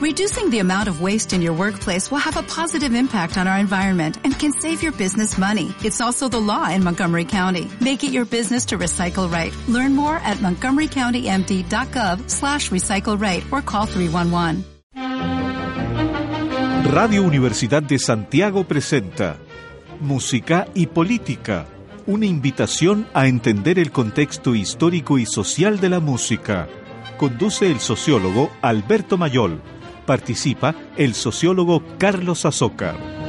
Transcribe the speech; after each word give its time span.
Reducing 0.00 0.48
the 0.48 0.60
amount 0.60 0.88
of 0.88 1.02
waste 1.02 1.34
in 1.34 1.42
your 1.42 1.52
workplace 1.52 2.10
will 2.10 2.24
have 2.24 2.38
a 2.38 2.42
positive 2.42 2.94
impact 2.94 3.36
on 3.36 3.46
our 3.46 3.58
environment 3.58 4.16
and 4.24 4.32
can 4.32 4.50
save 4.50 4.82
your 4.82 4.92
business 4.92 5.36
money. 5.36 5.74
It's 5.84 6.00
also 6.00 6.26
the 6.26 6.40
law 6.40 6.70
in 6.70 6.82
Montgomery 6.82 7.26
County. 7.26 7.68
Make 7.82 8.02
it 8.02 8.10
your 8.10 8.24
business 8.24 8.64
to 8.68 8.78
recycle 8.78 9.30
right. 9.30 9.52
Learn 9.68 9.94
more 9.94 10.16
at 10.24 10.38
montgomerycountymd.gov 10.38 12.30
slash 12.30 12.70
recycle 12.70 13.20
right 13.20 13.44
or 13.52 13.60
call 13.60 13.84
311. 13.84 14.64
Radio 16.90 17.22
Universidad 17.22 17.82
de 17.82 17.98
Santiago 17.98 18.64
presenta 18.64 19.36
Música 20.00 20.66
y 20.74 20.86
Política, 20.86 21.66
una 22.06 22.24
invitación 22.24 23.06
a 23.12 23.26
entender 23.26 23.78
el 23.78 23.92
contexto 23.92 24.54
histórico 24.54 25.18
y 25.18 25.26
social 25.26 25.78
de 25.78 25.90
la 25.90 26.00
música. 26.00 26.68
Conduce 27.18 27.70
el 27.70 27.80
sociólogo 27.80 28.50
Alberto 28.62 29.18
Mayol. 29.18 29.60
Participa 30.10 30.74
el 30.96 31.14
sociólogo 31.14 31.84
Carlos 31.96 32.44
Azócar. 32.44 33.19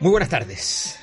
Muy 0.00 0.10
buenas 0.10 0.28
tardes. 0.28 0.98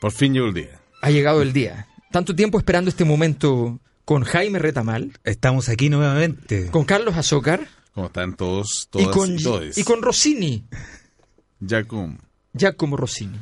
Por 0.00 0.12
fin 0.12 0.34
llegó 0.34 0.48
el 0.48 0.54
día. 0.54 0.80
Ha 1.00 1.10
llegado 1.10 1.42
el 1.42 1.52
día. 1.52 1.88
Tanto 2.10 2.34
tiempo 2.34 2.58
esperando 2.58 2.90
este 2.90 3.04
momento 3.04 3.80
con 4.04 4.22
Jaime 4.22 4.58
Retamal. 4.58 5.12
Estamos 5.24 5.68
aquí 5.68 5.88
nuevamente. 5.88 6.70
Con 6.70 6.84
Carlos 6.84 7.16
Azócar. 7.16 7.66
¿Cómo 7.94 8.08
están 8.08 8.36
todos? 8.36 8.88
Todas 8.90 9.06
y, 9.06 9.10
con, 9.10 9.38
y, 9.38 9.80
y 9.80 9.84
con 9.84 10.02
Rossini. 10.02 10.64
Giacomo. 11.60 12.18
Giacomo 12.52 12.96
Rossini. 12.96 13.38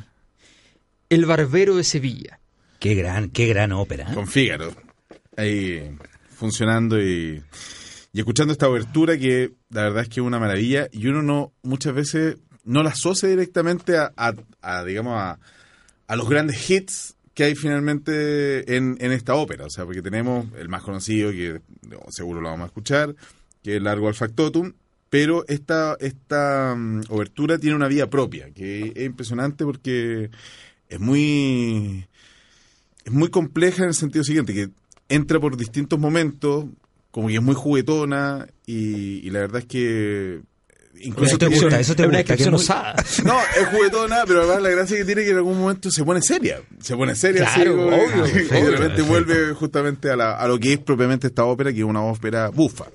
El 1.09 1.25
Barbero 1.25 1.75
de 1.75 1.83
Sevilla. 1.83 2.39
Qué 2.79 2.95
gran, 2.95 3.29
qué 3.29 3.47
gran 3.47 3.71
ópera. 3.71 4.13
Con 4.13 4.27
Fígaro. 4.27 4.73
Ahí 5.35 5.97
funcionando 6.29 7.01
y, 7.01 7.43
y 8.11 8.19
escuchando 8.19 8.53
esta 8.53 8.69
obertura 8.69 9.17
que 9.17 9.51
la 9.69 9.83
verdad 9.83 10.03
es 10.03 10.09
que 10.09 10.19
es 10.21 10.25
una 10.25 10.39
maravilla 10.39 10.87
y 10.91 11.07
uno 11.07 11.21
no 11.23 11.53
muchas 11.61 11.93
veces 11.93 12.37
no 12.63 12.83
la 12.83 12.91
asocia 12.91 13.29
directamente 13.29 13.97
a, 13.97 14.13
a, 14.61 14.83
digamos, 14.83 15.15
a, 15.17 15.39
a, 16.07 16.15
los 16.15 16.29
grandes 16.29 16.69
hits 16.69 17.15
que 17.33 17.45
hay 17.45 17.55
finalmente 17.55 18.75
en, 18.75 18.97
en, 18.99 19.11
esta 19.11 19.35
ópera. 19.35 19.65
O 19.65 19.69
sea, 19.69 19.85
porque 19.85 20.01
tenemos 20.01 20.47
el 20.57 20.69
más 20.69 20.83
conocido, 20.83 21.31
que 21.31 21.61
seguro 22.09 22.41
lo 22.41 22.49
vamos 22.49 22.65
a 22.65 22.67
escuchar, 22.67 23.15
que 23.63 23.77
es 23.77 23.81
Largo 23.81 24.07
al 24.07 24.13
Factotum, 24.13 24.73
pero 25.09 25.45
esta, 25.47 25.95
esta 25.99 26.73
um, 26.75 27.01
obertura 27.09 27.57
tiene 27.57 27.75
una 27.75 27.87
vida 27.87 28.09
propia, 28.09 28.51
que 28.51 28.93
es 28.95 29.05
impresionante 29.05 29.63
porque 29.65 30.29
es 30.89 30.99
muy, 30.99 32.07
es 33.03 33.11
muy 33.11 33.29
compleja 33.29 33.83
en 33.83 33.89
el 33.89 33.95
sentido 33.95 34.23
siguiente, 34.23 34.53
que 34.53 34.69
entra 35.09 35.39
por 35.39 35.57
distintos 35.57 35.99
momentos, 35.99 36.65
como 37.11 37.27
que 37.27 37.35
es 37.35 37.41
muy 37.41 37.55
juguetona, 37.55 38.47
y 38.65 39.29
la 39.29 39.41
verdad 39.41 39.61
es 39.61 39.65
que 39.65 40.41
incluso 41.01 41.37
te 41.37 41.47
gusta, 41.47 41.79
eso 41.79 41.95
te 41.95 42.05
gusta, 42.07 42.35
que 42.35 42.45
no, 42.45 42.51
no, 43.25 43.39
es 43.39 43.67
juguetona, 43.71 44.23
pero 44.25 44.41
además 44.41 44.61
la 44.61 44.69
gracia 44.69 44.97
que 44.97 45.05
tiene 45.05 45.21
es 45.21 45.25
que 45.27 45.31
en 45.31 45.37
algún 45.37 45.59
momento 45.59 45.91
se 45.91 46.03
pone 46.03 46.21
seria, 46.21 46.61
se 46.79 46.95
pone 46.95 47.15
seria, 47.15 47.45
claro, 47.53 47.89
así, 47.91 48.01
obvio, 48.19 48.27
y, 48.27 48.61
de 48.63 48.71
repente 48.71 49.01
vuelve 49.01 49.53
justamente 49.53 50.09
a, 50.09 50.15
la, 50.15 50.35
a 50.35 50.47
lo 50.47 50.59
que 50.59 50.73
es 50.73 50.79
propiamente 50.79 51.27
esta 51.27 51.45
ópera, 51.45 51.71
que 51.71 51.79
es 51.79 51.85
una 51.85 52.01
ópera 52.03 52.49
bufa. 52.49 52.85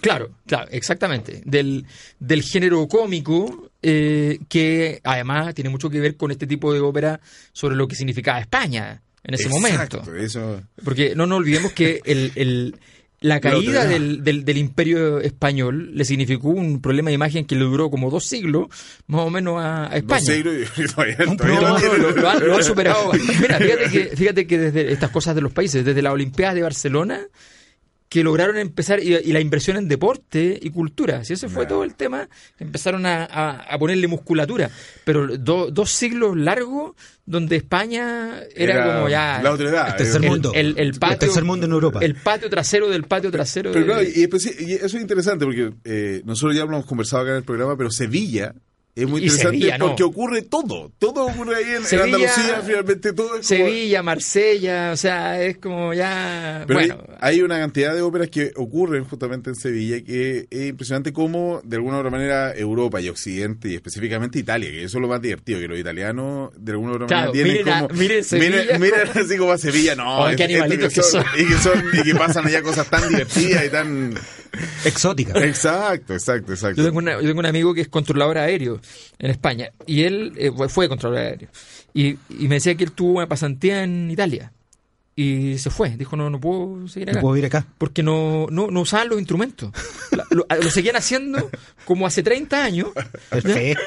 Claro, 0.00 0.30
claro, 0.46 0.68
exactamente. 0.70 1.42
Del, 1.44 1.84
del 2.20 2.42
género 2.42 2.86
cómico 2.86 3.70
eh, 3.82 4.38
que 4.48 5.00
además 5.02 5.54
tiene 5.54 5.70
mucho 5.70 5.90
que 5.90 6.00
ver 6.00 6.16
con 6.16 6.30
este 6.30 6.46
tipo 6.46 6.72
de 6.72 6.80
ópera 6.80 7.20
sobre 7.52 7.74
lo 7.74 7.88
que 7.88 7.96
significaba 7.96 8.38
España 8.38 9.02
en 9.24 9.34
ese 9.34 9.48
Exacto, 9.48 9.98
momento. 9.98 10.14
Eso, 10.14 10.62
Porque 10.84 11.14
no 11.16 11.26
nos 11.26 11.38
olvidemos 11.38 11.72
que 11.72 12.00
el, 12.04 12.32
el- 12.36 12.76
la 13.20 13.40
caída 13.40 13.84
del, 13.84 14.22
del- 14.22 14.44
del 14.44 14.56
imperio 14.58 15.18
español 15.20 15.90
le 15.94 16.04
significó 16.04 16.48
un 16.50 16.80
problema 16.80 17.10
de 17.10 17.14
imagen 17.14 17.44
que 17.46 17.56
le 17.56 17.64
duró 17.64 17.90
como 17.90 18.10
dos 18.10 18.24
siglos, 18.24 18.66
más 19.08 19.22
o 19.22 19.30
menos 19.30 19.60
a, 19.60 19.86
a 19.86 19.88
dos 19.88 19.96
España. 19.96 20.20
siglos 20.20 20.54
y 20.76 20.86
todavía, 20.94 21.16
todavía 21.16 21.60
No, 21.60 21.78
lo 21.78 21.78
no, 21.78 21.96
lo, 21.98 22.10
lo 22.12 22.28
han, 22.30 22.46
lo 22.46 22.56
han 22.56 22.64
superado. 22.64 23.12
Mira, 23.40 23.58
fíjate 23.58 23.90
que, 23.90 24.16
fíjate 24.16 24.46
que 24.46 24.58
desde 24.58 24.92
estas 24.92 25.10
cosas 25.10 25.34
de 25.34 25.40
los 25.40 25.52
países, 25.52 25.84
desde 25.84 26.00
las 26.02 26.12
Olimpiadas 26.12 26.54
de 26.54 26.62
Barcelona, 26.62 27.20
que 28.08 28.24
lograron 28.24 28.56
empezar, 28.56 29.00
y, 29.02 29.14
y 29.16 29.32
la 29.32 29.40
inversión 29.40 29.76
en 29.76 29.86
deporte 29.86 30.58
y 30.62 30.70
cultura, 30.70 31.24
si 31.24 31.34
ese 31.34 31.48
fue 31.48 31.64
Claro. 31.64 31.68
todo 31.76 31.84
el 31.84 31.94
tema, 31.94 32.28
empezaron 32.58 33.04
a, 33.04 33.24
a- 33.24 33.74
a 33.74 33.78
ponerle 33.78 34.06
musculatura. 34.06 34.70
Pero 35.04 35.36
do- 35.36 35.70
dos 35.70 35.90
siglos 35.90 36.36
largos 36.36 36.92
donde 37.26 37.56
España 37.56 38.40
era, 38.56 38.94
como 38.96 39.08
ya... 39.10 39.40
La 39.42 39.52
otra 39.52 39.68
edad. 39.68 39.88
El 39.90 39.96
tercer 39.96 40.24
eh, 40.24 40.28
mundo. 40.30 40.52
El, 40.54 40.78
el 40.78 40.92
patio, 40.98 41.12
El 41.14 41.18
tercer 41.18 41.44
mundo 41.44 41.66
en 41.66 41.72
Europa. 41.72 41.98
El 42.02 42.14
patio 42.14 42.48
trasero 42.48 42.88
del 42.88 43.04
patio 43.04 43.30
trasero. 43.30 43.72
Pero 43.72 43.84
de- 43.84 43.92
claro, 43.92 44.02
y, 44.02 44.26
especi- 44.26 44.54
y 44.58 44.72
eso 44.72 44.86
es 44.96 45.02
interesante 45.02 45.44
porque 45.44 45.74
eh, 45.84 46.22
nosotros 46.24 46.56
ya 46.56 46.62
lo 46.64 46.68
hemos 46.68 46.86
conversado 46.86 47.22
acá 47.24 47.32
en 47.32 47.36
el 47.38 47.44
programa, 47.44 47.76
pero 47.76 47.90
Sevilla 47.90 48.54
es 49.02 49.08
muy 49.08 49.22
interesante 49.22 49.56
Sevilla, 49.58 49.78
¿no? 49.78 49.86
porque 49.88 50.02
ocurre 50.02 50.42
todo. 50.42 50.90
Todo 50.98 51.26
ocurre 51.26 51.56
ahí 51.56 51.64
en, 51.64 51.76
en 51.76 51.84
Sevilla- 51.84 52.04
Andalucía, 52.04 52.62
finalmente 52.64 53.12
todo 53.12 53.26
es 53.26 53.30
como- 53.32 53.42
Sevilla, 53.42 54.02
Marsella, 54.02 54.90
o 54.92 54.96
sea, 54.96 55.42
es 55.42 55.58
como 55.58 55.94
ya... 55.94 56.64
Pero 56.66 56.78
bueno, 56.80 56.98
hay, 57.20 57.36
hay 57.36 57.42
una 57.42 57.58
cantidad 57.58 57.94
de 57.94 58.02
óperas 58.02 58.28
que 58.30 58.52
ocurren 58.56 59.04
justamente 59.04 59.50
en 59.50 59.56
Sevilla 59.56 60.00
que 60.04 60.46
es 60.50 60.66
impresionante 60.68 61.12
cómo, 61.12 61.60
de 61.64 61.76
alguna 61.76 61.96
u 61.96 62.00
otra 62.00 62.10
manera, 62.10 62.52
Europa 62.54 63.00
y 63.00 63.08
Occidente, 63.08 63.68
y 63.68 63.74
específicamente 63.74 64.38
Italia, 64.38 64.70
que 64.70 64.84
eso 64.84 64.98
es 64.98 65.02
lo 65.02 65.08
más 65.08 65.20
divertido, 65.22 65.60
que 65.60 65.68
los 65.68 65.78
italianos, 65.78 66.50
de 66.56 66.72
alguna 66.72 66.92
u 66.92 66.94
otra 66.96 67.06
Claro, 67.06 67.32
manera, 67.32 67.44
tienen 67.44 67.52
miren 67.64 67.74
a- 67.74 67.80
como... 67.88 67.94
miren 68.00 68.24
Sevilla 68.24 68.50
miren, 68.62 68.80
miren 68.80 69.08
así 69.14 69.36
como 69.36 69.52
a 69.52 69.58
Sevilla, 69.58 69.94
no. 69.94 70.24
Oh, 70.24 70.26
qué 70.36 70.44
es- 70.44 70.50
animalitos 70.50 70.92
que 70.92 71.02
son. 71.02 71.24
Y 71.38 71.44
que, 71.46 71.54
son, 71.54 71.82
y 71.92 72.02
que 72.02 72.14
pasan 72.14 72.46
allá 72.46 72.62
cosas 72.62 72.88
tan 72.88 73.08
divertidas 73.08 73.64
y 73.64 73.68
tan... 73.68 74.14
Exótica. 74.84 75.38
Exacto, 75.44 76.14
exacto, 76.14 76.52
exacto. 76.52 76.78
Yo 76.80 76.84
tengo, 76.86 76.98
una- 76.98 77.20
yo 77.20 77.28
tengo 77.28 77.40
un 77.40 77.46
amigo 77.46 77.74
que 77.74 77.82
es 77.82 77.88
controlador 77.88 78.38
aéreo 78.38 78.80
en 79.18 79.30
España 79.30 79.70
y 79.86 80.02
él 80.04 80.32
eh, 80.36 80.50
fue- 80.68 80.88
controlador 80.88 81.26
aéreo 81.26 81.48
y, 81.94 82.16
y 82.30 82.48
me 82.48 82.56
decía 82.56 82.74
que 82.76 82.84
él 82.84 82.92
tuvo 82.92 83.18
una 83.18 83.26
pasantía 83.28 83.82
en 83.82 84.10
Italia 84.10 84.52
y 85.16 85.58
se 85.58 85.70
fue. 85.70 85.96
Dijo, 85.96 86.14
no, 86.16 86.30
no 86.30 86.38
puedo 86.38 86.86
seguir 86.86 87.10
acá. 87.10 87.18
No 87.18 87.22
puedo 87.22 87.36
ir 87.36 87.46
acá. 87.46 87.66
Porque 87.76 88.04
no, 88.04 88.46
no, 88.50 88.68
no 88.70 88.80
usaban 88.82 89.08
los 89.08 89.18
instrumentos. 89.18 89.72
La- 90.12 90.24
Lo, 90.30 90.46
lo 90.62 90.70
seguían 90.70 90.94
haciendo 90.94 91.50
como 91.84 92.06
hace 92.06 92.22
30 92.22 92.62
años. 92.62 92.90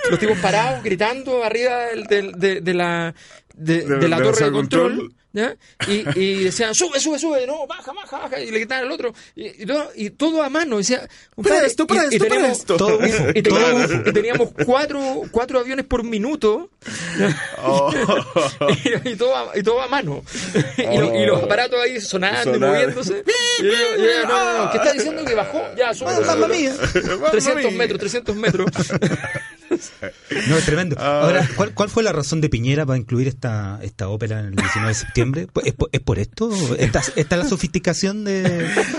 Los 0.10 0.20
tipos 0.20 0.38
parados, 0.40 0.84
gritando 0.84 1.42
arriba 1.44 1.86
del- 1.86 2.04
del- 2.04 2.32
de, 2.34 2.60
de 2.60 2.74
la, 2.74 3.16
de, 3.56 3.82
De- 3.86 3.96
de 4.00 4.08
la 4.10 4.18
torre 4.18 4.40
de 4.40 4.46
de 4.46 4.52
control. 4.52 4.98
control. 4.98 5.16
¿Ya? 5.34 5.56
Y, 5.88 6.20
y 6.20 6.44
decían, 6.46 6.74
sube, 6.76 7.00
sube, 7.00 7.18
sube, 7.20 7.46
no, 7.48 7.66
baja, 7.68 7.92
baja, 7.94 8.20
baja. 8.20 8.40
Y 8.40 8.52
le 8.52 8.60
gritaban 8.60 8.86
al 8.86 8.92
otro. 8.92 9.14
Y, 9.36 9.64
y 9.64 9.66
todo, 9.66 9.90
y 9.96 10.10
todo 10.12 10.44
a 10.44 10.50
mano. 10.50 10.78
Decía, 10.78 11.08
esto, 11.66 11.88
para 11.88 12.06
y- 12.06 12.16
esto, 12.16 12.28
para 12.28 12.48
esto. 12.52 12.78
Teníamos, 13.34 13.92
y 14.08 14.12
teníamos 14.14 14.50
cuatro, 14.66 15.24
cuatro 15.32 15.60
aviones 15.60 15.86
por 15.86 16.04
minuto 16.04 16.70
Oh. 17.64 17.92
y, 19.06 19.10
y 19.10 19.16
todo 19.16 19.36
a, 19.36 19.58
y 19.58 19.62
todo 19.64 19.82
a 19.82 19.88
mano. 19.88 20.24
y, 20.78 20.98
lo- 20.98 21.16
y 21.16 21.26
los 21.26 21.44
aparatos 21.44 21.80
ahí 21.82 22.02
sonando 22.02 22.56
y 22.56 22.60
moviéndose. 22.60 23.24
Y 23.60 23.64
yo, 23.64 23.72
yo, 23.98 24.28
no, 24.28 24.54
no, 24.54 24.66
no, 24.66 24.72
¿qué 24.72 24.78
está 24.78 24.94
diciendo 24.94 25.24
que 25.24 25.36
bajó? 25.36 25.62
Ya, 25.78 25.94
sube. 25.94 26.14
sube, 26.16 26.26
mamma 26.26 26.48
sube. 26.48 26.58
mía. 26.58 26.74
300 27.32 27.74
metros, 27.74 28.00
300 28.00 28.36
metros. 28.36 28.68
No, 30.50 30.58
es 30.58 30.66
tremendo. 30.66 30.96
Ah. 31.00 31.22
Ahora, 31.24 31.48
¿cuál, 31.56 31.74
cuál 31.74 31.90
fue 31.90 32.04
la 32.04 32.12
razón 32.12 32.42
de 32.42 32.50
Piñera 32.50 32.86
para 32.86 32.98
incluir 32.98 33.28
esta, 33.28 33.80
esta 33.82 34.08
ópera 34.10 34.40
en 34.40 34.46
el 34.48 34.56
19 34.56 34.88
de 34.88 34.94
septiembre? 34.94 35.48
Pues, 35.52 35.68
¿Es 35.68 35.74
por, 35.74 35.90
es 35.92 36.00
por 36.02 36.20
esto? 36.20 36.50
¿Esta, 36.78 37.02
esta 37.16 37.36
es 37.36 37.44
la 37.44 37.50
sofisticación 37.50 38.24
de, 38.24 38.44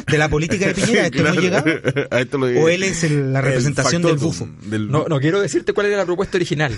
de 0.06 0.18
la 0.18 0.28
política 0.28 0.66
de 0.66 0.74
Piñera? 0.74 1.02
¿A 1.02 1.06
esto 1.06 1.18
hemos 1.26 1.36
llegado? 1.42 1.64
A 2.10 2.20
esto 2.20 2.38
lo- 2.38 2.46
¿O 2.46 2.68
él 2.68 2.82
es 2.82 3.04
el- 3.04 3.32
la 3.32 3.38
el 3.40 3.44
representación 3.46 4.02
del 4.02 4.16
bufo? 4.16 4.48
del- 4.62 4.88
No, 4.90 5.06
no 5.08 5.20
quiero 5.20 5.40
decirte 5.40 5.72
cuál 5.72 5.86
era 5.86 5.96
la 5.98 6.04
propuesta 6.06 6.36
original 6.38 6.76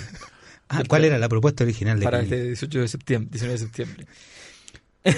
Ah, 0.67 0.81
¿Cuál 0.87 1.05
era 1.05 1.19
la 1.19 1.29
propuesta 1.29 1.63
original 1.63 1.99
de 1.99 2.05
para 2.05 2.19
Piñera? 2.21 2.35
este 2.37 2.47
18 2.47 2.79
de 2.81 2.87
septiembre, 2.87 3.29
19 3.31 3.53
de 3.53 3.65
septiembre. 3.65 4.05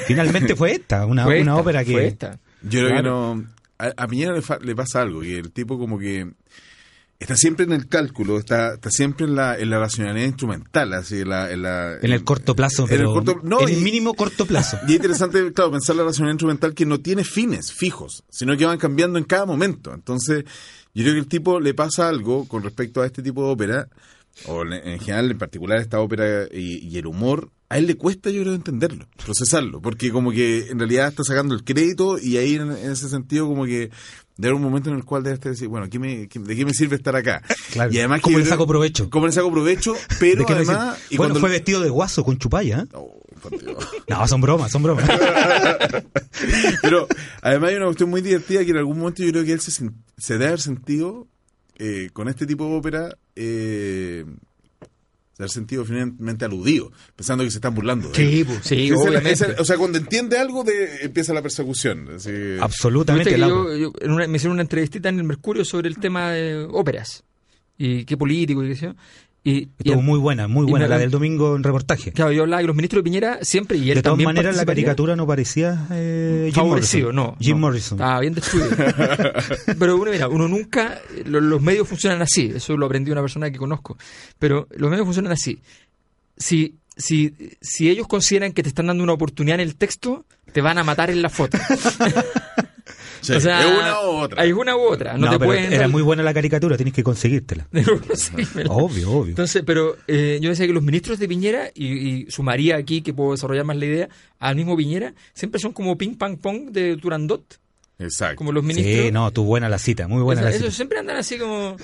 Finalmente 0.05 0.55
fue 0.55 0.73
esta, 0.73 1.05
una, 1.05 1.23
Fue 1.23 1.41
una 1.41 1.51
esta, 1.53 1.61
ópera 1.61 1.85
que... 1.85 1.91
fue 1.93 2.07
esta. 2.07 2.39
Yo 2.63 2.79
creo 2.81 2.87
que 2.87 2.93
Claro. 3.01 3.35
no. 3.35 3.45
A, 3.79 3.93
a 3.95 4.07
Piñera 4.07 4.33
le, 4.33 4.41
fa- 4.41 4.59
le 4.59 4.75
pasa 4.75 5.01
algo, 5.03 5.21
que 5.21 5.37
el 5.37 5.51
tipo 5.51 5.77
como 5.79 5.97
que 5.99 6.27
está 7.19 7.35
siempre 7.35 7.65
en 7.65 7.71
el 7.71 7.87
cálculo, 7.87 8.37
está, 8.37 8.75
está 8.75 8.91
siempre 8.91 9.25
en 9.25 9.35
la, 9.35 9.57
en 9.57 9.69
la 9.69 9.79
racionalidad 9.79 10.25
instrumental, 10.27 10.93
así 10.93 11.21
en 11.21 11.29
la, 11.29 11.51
en 11.51 11.61
la- 11.63 11.97
En 12.01 12.11
el 12.11 12.23
corto 12.23 12.55
plazo, 12.55 12.85
en 12.87 12.91
el 12.91 12.97
pero 12.97 13.13
corto- 13.13 13.39
no, 13.43 13.61
en 13.61 13.69
el 13.69 13.79
y- 13.79 13.83
mínimo 13.83 14.13
corto 14.13 14.45
plazo. 14.45 14.77
Y 14.87 14.91
es 14.91 14.95
interesante, 14.97 15.51
claro, 15.53 15.71
pensar 15.71 15.95
la 15.95 16.03
racionalidad 16.03 16.33
instrumental 16.35 16.73
que 16.73 16.85
no 16.85 16.99
tiene 16.99 17.23
fines 17.23 17.71
fijos, 17.71 18.23
sino 18.29 18.55
que 18.57 18.65
van 18.65 18.77
cambiando 18.77 19.17
en 19.17 19.25
cada 19.25 19.45
momento. 19.45 19.93
Entonces, 19.93 20.43
yo 20.93 21.03
creo 21.03 21.13
que 21.15 21.19
el 21.19 21.27
tipo 21.27 21.59
le 21.59 21.73
pasa 21.73 22.07
algo 22.07 22.47
con 22.47 22.63
respecto 22.63 23.01
a 23.01 23.05
este 23.05 23.21
tipo 23.23 23.43
de 23.45 23.51
ópera, 23.51 23.87
o 24.45 24.61
en 24.61 24.73
en 24.73 24.99
general, 24.99 25.31
en 25.31 25.37
particular 25.39 25.79
esta 25.79 25.99
ópera 25.99 26.45
y, 26.51 26.87
y 26.87 26.97
el 26.99 27.07
humor, 27.07 27.49
a 27.69 27.79
él 27.79 27.87
le 27.87 27.95
cuesta, 27.97 28.29
yo 28.29 28.43
creo, 28.43 28.53
entenderlo, 28.53 29.07
procesarlo, 29.23 29.81
porque 29.81 30.11
como 30.11 30.31
que 30.31 30.67
en 30.69 30.77
realidad 30.79 31.07
está 31.07 31.23
sacando 31.23 31.55
el 31.55 31.63
crédito 31.63 32.17
y 32.19 32.37
ahí 32.37 32.55
en 32.55 32.71
ese 32.71 33.09
sentido 33.09 33.47
como 33.47 33.65
que 33.65 33.89
de 34.37 34.51
un 34.51 34.61
momento 34.61 34.89
en 34.89 34.95
el 34.97 35.03
cual 35.03 35.23
debe 35.23 35.35
estar 35.35 35.51
decir, 35.51 35.67
bueno, 35.67 35.89
¿qué 35.89 35.97
me- 35.99 36.27
qué- 36.27 36.39
¿de 36.39 36.55
qué 36.55 36.63
me 36.65 36.73
sirve 36.73 36.95
estar 36.95 37.15
acá? 37.15 37.41
Claro. 37.71 37.91
Y 37.91 37.97
además 37.97 38.21
¿Cómo 38.21 38.37
le 38.37 38.45
saco 38.45 38.67
provecho? 38.67 39.09
¿Cómo 39.09 39.25
le 39.25 39.31
saco 39.31 39.51
provecho? 39.51 39.95
Pero 40.19 40.41
¿De 40.41 40.45
qué 40.45 40.53
me 40.53 40.59
además... 40.61 40.99
y 41.09 41.17
bueno, 41.17 41.33
cuando- 41.33 41.39
fue 41.39 41.49
vestido 41.49 41.81
de 41.81 41.89
guaso 41.89 42.23
con 42.23 42.37
chupalla. 42.37 42.81
¿eh? 42.81 42.85
Oh. 42.93 43.13
No, 44.09 44.27
son 44.27 44.41
bromas, 44.41 44.71
son 44.71 44.81
bromas. 44.83 45.07
Pero 46.81 47.07
además 47.41 47.69
hay 47.69 47.75
una 47.75 47.85
cuestión 47.85 48.09
muy 48.09 48.21
divertida 48.21 48.63
que 48.63 48.71
en 48.71 48.77
algún 48.77 48.99
momento 48.99 49.23
yo 49.23 49.31
creo 49.31 49.43
que 49.43 49.51
él 49.53 49.59
se, 49.61 49.71
se 49.71 50.33
debe 50.33 50.45
haber 50.47 50.59
sentido 50.61 51.27
eh, 51.77 52.09
con 52.13 52.27
este 52.27 52.45
tipo 52.45 52.65
de 52.67 52.75
ópera, 52.75 53.17
eh, 53.35 54.25
haber 55.39 55.49
sentido 55.51 55.85
finalmente 55.85 56.45
aludido, 56.45 56.91
pensando 57.15 57.43
que 57.43 57.51
se 57.51 57.57
están 57.57 57.75
burlando. 57.75 58.09
de 58.09 58.15
Sí, 58.15 58.39
él. 58.41 58.45
pues, 58.45 58.59
sí, 58.63 58.91
obviamente. 58.91 59.31
esa- 59.31 59.55
o 59.59 59.63
sea, 59.65 59.77
cuando 59.77 59.97
entiende 59.97 60.37
algo, 60.37 60.63
de, 60.63 61.03
empieza 61.03 61.33
la 61.33 61.41
persecución. 61.41 62.09
así. 62.15 62.31
Absolutamente. 62.59 63.29
Viste 63.29 63.35
que 63.41 63.47
Lauro. 63.47 63.75
yo, 63.75 63.91
yo- 63.91 63.93
en 64.01 64.11
una- 64.11 64.27
me 64.27 64.37
hicieron 64.37 64.53
una 64.53 64.61
entrevistita 64.63 65.09
en 65.09 65.17
el 65.19 65.23
Mercurio 65.25 65.63
sobre 65.65 65.89
el 65.89 65.97
tema 65.97 66.31
de 66.31 66.67
óperas 66.71 67.23
y 67.77 68.05
qué 68.05 68.17
político 68.17 68.63
y 68.63 68.69
qué 68.69 68.75
sé 68.75 68.85
yo. 68.87 68.95
Y, 69.49 69.59
y 69.59 69.67
Estuvo 69.79 70.01
muy 70.01 70.19
buena, 70.19 70.49
muy 70.49 70.65
buena 70.65 70.87
me- 70.87 70.89
la 70.89 70.97
del 70.97 71.09
domingo 71.09 71.55
en 71.55 71.63
reportaje. 71.63 72.11
Claro, 72.11 72.33
yo 72.33 72.41
hablaba 72.41 72.61
que 72.61 72.67
los 72.67 72.75
ministros 72.75 72.99
de 72.99 73.03
Piñera 73.05 73.39
siempre, 73.43 73.77
y 73.77 73.89
él 73.91 73.95
De 73.95 74.01
todas 74.03 74.19
maneras, 74.19 74.57
la 74.57 74.65
caricatura 74.65 75.15
no 75.15 75.25
parecía 75.25 75.87
eh, 75.91 76.51
Jim 76.53 76.65
Morrison. 76.65 77.15
no. 77.15 77.37
Jim 77.39 77.55
no. 77.55 77.61
Morrison. 77.61 77.97
Estaba 77.97 78.19
bien 78.19 78.33
destruido. 78.33 78.69
Pero 79.79 79.95
uno, 79.95 80.11
mira, 80.11 80.27
uno 80.27 80.49
nunca, 80.49 80.99
lo- 81.25 81.39
los 81.39 81.61
medios 81.61 81.87
funcionan 81.87 82.21
así, 82.21 82.51
eso 82.53 82.75
lo 82.75 82.87
aprendí 82.87 83.05
de 83.07 83.13
una 83.13 83.21
persona 83.21 83.49
que 83.49 83.57
conozco, 83.57 83.97
pero 84.37 84.67
los 84.75 84.89
medios 84.89 85.05
funcionan 85.05 85.31
así. 85.31 85.59
Si, 86.35 86.75
si, 86.97 87.33
si 87.61 87.89
ellos 87.89 88.05
consideran 88.07 88.51
que 88.51 88.63
te 88.63 88.69
están 88.69 88.87
dando 88.87 89.01
una 89.03 89.13
oportunidad 89.13 89.55
en 89.61 89.67
el 89.67 89.75
texto, 89.77 90.25
te 90.51 90.59
van 90.59 90.77
a 90.77 90.83
matar 90.83 91.09
en 91.09 91.21
la 91.21 91.29
foto. 91.29 91.57
Sí, 93.21 93.33
O 93.33 93.39
sea, 93.39 93.59
es 93.61 93.65
una 93.79 94.01
u 94.01 94.05
otra. 94.23 94.41
Hay 94.43 94.51
una 94.51 94.75
u 94.75 94.81
otra. 94.81 95.13
No, 95.13 95.25
No, 95.25 95.31
te 95.31 95.39
pero 95.39 95.49
pueden 95.49 95.73
era 95.73 95.87
muy 95.87 96.01
buena 96.01 96.23
la 96.23 96.33
caricatura, 96.33 96.75
tienes 96.77 96.93
que 96.93 97.03
conseguírtela. 97.03 97.67
Obvio, 98.69 99.11
obvio. 99.11 99.29
Entonces, 99.29 99.63
pero 99.65 99.95
eh, 100.07 100.39
yo 100.41 100.49
decía 100.49 100.67
que 100.67 100.73
los 100.73 100.83
ministros 100.83 101.19
de 101.19 101.27
Piñera, 101.27 101.69
y, 101.73 101.85
y 101.87 102.31
sumaría 102.31 102.75
aquí 102.77 103.01
que 103.01 103.13
puedo 103.13 103.31
desarrollar 103.31 103.65
más 103.65 103.77
la 103.77 103.85
idea, 103.85 104.09
al 104.39 104.55
mismo 104.55 104.75
Piñera, 104.77 105.13
siempre 105.33 105.59
son 105.59 105.73
como 105.73 105.97
ping 105.97 106.15
pang 106.15 106.37
pong 106.37 106.71
de 106.71 106.97
Turandot, 106.97 107.59
Exacto. 107.99 108.35
como 108.35 108.51
los 108.51 108.63
ministros. 108.63 109.05
Sí, 109.07 109.11
no, 109.11 109.31
tu 109.31 109.43
buena 109.43 109.69
la 109.69 109.79
cita, 109.79 110.07
muy 110.07 110.21
buena 110.21 110.41
Eso- 110.41 110.49
la 110.51 110.57
cita. 110.57 110.71
siempre 110.71 110.99
andan 110.99 111.17
así 111.17 111.37
como. 111.37 111.75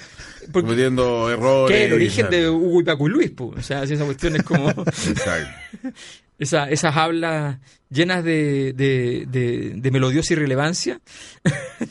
Porque, 0.52 0.68
Cometiendo 0.68 1.32
errores. 1.32 1.76
que 1.76 1.86
el 1.86 1.94
origen 1.94 2.28
y- 2.30 2.36
de 2.36 2.50
Hugo 2.50 2.82
y 2.82 2.84
Paco 2.84 3.08
y 3.08 3.12
Luis, 3.12 3.32
po. 3.32 3.54
o 3.58 3.62
sea, 3.64 3.88
si 3.88 3.94
esa 3.96 4.06
cuestión 4.06 4.36
es 4.36 4.44
como 4.44 4.70
Exacto. 4.70 5.50
esa, 6.40 6.70
esas 6.70 6.96
hablas 6.98 7.60
llenas 7.90 8.24
de, 8.24 8.74
de, 8.74 9.26
de, 9.30 9.74
de 9.76 9.92
melodiosa 9.92 10.34
irrelevancia. 10.34 11.00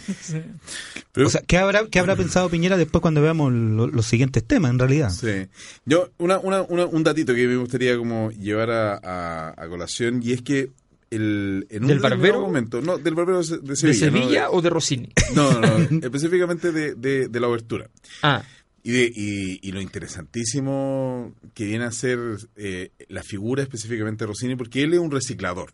Pero- 1.12 1.26
O 1.26 1.30
sea, 1.30 1.42
¿qué 1.46 1.58
habrá, 1.58 1.86
¿qué 1.88 1.98
habrá 1.98 2.16
pensado 2.16 2.48
Piñera 2.48 2.76
después 2.76 3.02
cuando 3.02 3.20
veamos 3.22 3.52
lo- 3.52 3.86
los 3.86 4.06
siguientes 4.06 4.44
temas, 4.44 4.70
en 4.70 4.78
realidad? 4.78 5.10
Sí. 5.10 5.46
Yo, 5.84 6.10
una, 6.18 6.38
una, 6.38 6.62
una- 6.62 6.86
un 6.86 7.02
datito 7.02 7.34
que 7.34 7.46
me 7.46 7.56
gustaría 7.56 7.96
como 7.96 8.30
llevar 8.30 8.70
a, 8.70 8.94
a- 9.02 9.54
a 9.56 9.68
colación, 9.68 10.20
y 10.22 10.32
es 10.32 10.42
que 10.42 10.70
el, 11.10 11.66
en 11.68 11.82
un 11.84 11.88
¿Del 11.88 11.98
barbero? 11.98 12.40
momento, 12.40 12.80
no, 12.80 12.96
del 12.96 13.14
barbero 13.14 13.42
de 13.42 13.58
¿De 13.58 13.76
Sevilla. 13.76 13.98
Sevilla 13.98 14.42
¿no? 14.44 14.50
o 14.52 14.62
de 14.62 14.70
Rossini? 14.70 15.10
No, 15.34 15.60
no, 15.60 15.78
no, 15.78 15.98
específicamente 16.02 16.72
de, 16.72 16.94
de, 16.94 17.28
de 17.28 17.40
la 17.40 17.48
obertura. 17.48 17.88
Ah, 18.22 18.42
Y, 18.84 18.90
de, 18.92 19.12
y, 19.14 19.60
y 19.62 19.70
lo 19.72 19.80
interesantísimo 19.80 21.32
que 21.54 21.64
viene 21.66 21.84
a 21.84 21.92
ser 21.92 22.18
eh, 22.56 22.90
la 23.08 23.22
figura 23.22 23.62
específicamente 23.62 24.24
de 24.24 24.28
Rossini, 24.28 24.56
porque 24.56 24.82
él 24.82 24.92
es 24.94 24.98
un 24.98 25.10
reciclador. 25.10 25.72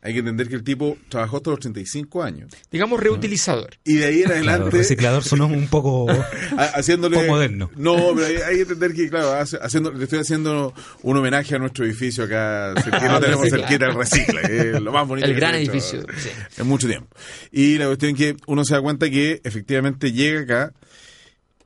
Hay 0.00 0.12
que 0.12 0.18
entender 0.18 0.48
que 0.48 0.54
el 0.54 0.62
tipo 0.64 0.98
trabajó 1.08 1.38
hasta 1.38 1.48
los 1.50 1.60
35 1.60 2.22
años. 2.22 2.50
Digamos 2.70 3.00
reutilizador. 3.00 3.78
Y 3.84 3.94
de 3.96 4.04
ahí 4.04 4.16
en 4.18 4.24
Claro, 4.24 4.34
adelante, 4.50 4.76
reciclador 4.76 5.24
sonó 5.24 5.46
un 5.46 5.66
poco... 5.68 6.10
ha- 6.58 6.64
haciéndole... 6.74 7.16
poco 7.16 7.28
moderno. 7.28 7.70
No, 7.76 8.12
pero 8.14 8.26
hay, 8.26 8.36
hay 8.36 8.56
que 8.56 8.62
entender 8.62 8.92
que, 8.92 9.08
claro, 9.08 9.32
hace- 9.32 9.56
haciendo, 9.62 9.92
le 9.92 10.04
estoy 10.04 10.18
haciendo 10.18 10.74
un 11.02 11.16
homenaje 11.16 11.54
a 11.54 11.58
nuestro 11.58 11.86
edificio 11.86 12.24
acá, 12.24 12.74
que 12.84 13.08
no 13.08 13.18
tenemos 13.18 13.48
cerquita 13.48 13.86
el 13.86 13.94
Recicla, 13.94 14.40
es 14.42 14.78
lo 14.80 14.92
más 14.92 15.08
bonito 15.08 15.26
El 15.26 15.32
que 15.34 15.40
gran 15.40 15.54
hecho 15.54 15.72
edificio, 15.72 16.02
sí. 16.18 16.28
En 16.58 16.66
mucho 16.66 16.86
tiempo. 16.86 17.08
Y 17.50 17.78
la 17.78 17.86
cuestión 17.86 18.12
es 18.12 18.16
que 18.18 18.36
uno 18.46 18.62
se 18.66 18.74
da 18.74 18.82
cuenta 18.82 19.08
que 19.08 19.40
efectivamente 19.42 20.12
llega 20.12 20.40
acá 20.42 20.74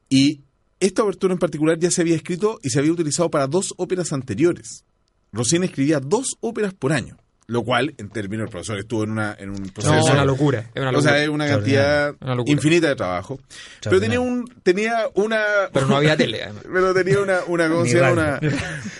y 0.08 0.42
esta 0.80 1.02
obertura 1.04 1.32
en 1.32 1.38
particular 1.38 1.78
ya 1.78 1.90
se 1.90 2.00
había 2.02 2.16
escrito 2.16 2.58
y 2.62 2.70
se 2.70 2.78
había 2.78 2.92
utilizado 2.92 3.30
para 3.30 3.46
dos 3.46 3.74
óperas 3.76 4.12
anteriores. 4.12 4.84
Rossini 5.32 5.66
escribía 5.66 6.00
dos 6.00 6.36
óperas 6.40 6.72
por 6.72 6.92
año, 6.92 7.16
lo 7.46 7.62
cual, 7.62 7.94
en 7.98 8.08
términos, 8.10 8.44
el 8.46 8.50
profesor 8.50 8.78
estuvo 8.78 9.04
en, 9.04 9.10
una, 9.10 9.36
en 9.38 9.50
un 9.50 9.62
No, 9.62 9.72
proceso. 9.72 9.98
es 9.98 10.10
una 10.10 10.24
locura. 10.24 10.70
Es 10.74 10.80
una 10.82 10.90
o 10.96 11.02
sea, 11.02 11.22
es 11.22 11.28
una 11.28 11.46
cantidad 11.46 12.14
Una 12.20 12.42
infinita 12.46 12.88
de 12.88 12.96
trabajo. 12.96 13.38
Pero 13.82 14.00
tenía 14.00 14.20
un 14.20 14.44
tenía 14.62 15.08
una 15.14 15.42
Pero 15.72 15.86
no 15.86 15.96
había 15.96 16.16
tele, 16.16 16.42
además. 16.44 16.62
pero 16.72 16.94
tenía 16.94 17.20
una 17.20 17.40
una 17.46 17.68
¿cómo 17.68 17.84
se. 17.86 18.00
Una- 18.00 18.40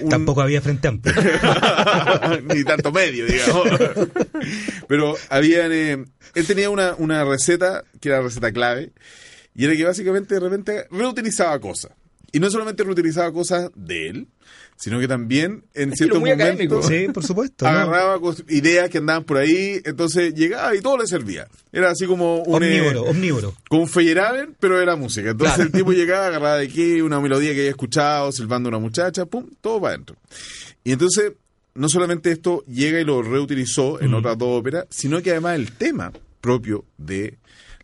un- 0.00 0.08
Tampoco 0.10 0.42
había 0.42 0.60
frente 0.60 0.88
amplio. 0.88 1.14
ni 2.54 2.64
tanto 2.64 2.92
medio, 2.92 3.24
digamos. 3.26 3.68
Pero 4.88 5.14
habían, 5.30 5.72
eh, 5.72 6.04
él 6.34 6.46
tenía 6.46 6.70
una, 6.70 6.94
una 6.98 7.24
receta 7.24 7.84
que 8.00 8.08
era 8.10 8.20
receta 8.22 8.52
clave 8.52 8.92
y 9.58 9.64
era 9.64 9.76
que 9.76 9.84
básicamente 9.84 10.34
de 10.36 10.40
repente 10.40 10.86
reutilizaba 10.90 11.58
cosas. 11.58 11.90
Y 12.30 12.40
no 12.40 12.50
solamente 12.50 12.84
reutilizaba 12.84 13.32
cosas 13.32 13.70
de 13.74 14.08
él, 14.08 14.28
sino 14.76 15.00
que 15.00 15.08
también 15.08 15.64
en 15.74 15.92
Estilo 15.92 15.96
ciertos 15.96 16.20
muy 16.20 16.30
académico. 16.30 16.74
momentos 16.76 17.06
Sí, 17.06 17.12
por 17.12 17.24
supuesto. 17.24 17.66
agarraba 17.66 18.20
ideas 18.48 18.88
que 18.90 18.98
andaban 18.98 19.24
por 19.24 19.38
ahí, 19.38 19.80
entonces 19.84 20.34
llegaba 20.34 20.76
y 20.76 20.80
todo 20.82 20.98
le 20.98 21.06
servía. 21.06 21.48
Era 21.72 21.90
así 21.90 22.04
como 22.06 22.42
un... 22.42 22.62
eh, 22.62 22.80
Omnívoro, 22.82 23.02
omnívoro. 23.10 23.54
como 23.68 23.82
un 23.82 23.88
Feyerabend, 23.88 24.54
pero 24.60 24.80
era 24.80 24.94
música. 24.94 25.30
Entonces 25.30 25.56
Claro. 25.56 25.70
el 25.70 25.72
tipo 25.76 25.92
llegaba, 25.92 26.26
agarraba 26.26 26.58
de 26.58 26.66
aquí 26.66 27.00
una 27.00 27.18
melodía 27.18 27.52
que 27.54 27.60
había 27.60 27.70
escuchado, 27.70 28.30
silbando 28.30 28.68
a 28.68 28.70
una 28.70 28.78
muchacha, 28.78 29.24
pum, 29.26 29.48
todo 29.62 29.80
para 29.80 29.94
adentro. 29.94 30.16
Y 30.84 30.92
entonces, 30.92 31.32
no 31.74 31.88
solamente 31.88 32.30
esto 32.30 32.62
llega 32.66 33.00
y 33.00 33.04
lo 33.04 33.22
reutilizó 33.22 34.00
en 34.02 34.12
otras 34.14 34.36
dos 34.36 34.48
óperas, 34.60 34.84
sino 34.90 35.22
que 35.22 35.30
además 35.30 35.56
el 35.56 35.72
tema 35.72 36.12
propio 36.42 36.84
de 36.98 37.38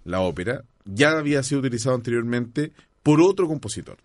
la 0.05 0.21
ópera 0.21 0.63
ya 0.85 1.13
había 1.19 1.43
sido 1.43 1.61
utilizado 1.61 1.95
anteriormente 1.95 2.73
por 3.03 3.21
otro 3.21 3.47
compositor. 3.47 3.99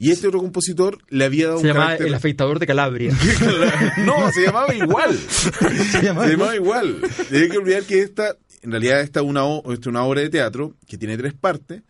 Y 0.00 0.12
este 0.12 0.28
otro 0.28 0.38
compositor 0.40 0.98
le 1.08 1.24
había 1.24 1.46
dado 1.48 1.58
Se 1.58 1.62
un 1.66 1.68
llamaba 1.68 1.86
carácter... 1.86 2.06
El 2.06 2.14
afeitador 2.14 2.58
de 2.60 2.66
Calabria. 2.68 3.12
no, 4.04 4.30
se 4.30 4.42
llamaba 4.46 4.72
igual. 4.74 5.18
Se 5.28 6.02
llama- 6.02 6.24
Se 6.24 6.30
llamaba 6.32 6.54
igual. 6.54 7.00
Hay 7.32 7.48
que 7.48 7.58
olvidar 7.58 7.82
que 7.82 8.02
esta, 8.02 8.36
en 8.62 8.70
realidad, 8.70 9.00
esta 9.00 9.20
es 9.20 9.26
una, 9.26 9.44
obra 9.44 10.20
de 10.20 10.28
teatro 10.30 10.76
que 10.86 10.98
tiene 10.98 11.16
tres 11.16 11.34
partes. 11.34 11.82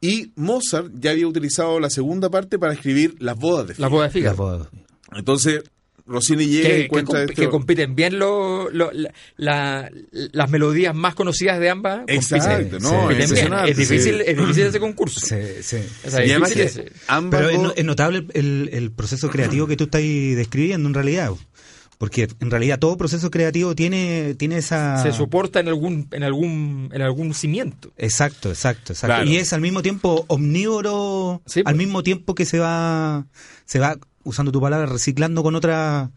Y 0.00 0.32
Mozart 0.36 0.92
ya 0.94 1.12
había 1.12 1.26
utilizado 1.26 1.80
la 1.80 1.88
segunda 1.88 2.28
parte 2.28 2.58
para 2.58 2.74
escribir 2.74 3.16
las 3.18 3.36
bodas 3.38 3.66
de 3.66 3.72
La 3.78 3.88
Figaro. 3.88 3.90
boda 3.90 4.04
de 4.04 4.10
Fígaro. 4.10 4.70
Entonces, 5.16 5.62
Rossini 6.08 6.46
llega 6.46 6.68
y 6.68 6.72
Que, 6.72 6.76
que, 6.78 6.84
encuentra 6.86 7.24
comp- 7.26 7.34
que 7.34 7.48
compiten 7.48 7.94
bien 7.94 8.18
lo- 8.18 8.70
lo- 8.70 8.90
la- 8.92 9.12
la- 9.36 9.90
las 10.10 10.50
melodías 10.50 10.94
más 10.94 11.14
conocidas 11.14 11.60
de 11.60 11.70
ambas. 11.70 12.00
Exacto, 12.06 12.78
compiten- 12.78 12.80
no, 12.82 12.88
compiten 12.90 13.08
bien. 13.18 13.22
impresionante, 13.28 13.70
Es 13.70 13.76
difícil, 13.76 14.14
sí. 14.16 14.22
es 14.26 14.36
difícil 14.38 14.62
ese 14.64 14.80
concurso. 14.80 15.20
Sí, 15.20 15.36
sí. 15.62 15.76
O 16.06 16.10
sea, 16.10 16.24
y 16.24 16.30
además 16.30 16.52
que 16.52 16.62
ese- 16.64 16.92
ambas 17.06 17.40
Pero 17.42 17.50
es, 17.70 17.72
es 17.76 17.84
notable 17.84 18.26
el, 18.34 18.70
el 18.72 18.90
proceso 18.90 19.30
creativo 19.30 19.66
que 19.66 19.76
tú 19.76 19.84
estás 19.84 20.00
describiendo 20.02 20.88
en 20.88 20.94
realidad. 20.94 21.30
Porque 21.98 22.28
en 22.38 22.48
realidad 22.52 22.78
todo 22.78 22.96
proceso 22.96 23.28
creativo 23.28 23.74
tiene, 23.74 24.36
tiene 24.38 24.58
esa... 24.58 25.02
se 25.02 25.10
soporta 25.10 25.58
en 25.58 25.66
algún, 25.66 26.06
en 26.12 26.22
algún, 26.22 26.90
en 26.92 27.02
algún 27.02 27.34
cimiento. 27.34 27.90
Exacto, 27.98 28.50
exacto, 28.50 28.92
exacto. 28.92 29.16
Claro. 29.16 29.28
Y 29.28 29.36
es 29.38 29.52
al 29.52 29.60
mismo 29.60 29.82
tiempo 29.82 30.24
omnívoro, 30.28 31.42
Sí, 31.46 31.58
al 31.60 31.64
pues. 31.64 31.76
mismo 31.76 32.04
tiempo 32.04 32.36
que 32.36 32.44
se 32.44 32.60
va, 32.60 33.26
se 33.64 33.80
va, 33.80 33.96
usando 34.28 34.52
tu 34.52 34.60
palabra, 34.60 34.86
reciclando 34.86 35.42
con 35.42 35.54
otra, 35.54 36.10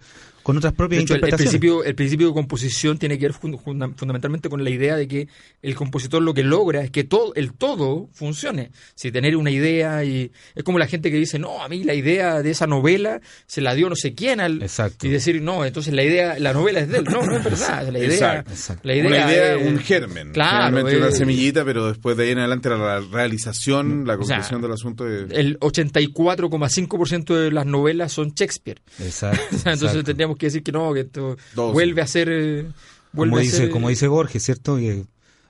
con 0.43 0.57
otras 0.57 0.73
propias 0.73 0.99
De 0.99 1.03
hecho, 1.03 1.13
el, 1.15 1.19
el 1.19 1.25
interpretaciones. 1.27 1.59
principio, 1.59 1.83
el 1.83 1.95
principio 1.95 2.27
de 2.27 2.33
composición 2.33 2.97
tiene 2.97 3.17
que 3.19 3.25
ver 3.25 3.33
fun- 3.33 3.57
funda- 3.59 3.91
fundamentalmente 3.95 4.49
con 4.49 4.63
la 4.63 4.69
idea 4.69 4.95
de 4.95 5.07
que 5.07 5.27
el 5.61 5.75
compositor 5.75 6.21
lo 6.21 6.33
que 6.33 6.43
logra 6.43 6.81
es 6.83 6.91
que 6.91 7.03
todo 7.03 7.33
el 7.35 7.53
todo 7.53 8.09
funcione. 8.13 8.71
Si 8.95 9.11
tener 9.11 9.35
una 9.37 9.51
idea 9.51 10.03
y 10.03 10.31
es 10.55 10.63
como 10.63 10.79
la 10.79 10.87
gente 10.87 11.11
que 11.11 11.17
dice, 11.17 11.39
no, 11.39 11.61
a 11.63 11.69
mí 11.69 11.83
la 11.83 11.93
idea 11.93 12.41
de 12.41 12.51
esa 12.51 12.67
novela 12.67 13.21
se 13.45 13.61
la 13.61 13.73
dio 13.75 13.89
no 13.89 13.95
sé 13.95 14.13
quién 14.13 14.39
al 14.39 14.61
Exacto. 14.61 15.07
y 15.07 15.09
decir, 15.09 15.41
no, 15.41 15.65
entonces 15.65 15.93
la 15.93 16.03
idea, 16.03 16.39
la 16.39 16.53
novela 16.53 16.79
es 16.79 16.89
de 16.89 16.99
él. 16.99 17.03
No, 17.05 17.25
no 17.25 17.35
es 17.37 17.43
verdad. 17.43 17.87
La 17.91 17.99
idea, 17.99 18.09
Exacto. 18.13 18.51
Exacto. 18.51 18.87
la 18.87 18.95
idea, 18.95 19.07
una 19.07 19.17
idea, 19.31 19.55
es- 19.55 19.67
un 19.67 19.77
germen. 19.79 20.31
Claro, 20.31 20.71
Realmente 20.75 20.97
una 20.97 21.07
es- 21.09 21.17
semillita, 21.17 21.65
pero 21.65 21.87
después 21.87 22.17
de 22.17 22.23
ahí 22.23 22.29
en 22.31 22.39
adelante 22.39 22.69
la, 22.69 22.77
la 22.77 22.99
realización, 23.01 24.05
la 24.07 24.15
O 24.15 24.23
sea, 24.23 24.37
conclusión 24.37 24.61
del 24.61 24.71
asunto 24.71 25.03
de... 25.05 25.27
El 25.39 25.59
84,5% 25.59 27.35
de 27.35 27.51
las 27.51 27.65
novelas 27.65 28.11
son 28.11 28.31
Shakespeare. 28.35 28.81
Exacto, 28.99 29.39
Entonces 29.51 29.83
exacto. 29.83 30.01
Tendríamos 30.35 30.37
que 30.37 30.45
decir 30.47 30.63
que 30.63 30.71
no, 30.71 30.93
que 30.93 31.01
esto 31.01 31.37
Dos. 31.55 31.73
vuelve 31.73 32.01
a 32.01 32.07
ser... 32.07 32.29
eh, 32.29 32.65
vuelve 33.13 33.31
como 33.31 33.37
a 33.37 33.41
dice, 33.41 33.57
ser, 33.57 33.69
como 33.69 33.87
eh, 33.87 33.91
dice 33.91 34.07
Borges, 34.07 34.43
¿cierto? 34.43 34.79
Y 34.79 35.05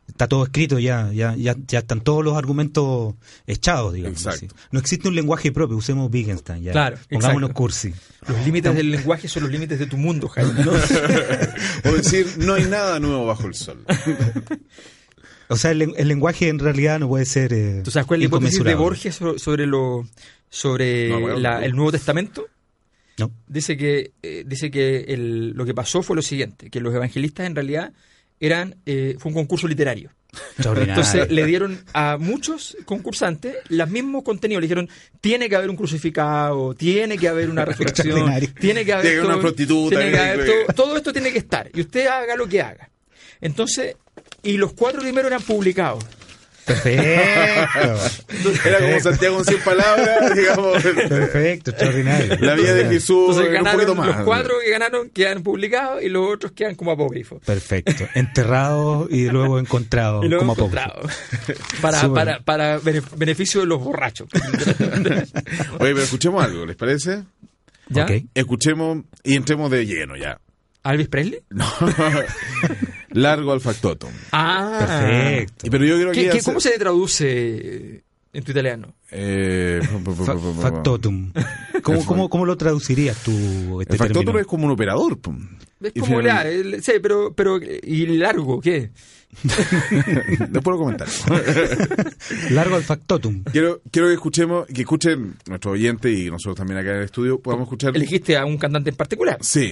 está 0.08 0.28
todo 0.28 0.44
escrito 0.44 0.78
ya, 0.80 1.10
ya, 1.14 1.36
ya, 1.38 1.56
ya 1.68 1.80
están 1.80 2.02
todos 2.02 2.24
los 2.26 2.36
argumentos 2.36 3.14
echados, 3.48 3.94
digamos. 3.94 4.18
Exacto. 4.18 4.48
así. 4.48 4.56
No 4.72 4.80
existe 4.80 5.08
un 5.08 5.16
lenguaje 5.16 5.52
propio, 5.52 5.78
usemos 5.78 6.10
Wittgenstein 6.12 6.64
ya. 6.64 6.72
Claro, 6.74 6.98
Pongámonos 7.10 7.50
exacto. 7.52 7.58
cursi. 7.64 7.94
Los 8.28 8.46
límites 8.46 8.76
del 8.76 8.92
lenguaje 8.92 9.28
son 9.28 9.44
los 9.44 9.52
límites 9.52 9.80
de 9.80 9.86
tu 9.88 9.98
mundo, 9.98 10.28
Jaime. 10.28 10.54
¿no? 10.66 10.72
O 11.90 11.94
decir, 11.94 12.28
no 12.40 12.56
hay 12.56 12.66
nada 12.66 13.00
nuevo 13.00 13.26
bajo 13.26 13.48
el 13.48 13.54
sol. 13.54 13.86
O 15.48 15.56
sea, 15.58 15.72
el, 15.72 15.94
el 15.98 16.08
lenguaje 16.08 16.48
en 16.50 16.60
realidad 16.60 17.00
no 17.00 17.08
puede 17.10 17.26
ser 17.26 17.52
eh, 17.54 17.82
¿Tú 17.84 17.92
sabes 17.92 18.08
cuál 18.08 18.22
es 18.22 18.30
la 18.30 18.38
hipótesis 18.38 18.64
de. 18.64 18.76
Borges 18.76 19.16
so- 19.16 19.38
sobre 19.38 19.66
lo 19.68 20.08
sobre 20.50 21.10
No, 21.10 21.20
bueno, 21.20 21.40
la- 21.40 21.60
no. 21.60 21.66
el 21.66 21.72
Nuevo 21.74 21.92
Testamento? 21.92 22.46
No. 23.18 23.32
Dice 23.48 23.77
que 23.77 24.12
eh, 24.24 24.44
dice 24.46 24.72
que 24.72 25.06
el- 25.10 25.50
lo 25.51 25.65
que 25.65 25.74
pasó 25.74 26.01
fue 26.01 26.15
lo 26.15 26.22
siguiente, 26.22 26.70
que 26.70 26.80
los 26.80 26.94
evangelistas 26.96 27.46
en 27.48 27.56
realidad 27.56 27.94
eran 28.39 28.75
eh, 28.86 29.15
fue 29.20 29.30
un 29.30 29.36
concurso 29.36 29.68
literario. 29.68 30.12
Entonces 30.89 31.30
le 31.30 31.46
dieron 31.46 31.84
a 31.94 32.18
muchos 32.18 32.77
concursantes 32.86 33.58
los 33.68 33.89
mismos 33.89 34.24
contenidos. 34.24 34.62
Le 34.62 34.68
dijeron, 34.68 34.89
tiene 35.20 35.50
que 35.50 35.58
haber 35.58 35.70
un 35.70 35.75
crucificado, 35.75 36.74
tiene 36.74 37.18
que 37.18 37.27
haber 37.27 37.50
una 37.50 37.65
resurrección, 37.65 38.32
tiene 38.60 38.86
que 38.86 38.94
haber, 38.94 39.20
una 39.25 39.34
todo- 39.34 39.41
prostituta, 39.41 39.96
tiene 39.98 40.12
que 40.12 40.18
haber 40.18 40.46
todo, 40.46 40.74
todo 40.74 40.98
esto 40.98 41.12
tiene 41.13 41.32
que 41.34 41.38
estar. 41.39 41.70
Y 41.74 41.82
usted 41.82 42.08
haga 42.08 42.36
lo 42.38 42.48
que 42.48 42.62
haga. 42.62 42.89
Entonces, 43.41 43.98
y 44.44 44.58
los 44.58 44.72
cuatro 44.74 45.01
primeros 45.01 45.30
eran 45.30 45.41
publicados. 45.44 46.03
Perfecto. 46.65 47.03
Era 48.65 48.80
como 48.80 49.00
Santiago 49.00 49.39
en 49.39 49.46
100 49.46 49.62
palabras, 49.62 50.36
digamos. 50.36 50.84
Perfecto, 50.84 51.72
extraordinario. 51.72 52.36
La 52.39 52.56
vida 52.56 52.74
de 52.74 52.86
Jesús 52.86 53.38
Entonces 53.38 53.60
un 53.62 53.72
poquito 53.72 53.96
más. 53.96 54.08
los 54.08 54.15
cuatro 54.25 54.53
que 54.63 54.70
ganaron 54.72 55.10
quedan 55.10 55.44
publicados 55.44 56.01
y 56.03 56.10
los 56.10 56.32
otros 56.34 56.51
quedan 56.53 56.75
como 56.75 56.91
apócrifos. 56.91 57.41
Perfecto. 57.46 58.08
Enterrados 58.13 59.08
y 59.12 59.27
luego 59.30 59.60
encontrados 59.60 60.24
como 60.39 60.53
apócrifos. 60.53 60.84
encontrados. 60.86 61.12
para, 61.82 62.10
para, 62.13 62.39
para 62.41 62.77
bene- 62.80 63.01
beneficio 63.15 63.62
de 63.62 63.68
los 63.68 63.84
borrachos. 63.84 64.30
Oye, 64.80 65.24
pero 65.80 66.01
escuchemos 66.01 66.44
algo, 66.44 66.65
¿les 66.65 66.75
parece? 66.75 67.24
¿Ya? 67.89 68.03
Ok. 68.03 68.12
Escuchemos 68.36 69.00
y 69.24 69.36
entremos 69.36 69.70
de 69.72 69.86
lleno 69.86 70.15
ya. 70.15 70.39
¿Alvis 70.84 71.10
Presley? 71.10 71.41
No. 71.50 71.65
Largo 73.13 73.51
al 73.53 73.62
factotum. 73.62 74.12
Ah, 74.32 74.77
Perfecto. 74.80 75.68
Pero 75.70 75.86
yo 75.86 75.96
creo 75.98 76.12
¿Qué- 76.12 76.24
que... 76.25 76.38
qué- 76.38 76.44
¿Cómo 76.44 76.60
se 76.60 76.77
traduce 76.80 78.03
en 78.34 78.44
tu 78.44 78.51
italiano? 78.51 78.94
Eh, 79.12 79.82
Fa- 80.25 80.38
factotum. 80.38 81.32
¿Cómo, 81.84 82.06
cómo, 82.06 82.30
¿Cómo 82.30 82.46
lo 82.46 82.56
traducirías 82.58 83.18
tú 83.24 83.82
este 83.82 83.94
El 83.94 84.00
factotum 84.00 84.24
término? 84.25 84.39
es 84.39 84.48
como 84.48 84.65
un 84.68 84.72
operador. 84.72 85.13
Es 85.82 85.94
como 85.94 86.06
finalmente- 86.20 86.27
la, 86.27 86.48
el- 86.50 86.84
sí, 86.84 86.94
pero, 87.01 87.34
pero, 87.34 87.60
¿y 87.62 88.06
largo 88.18 88.62
qué? 88.62 88.91
Después 89.44 90.63
lo 90.65 90.77
comentar. 90.77 91.08
Largo 92.51 92.75
al 92.75 92.84
factotum. 92.84 93.44
quiero, 93.44 93.82
quiero 93.89 94.08
que 94.10 94.13
escuchemos, 94.15 94.68
que 94.68 94.82
escuchen 94.82 95.36
nuestro 95.48 95.72
oyente 95.72 96.12
y 96.12 96.30
nosotros 96.30 96.56
también 96.58 96.80
acá 96.80 96.91
en 96.91 96.98
el 96.98 97.03
estudio, 97.06 97.39
podamos 97.39 97.65
escuchar... 97.65 97.96
¿Elegiste 97.96 98.36
a 98.38 98.46
un 98.46 98.58
cantante 98.58 98.89
en 98.89 98.96
particular? 98.98 99.38
Sí. 99.41 99.72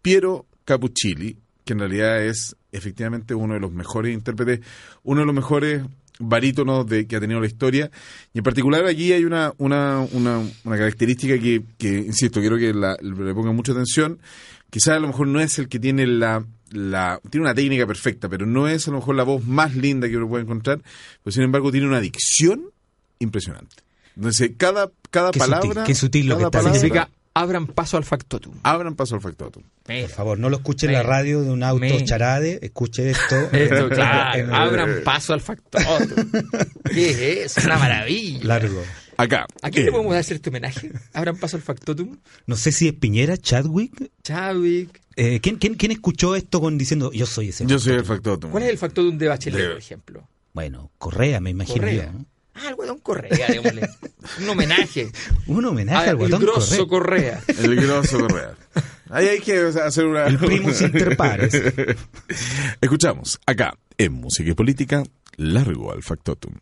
Piero 0.00 0.46
Capuccilli, 0.64 1.36
que 1.64 1.72
en 1.74 1.78
realidad 1.78 2.22
es 2.24 2.56
efectivamente 2.72 3.34
uno 3.34 3.54
de 3.54 3.60
los 3.60 3.70
mejores 3.72 4.12
intérpretes, 4.14 4.60
uno 5.02 5.20
de 5.20 5.26
los 5.26 5.34
mejores 5.34 5.82
barítonos 6.18 6.86
de, 6.86 7.06
que 7.06 7.16
ha 7.16 7.20
tenido 7.20 7.40
la 7.40 7.46
historia. 7.46 7.90
Y 8.32 8.38
en 8.38 8.44
particular 8.44 8.84
aquí 8.86 9.12
hay 9.12 9.24
una, 9.24 9.52
una, 9.58 10.00
una, 10.12 10.38
una 10.64 10.76
característica 10.76 11.38
que, 11.38 11.62
que, 11.78 11.88
insisto, 11.98 12.40
quiero 12.40 12.56
que 12.58 12.72
la- 12.74 12.96
le 13.00 13.34
pongan 13.34 13.56
mucha 13.56 13.72
atención. 13.72 14.18
Quizás 14.70 14.96
a 14.96 15.00
lo 15.00 15.08
mejor 15.08 15.26
no 15.28 15.40
es 15.40 15.58
el 15.58 15.68
que 15.68 15.78
tiene 15.78 16.06
la, 16.06 16.44
la... 16.70 17.20
Tiene 17.30 17.46
una 17.46 17.54
técnica 17.54 17.86
perfecta, 17.86 18.28
pero 18.28 18.46
no 18.46 18.68
es 18.68 18.86
a 18.88 18.90
lo 18.90 18.98
mejor 18.98 19.16
la 19.16 19.22
voz 19.24 19.44
más 19.46 19.74
linda 19.74 20.08
que 20.08 20.16
uno 20.16 20.28
puede 20.28 20.44
encontrar. 20.44 20.80
Pero 21.22 21.32
sin 21.32 21.42
embargo 21.42 21.70
tiene 21.70 21.86
una 21.86 22.00
dicción 22.00 22.70
impresionante. 23.18 23.76
Entonces, 24.16 24.52
cada, 24.56 24.90
cada 25.10 25.30
Qué 25.30 25.38
palabra... 25.38 25.68
sutil, 25.68 25.82
qué 25.84 25.94
sutil 25.94 26.26
lo 26.28 26.36
que 26.38 26.44
está 26.44 26.58
palabra- 26.58 26.78
Significa 26.78 27.08
abran 27.34 27.66
paso 27.66 27.96
al 27.96 28.04
factotum. 28.04 28.54
Abran 28.62 28.94
paso 28.94 29.14
al 29.14 29.20
factotum. 29.20 29.62
Por 29.84 30.08
favor, 30.08 30.38
no 30.38 30.48
lo 30.50 30.56
escuche 30.58 30.86
en 30.86 30.92
la 30.92 31.02
radio 31.02 31.42
de 31.42 31.50
un 31.50 31.62
auto 31.62 31.80
Mira. 31.80 32.04
charade, 32.04 32.58
escuche 32.62 33.10
esto. 33.10 33.36
Esto, 33.52 33.88
claro, 33.88 34.54
abran 34.54 35.00
paso 35.04 35.32
al 35.32 35.40
factotum. 35.40 36.30
¿Qué 36.92 37.42
es? 37.44 37.56
Una 37.64 37.78
maravilla. 37.78 38.44
largo. 38.44 38.82
Acá. 39.16 39.46
¿A 39.60 39.70
quién 39.70 39.82
eh, 39.84 39.86
le 39.86 39.92
podemos 39.92 40.14
hacer 40.16 40.36
este 40.36 40.48
homenaje? 40.50 40.90
Abran 41.12 41.36
paso 41.36 41.56
al 41.56 41.62
factotum. 41.62 42.18
No 42.46 42.56
sé 42.56 42.72
si 42.72 42.88
es 42.88 42.94
Piñera, 42.94 43.36
Chadwick. 43.36 44.10
Chadwick. 44.22 45.00
Eh, 45.16 45.40
¿quién, 45.40 45.56
quién, 45.56 45.74
quién 45.74 45.92
escuchó 45.92 46.34
esto 46.36 46.60
con 46.60 46.78
diciendo 46.78 47.12
yo 47.12 47.26
soy 47.26 47.48
ese? 47.48 47.66
Yo 47.66 47.78
soy 47.78 47.94
el 47.94 48.04
factotum. 48.04 48.50
¿Cuál 48.50 48.62
es 48.64 48.70
el 48.70 48.78
factotum 48.78 49.18
de 49.18 49.28
Bachelet, 49.28 49.60
De- 49.60 49.68
por 49.68 49.78
ejemplo? 49.78 50.28
Bueno, 50.54 50.90
Correa, 50.98 51.40
me 51.40 51.50
imagino 51.50 51.78
Correa. 51.78 52.06
yo. 52.06 52.12
¿no? 52.12 52.26
Ah, 52.54 52.68
el 52.68 52.74
Guadón 52.74 52.98
Correa, 52.98 53.48
démosle. 53.48 53.88
Un 54.40 54.48
homenaje. 54.48 55.10
Un 55.46 55.64
homenaje 55.64 56.04
al 56.04 56.10
el 56.10 56.16
guatón 56.16 56.40
grosso 56.40 56.86
Correa. 56.86 57.40
Correa. 57.40 57.64
El 57.64 57.76
grosso 57.76 58.20
Correa. 58.20 58.54
Ahí 59.10 59.28
hay 59.28 59.40
que 59.40 59.58
hacer 59.58 60.06
una. 60.06 60.26
El 60.26 60.38
primus 60.38 60.80
inter 60.80 61.16
pares. 61.16 61.54
Escuchamos 62.80 63.40
acá, 63.46 63.74
en 63.98 64.12
Música 64.12 64.50
y 64.50 64.54
Política, 64.54 65.02
largo 65.36 65.92
al 65.92 66.02
factotum. 66.02 66.54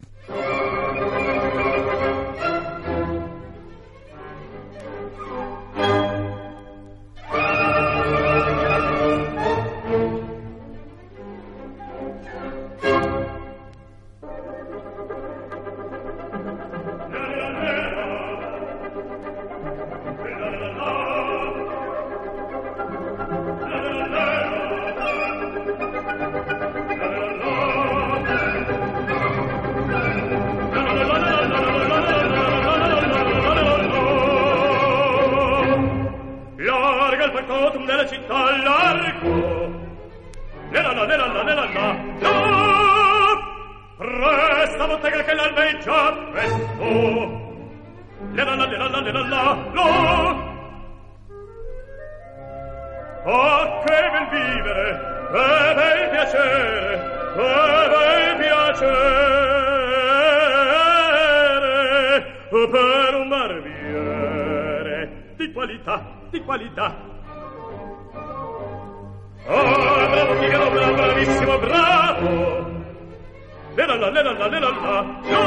Lera 74.01 74.13
la, 74.13 74.23
lera 74.23 74.33
la, 74.33 74.49
lera 74.49 74.71
la, 74.71 75.03
no! 75.29 75.41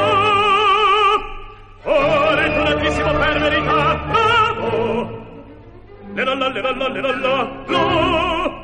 Oh, 1.82 2.34
ritornatissimo 2.36 3.12
per 3.12 3.38
verità, 3.40 3.96
bravo! 4.06 5.10
Lera 6.14 6.34
la, 6.36 6.48
lera 6.50 6.70
la, 6.76 6.88
lera 6.88 7.16
la, 7.18 7.50
no! 7.66 8.62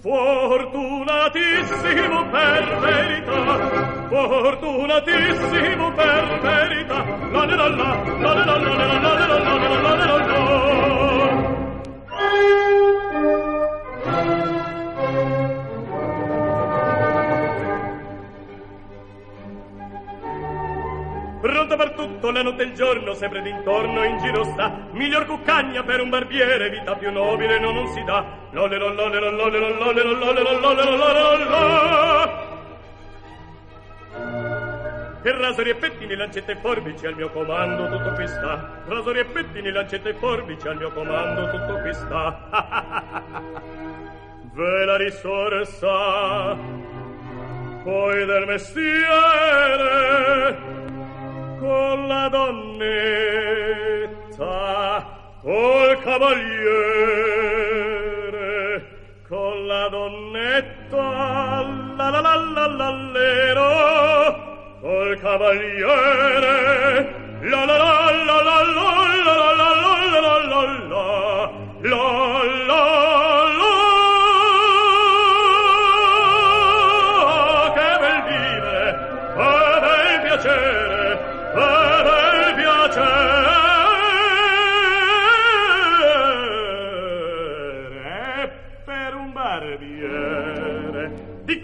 Fortunatissimo 0.00 2.28
per 2.28 2.78
verità, 2.80 3.60
fortunatissimo 4.08 5.92
per 5.92 6.40
verità, 6.40 7.04
la 7.30 7.44
lera 7.44 7.68
la, 7.68 8.02
la 8.18 8.34
lera 8.34 8.58
la, 8.58 8.60
lera 8.74 8.98
la, 8.98 9.14
lera 9.14 9.38
la, 9.38 9.58
lera 9.58 9.80
la, 9.80 9.94
lera 9.94 10.26
la. 10.26 10.63
Tutto, 22.24 22.30
la 22.30 22.42
notte 22.42 22.62
e 22.62 22.66
il 22.66 22.72
giorno, 22.72 23.12
sempre 23.12 23.42
d'intorno 23.42 24.02
in 24.04 24.18
giro 24.18 24.44
sta. 24.44 24.88
Miglior 24.92 25.26
cuccagna 25.26 25.82
per 25.82 26.00
un 26.00 26.08
barbiere, 26.08 26.70
vita 26.70 26.94
più 26.94 27.12
nobile 27.12 27.58
no, 27.58 27.72
non 27.72 27.88
si 27.88 28.02
dà. 28.04 28.24
Lolero, 28.52 28.94
lolero, 28.94 29.30
lolero, 29.30 29.68
lolero, 29.70 30.12
lolero, 30.12 30.58
lolero, 30.58 30.96
lolero, 30.96 30.96
lolero. 30.96 32.52
E 35.22 35.32
rasori 35.32 35.70
e 35.70 35.74
pettini, 35.74 36.14
lancette 36.14 36.52
e 36.52 36.56
forbici 36.56 37.06
al 37.06 37.14
mio 37.14 37.30
comando, 37.30 37.88
tutto 37.96 38.12
qui 38.12 38.26
sta. 38.28 38.82
Rasori 38.86 39.18
e 39.18 39.24
pettini, 39.24 39.70
lancette 39.70 40.10
e 40.10 40.14
forbici 40.14 40.68
al 40.68 40.76
mio 40.76 40.90
comando, 40.92 41.50
tutto 41.50 41.80
qui 41.80 41.94
sta. 41.94 43.22
Ve 44.52 44.84
la 44.84 44.96
risorsa, 44.96 46.56
poi 47.82 48.24
del 48.24 48.46
mestiere, 48.46 49.32
con 51.64 52.06
la 52.08 52.28
donnetta, 52.28 52.84
col 55.40 55.98
cavaliere, 56.02 56.44
con 59.26 59.66
la 59.66 59.88
donnetta, 59.88 61.64
la 61.96 62.10
la 62.10 62.20
la 62.20 62.34
la 62.56 62.66
la 62.66 62.90
lero, 63.16 63.68
col 64.82 65.18
cavaliere, 65.20 66.56
la 67.50 67.64
la 67.64 67.76
la 67.78 68.10
la 68.28 68.42
la 68.48 68.62
la 68.76 68.92
la 69.26 69.34
la 69.38 69.52
la 69.60 69.64
la 69.64 70.02
la 70.20 70.36
la 70.50 70.62
la 70.70 71.48
la 71.80 72.04
la 72.68 73.33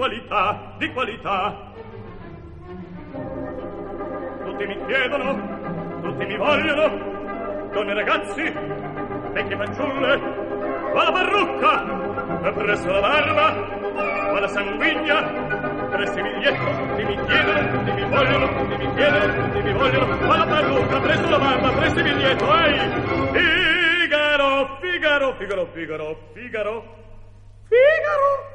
qualità, 0.00 0.74
di 0.78 0.92
qualità. 0.92 1.72
Tutti 4.44 4.66
mi 4.66 4.86
chiedono, 4.86 6.00
tutti 6.00 6.24
mi 6.24 6.36
vogliono, 6.38 7.68
donne 7.70 7.90
e 7.90 7.94
ragazzi, 7.94 8.42
vecchie 9.32 9.56
fanciulle, 9.56 10.16
va 10.94 11.02
la 11.02 11.12
parrucca, 11.12 12.48
e 12.48 12.52
presso 12.52 12.90
la 12.90 13.00
barba, 13.00 13.52
va 14.32 14.40
la 14.40 14.48
sanguigna, 14.48 15.22
presso 15.90 16.18
il 16.18 16.22
biglietto, 16.22 16.64
tutti 16.64 17.04
mi 17.04 17.24
chiedono, 17.26 17.70
tutti 17.70 17.92
mi 17.92 18.08
vogliono, 18.08 18.48
tutti 18.56 18.76
mi 18.76 18.94
chiedono, 18.94 19.44
tutti 19.44 19.62
mi 19.62 19.72
vogliono, 19.74 20.26
va 20.26 20.36
la 20.38 20.46
parrucca, 20.46 21.00
presso 21.00 21.28
la 21.28 21.38
barba, 21.38 21.72
presso 21.72 21.98
il 21.98 22.04
biglietto, 22.04 22.56
ehi! 22.56 22.78
Figaro, 24.00 24.78
Figaro, 24.80 25.34
Figaro, 25.34 25.66
Figaro, 25.74 26.16
Figaro, 26.32 26.84
Figaro! 27.68 28.49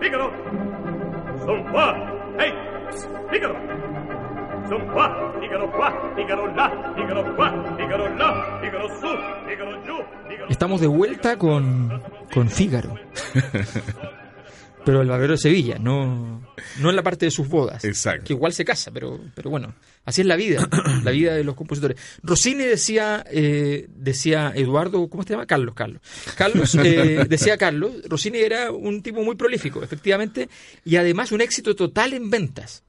Figaro, 0.00 0.30
son 1.44 1.62
qua, 1.72 1.94
ehi, 2.38 2.52
psst, 2.88 3.67
Figaro, 4.68 4.78
Son 4.78 4.92
qua, 4.92 5.32
Figaro 5.40 5.72
qua, 5.72 6.12
Figaro 6.14 6.54
là, 6.54 6.94
Figaro 6.94 7.36
qua, 7.36 7.76
Figaro 7.76 8.16
là, 8.16 8.60
Figaro 8.60 8.88
su, 9.00 9.08
Figaro 9.48 9.82
giù, 9.84 9.96
Figaro... 10.28 10.48
Estamos 10.50 10.80
de 10.80 10.86
vuelta 10.86 11.38
con, 11.38 12.02
con 12.32 12.48
Fígaro. 12.50 12.94
Pero 14.84 15.02
el 15.02 15.08
barbero 15.08 15.32
de 15.32 15.38
Sevilla, 15.38 15.76
no, 15.78 16.42
no 16.78 16.90
en 16.90 16.96
la 16.96 17.02
parte 17.02 17.26
de 17.26 17.30
sus 17.30 17.46
bodas. 17.46 17.84
Exacto. 17.84 18.24
Que 18.24 18.32
igual 18.32 18.54
se 18.54 18.64
casa, 18.64 18.90
pero, 18.90 19.20
pero 19.34 19.50
bueno, 19.50 19.74
así 20.06 20.22
es 20.22 20.26
la 20.26 20.36
vida, 20.36 20.66
la 21.04 21.10
vida 21.10 21.34
de 21.34 21.44
los 21.44 21.56
compositores. 21.56 21.98
Rossini 22.22 22.64
decía, 22.64 23.22
eh, 23.30 23.86
decía 23.90 24.50
Eduardo, 24.54 25.06
¿cómo 25.10 25.24
se 25.24 25.30
llama? 25.30 25.44
Carlos, 25.44 25.74
Carlos. 25.74 26.00
Carlos, 26.38 26.74
eh, 26.76 27.24
decía 27.28 27.58
Carlos, 27.58 27.92
Rossini 28.08 28.38
era 28.38 28.70
un 28.70 29.02
tipo 29.02 29.22
muy 29.22 29.36
prolífico, 29.36 29.82
efectivamente, 29.82 30.48
y 30.86 30.96
además 30.96 31.32
un 31.32 31.42
éxito 31.42 31.76
total 31.76 32.14
en 32.14 32.30
ventas. 32.30 32.82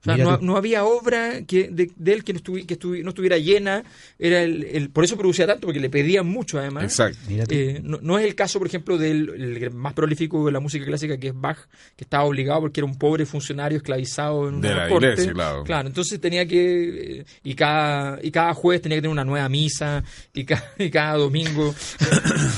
O 0.00 0.04
sea, 0.04 0.16
no, 0.16 0.38
no 0.38 0.56
había 0.56 0.84
obra 0.84 1.42
que, 1.46 1.68
de, 1.70 1.90
de 1.94 2.12
él 2.14 2.24
que, 2.24 2.32
no, 2.32 2.40
estuvi- 2.40 2.64
que 2.64 2.78
estuvi- 2.78 3.02
no 3.02 3.10
estuviera 3.10 3.36
llena. 3.36 3.84
Era 4.18 4.42
el, 4.42 4.64
el- 4.64 4.88
por 4.90 5.04
eso 5.04 5.16
producía 5.18 5.46
tanto, 5.46 5.66
porque 5.66 5.78
le 5.78 5.90
pedían 5.90 6.26
mucho 6.26 6.58
además. 6.58 6.84
Exacto. 6.84 7.18
Eh, 7.28 7.80
no, 7.84 7.98
no 8.00 8.18
es 8.18 8.24
el 8.24 8.34
caso, 8.34 8.58
por 8.58 8.66
ejemplo, 8.66 8.96
del 8.96 9.28
el 9.62 9.70
más 9.72 9.92
prolífico 9.92 10.46
de 10.46 10.52
la 10.52 10.60
música 10.60 10.86
clásica, 10.86 11.18
que 11.18 11.28
es 11.28 11.34
Bach, 11.38 11.58
que 11.96 12.04
estaba 12.04 12.24
obligado 12.24 12.60
porque 12.62 12.80
era 12.80 12.86
un 12.86 12.96
pobre 12.96 13.26
funcionario 13.26 13.76
esclavizado 13.76 14.48
en 14.48 14.62
De 14.62 14.74
la 14.74 14.88
corte. 14.88 15.08
iglesia, 15.08 15.32
claro. 15.66 15.86
entonces 15.88 16.18
tenía 16.18 16.46
que. 16.46 17.18
eh, 17.20 17.24
y 17.44 17.54
cada 17.54 18.18
y 18.22 18.30
cada 18.30 18.54
jueves 18.54 18.80
tenía 18.80 18.96
que 18.96 19.02
tener 19.02 19.12
una 19.12 19.24
nueva 19.24 19.48
misa, 19.50 20.02
y, 20.32 20.44
ca- 20.44 20.64
y 20.78 20.88
cada 20.88 21.18
domingo 21.18 21.74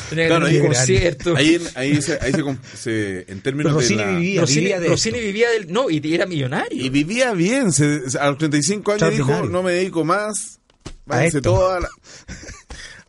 tenía 0.09 0.24
que 0.24 0.28
Claro, 0.28 0.46
tener 0.46 0.61
un 0.62 0.66
concierto. 0.68 1.37
Ahí, 1.37 1.55
en- 1.57 1.62
ahí, 1.74 2.00
se, 2.02 2.18
ahí 2.20 2.33
se, 2.33 2.76
se- 2.76 3.33
en 3.33 3.40
términos 3.40 3.72
Pero 3.72 3.81
de 3.81 3.81
Rossini 3.83 3.98
la- 4.00 4.18
vivía, 4.18 4.40
Rossini, 4.42 4.61
vivía 4.61 4.81
de 4.81 4.88
Rossini 4.88 5.16
esto. 5.18 5.26
vivía 5.26 5.50
del. 5.50 5.72
No, 5.72 5.90
y 5.90 6.14
era 6.14 6.26
millonario. 6.26 6.85
Y 6.85 6.88
vivía 6.88 7.32
bien. 7.35 7.73
se- 7.73 8.03
a 8.21 8.27
los 8.31 8.38
35 8.38 8.92
años 8.92 9.11
dijo, 9.11 9.42
no 9.47 9.62
me 9.62 9.73
dedico 9.73 10.05
más. 10.05 10.61
Váyanse 11.07 11.38
esto. 11.38 11.51
todo 11.53 11.71
a 11.73 11.81
la, 11.81 11.88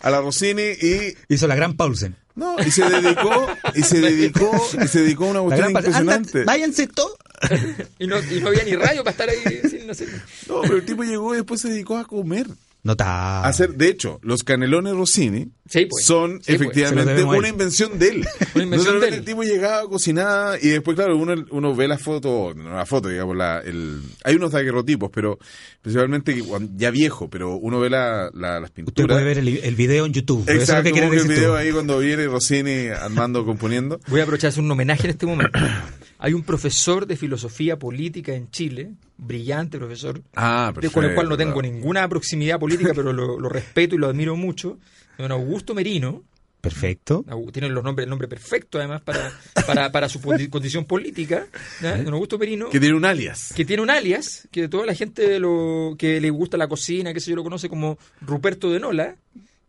a 0.01 0.09
la 0.09 0.21
Rossini 0.21 0.61
y... 0.63 1.15
Hizo 1.29 1.47
la 1.47 1.55
gran 1.55 1.75
Paulsen. 1.75 2.15
No, 2.35 2.55
y 2.65 2.71
se 2.71 2.83
dedicó, 2.89 3.47
y 3.75 3.83
se 3.83 4.01
dedicó, 4.01 4.51
y 4.83 4.87
se 4.87 5.01
dedicó 5.01 5.25
a 5.25 5.27
una 5.29 5.41
cuestión. 5.41 5.67
Anda, 5.67 5.79
impresionante. 5.81 6.43
váyanse 6.43 6.87
todos. 6.87 7.13
Y 7.99 8.07
no, 8.07 8.17
y 8.23 8.39
no 8.41 8.47
había 8.47 8.63
ni 8.63 8.73
radio 8.75 9.03
para 9.03 9.11
estar 9.11 9.29
ahí. 9.29 9.61
sin- 9.69 9.85
no 9.85 9.93
sé. 9.93 10.07
No, 10.47 10.61
pero 10.61 10.77
el 10.77 10.85
tipo 10.85 11.03
llegó 11.03 11.33
y 11.33 11.37
después 11.37 11.61
se 11.61 11.69
dedicó 11.69 11.97
a 11.97 12.05
comer. 12.05 12.47
Hacer, 12.85 13.75
de 13.75 13.87
hecho, 13.87 14.19
los 14.23 14.43
canelones 14.43 14.93
Rossini 14.93 15.47
Sí, 15.69 15.85
pues. 15.85 16.05
son 16.05 16.41
Sí, 16.43 16.57
pues. 16.57 16.61
efectivamente 16.61 17.21
a 17.21 17.25
una 17.25 17.47
invención 17.47 17.97
de 17.97 18.09
él. 18.09 18.25
Una 18.55 18.63
invención 18.65 18.99
de 18.99 19.07
él. 19.07 19.13
El 19.13 19.23
tipo 19.23 19.43
llegaba, 19.43 19.87
cocinaba 19.87 20.57
y 20.61 20.67
después, 20.67 20.95
claro, 20.95 21.15
uno, 21.17 21.33
uno 21.51 21.73
ve 21.73 21.87
la 21.87 21.97
foto, 21.97 22.53
no 22.53 22.75
la 22.75 22.85
foto, 22.85 23.07
digamos, 23.07 23.37
la, 23.37 23.59
el, 23.59 24.01
hay 24.25 24.35
unos 24.35 24.51
daguerrotipos, 24.51 25.09
pero 25.13 25.39
principalmente 25.81 26.43
ya 26.75 26.91
viejo, 26.91 27.29
pero 27.29 27.55
uno 27.55 27.79
ve 27.79 27.89
la, 27.89 28.29
la- 28.33 28.59
las 28.59 28.71
pinturas. 28.71 28.97
Usted 28.99 29.07
puede 29.07 29.23
ver 29.23 29.37
el, 29.37 29.47
el 29.63 29.75
video 29.75 30.05
en 30.05 30.11
YouTube. 30.13 30.41
Eso 30.43 30.51
es 30.51 30.55
lo 30.57 30.61
Exacto, 30.63 30.83
que 30.83 30.91
quiere 30.91 31.09
que 31.09 31.15
el 31.15 31.21
decir 31.23 31.37
video 31.37 31.51
tú. 31.51 31.55
ahí 31.57 31.71
cuando 31.71 31.99
viene 31.99 32.25
Rossini 32.27 32.87
armando, 32.89 33.45
componiendo. 33.45 33.99
Voy 34.07 34.19
a 34.19 34.23
aprovechar 34.23 34.49
hacer 34.49 34.61
un 34.63 34.69
homenaje 34.71 35.03
en 35.05 35.11
este 35.11 35.25
momento. 35.25 35.57
Hay 36.25 36.33
un 36.33 36.43
profesor 36.43 37.05
de 37.05 37.17
filosofía 37.17 37.77
política 37.77 38.33
en 38.33 38.49
Chile, 38.49 38.93
brillante 39.17 39.77
profesor, 39.77 40.21
Ah, 40.35 40.71
de- 40.79 40.89
con 40.89 41.03
el 41.03 41.13
cual 41.15 41.27
no 41.27 41.35
tengo 41.35 41.61
ninguna 41.61 42.07
proximidad 42.07 42.57
política, 42.59 42.93
pero 42.95 43.11
lo, 43.11 43.37
lo 43.37 43.49
respeto 43.49 43.95
y 43.95 43.97
lo 43.97 44.07
admiro 44.07 44.37
mucho. 44.37 44.79
Don 45.17 45.31
Augusto 45.31 45.73
Merino, 45.75 46.23
Perfecto. 46.61 47.25
Tiene 47.51 47.67
los 47.67 47.83
nombres, 47.83 48.05
el 48.05 48.09
nombre 48.09 48.29
perfecto 48.29 48.77
además 48.77 49.01
para, 49.01 49.33
para, 49.67 49.91
para 49.91 50.07
su 50.07 50.21
condi- 50.21 50.49
condición 50.49 50.85
política. 50.85 51.45
¿ya? 51.81 51.97
Don 52.01 52.13
Augusto 52.13 52.37
Merino, 52.39 52.69
Que 52.69 52.79
tiene 52.79 52.95
un 52.95 53.03
alias. 53.03 53.51
que 53.53 53.65
tiene 53.65 53.83
un 53.83 53.89
alias, 53.89 54.47
que 54.49 54.69
toda 54.69 54.85
la 54.85 54.95
gente 54.95 55.39
lo, 55.41 55.95
que 55.99 56.21
le 56.21 56.29
gusta 56.29 56.55
la 56.55 56.69
cocina, 56.69 57.13
que 57.13 57.19
se 57.19 57.31
yo, 57.31 57.35
lo 57.35 57.43
conoce 57.43 57.67
como 57.67 57.97
Ruperto 58.21 58.71
de 58.71 58.79
Nola. 58.79 59.17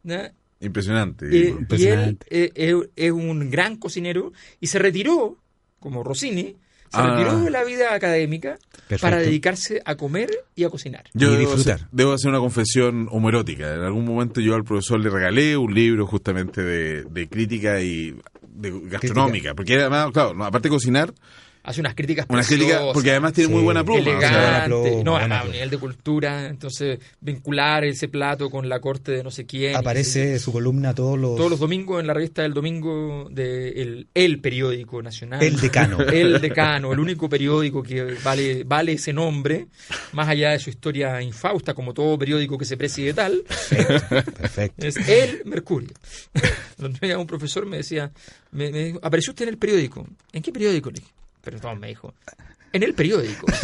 ¿ya? 0.05 0.33
Impresionante. 0.61 1.27
Eh, 1.27 1.31
y 1.33 1.37
él 1.43 1.49
Impresionante. 1.59 2.27
eh, 2.31 2.53
eh, 2.55 2.89
es 2.95 3.11
un 3.11 3.51
gran 3.51 3.75
cocinero 3.77 4.33
y 4.61 4.69
se 4.69 4.79
retiró, 4.79 5.37
como 5.85 6.03
Rossini, 6.03 6.57
se 6.91 7.01
Ah. 7.01 7.11
retiró 7.17 7.41
de 7.41 7.51
la 7.51 7.63
vida 7.65 7.95
académica 7.95 8.57
Perfecto. 8.89 9.01
para 9.03 9.19
dedicarse 9.19 9.83
a 9.85 9.97
comer 9.97 10.31
y 10.57 10.65
a 10.65 10.71
cocinar. 10.71 11.05
Yo 11.15 11.29
y 11.29 11.31
debo 11.37 11.41
disfrutar. 11.53 11.75
hacer, 11.77 11.89
debo 11.93 12.13
hacer 12.13 12.31
una 12.31 12.39
confesión 12.41 13.09
homoerótica. 13.11 13.75
En 13.75 13.81
algún 13.83 14.05
momento 14.05 14.41
yo 14.41 14.55
al 14.55 14.65
profesor 14.65 15.01
le 15.01 15.11
regalé 15.11 15.57
un 15.57 15.75
libro 15.75 16.07
justamente 16.07 16.63
de, 16.63 17.05
de 17.05 17.29
crítica 17.29 17.81
y 17.81 18.17
de 18.49 18.81
gastronómica. 18.85 19.55
Porque 19.55 19.75
además, 19.75 20.11
claro, 20.13 20.31
aparte 20.45 20.69
de 20.69 20.73
cocinar, 20.75 21.13
Hace 21.65 21.81
unas 21.81 21.95
críticas 21.95 22.27
una 22.29 22.43
crítica, 22.43 22.67
preciosas, 22.67 22.93
porque 22.93 23.11
además 23.11 23.33
tiene 23.33 23.53
muy 23.53 23.63
buena 23.63 23.83
pluma. 23.83 24.01
o 24.01 24.05
sea, 24.05 24.11
elegante, 24.13 24.69
pluma, 24.69 25.03
no, 25.03 25.11
buena 25.13 25.41
a 25.41 25.45
nivel 25.45 25.71
de 25.71 25.79
cultura, 25.79 26.47
entonces 26.47 26.99
vincular 27.21 27.85
ese 27.85 28.09
plato 28.09 28.51
con 28.51 28.69
la 28.69 28.81
corte 28.81 29.13
de 29.13 29.25
no 29.25 29.31
sé 29.31 29.47
quién. 29.47 29.75
Aparece 29.75 30.39
su 30.39 30.53
columna 30.53 30.95
todos 30.95 31.19
los. 31.19 31.37
todos 31.37 31.51
los 31.51 31.59
domingos 31.59 32.01
en 32.01 32.07
la 32.07 32.13
revista 32.13 32.43
del 32.43 32.53
domingo 32.53 33.29
de 33.31 33.71
el, 33.81 34.09
el 34.13 34.41
periódico 34.41 35.03
nacional. 35.03 35.43
El 35.43 35.59
Decano. 35.59 35.99
El 36.15 36.41
Decano, 36.41 36.93
el 36.93 37.01
único 37.01 37.29
periódico 37.29 37.83
que 37.83 38.17
vale, 38.23 38.65
vale 38.65 38.93
ese 38.93 39.13
nombre, 39.13 39.67
más 40.13 40.29
allá 40.29 40.51
de 40.51 40.59
su 40.59 40.71
historia 40.71 41.21
infausta, 41.23 41.73
como 41.73 41.95
todo 41.95 42.19
periódico 42.19 42.59
que 42.59 42.65
se 42.65 42.77
preside 42.77 43.15
tal, 43.15 43.43
Perfecto. 43.71 44.87
es 44.87 44.97
el 45.09 45.43
Mercurio. 45.47 45.91
Día 47.01 47.19
un 47.19 47.27
profesor 47.27 47.67
me 47.67 47.79
decía, 47.79 48.13
me, 48.53 48.71
me 48.71 48.85
dijo, 48.85 49.01
apareció 49.03 49.33
usted 49.33 49.45
en 49.45 49.51
el 49.51 49.59
periódico. 49.59 50.07
¿En 50.33 50.43
qué 50.43 50.53
periódico? 50.53 50.91
Le 50.91 51.01
dije, 51.01 51.13
perdón, 51.45 51.79
me 51.81 51.89
dijo. 51.89 52.15
En 52.73 52.83
el 52.83 52.95
periódico. 52.95 53.47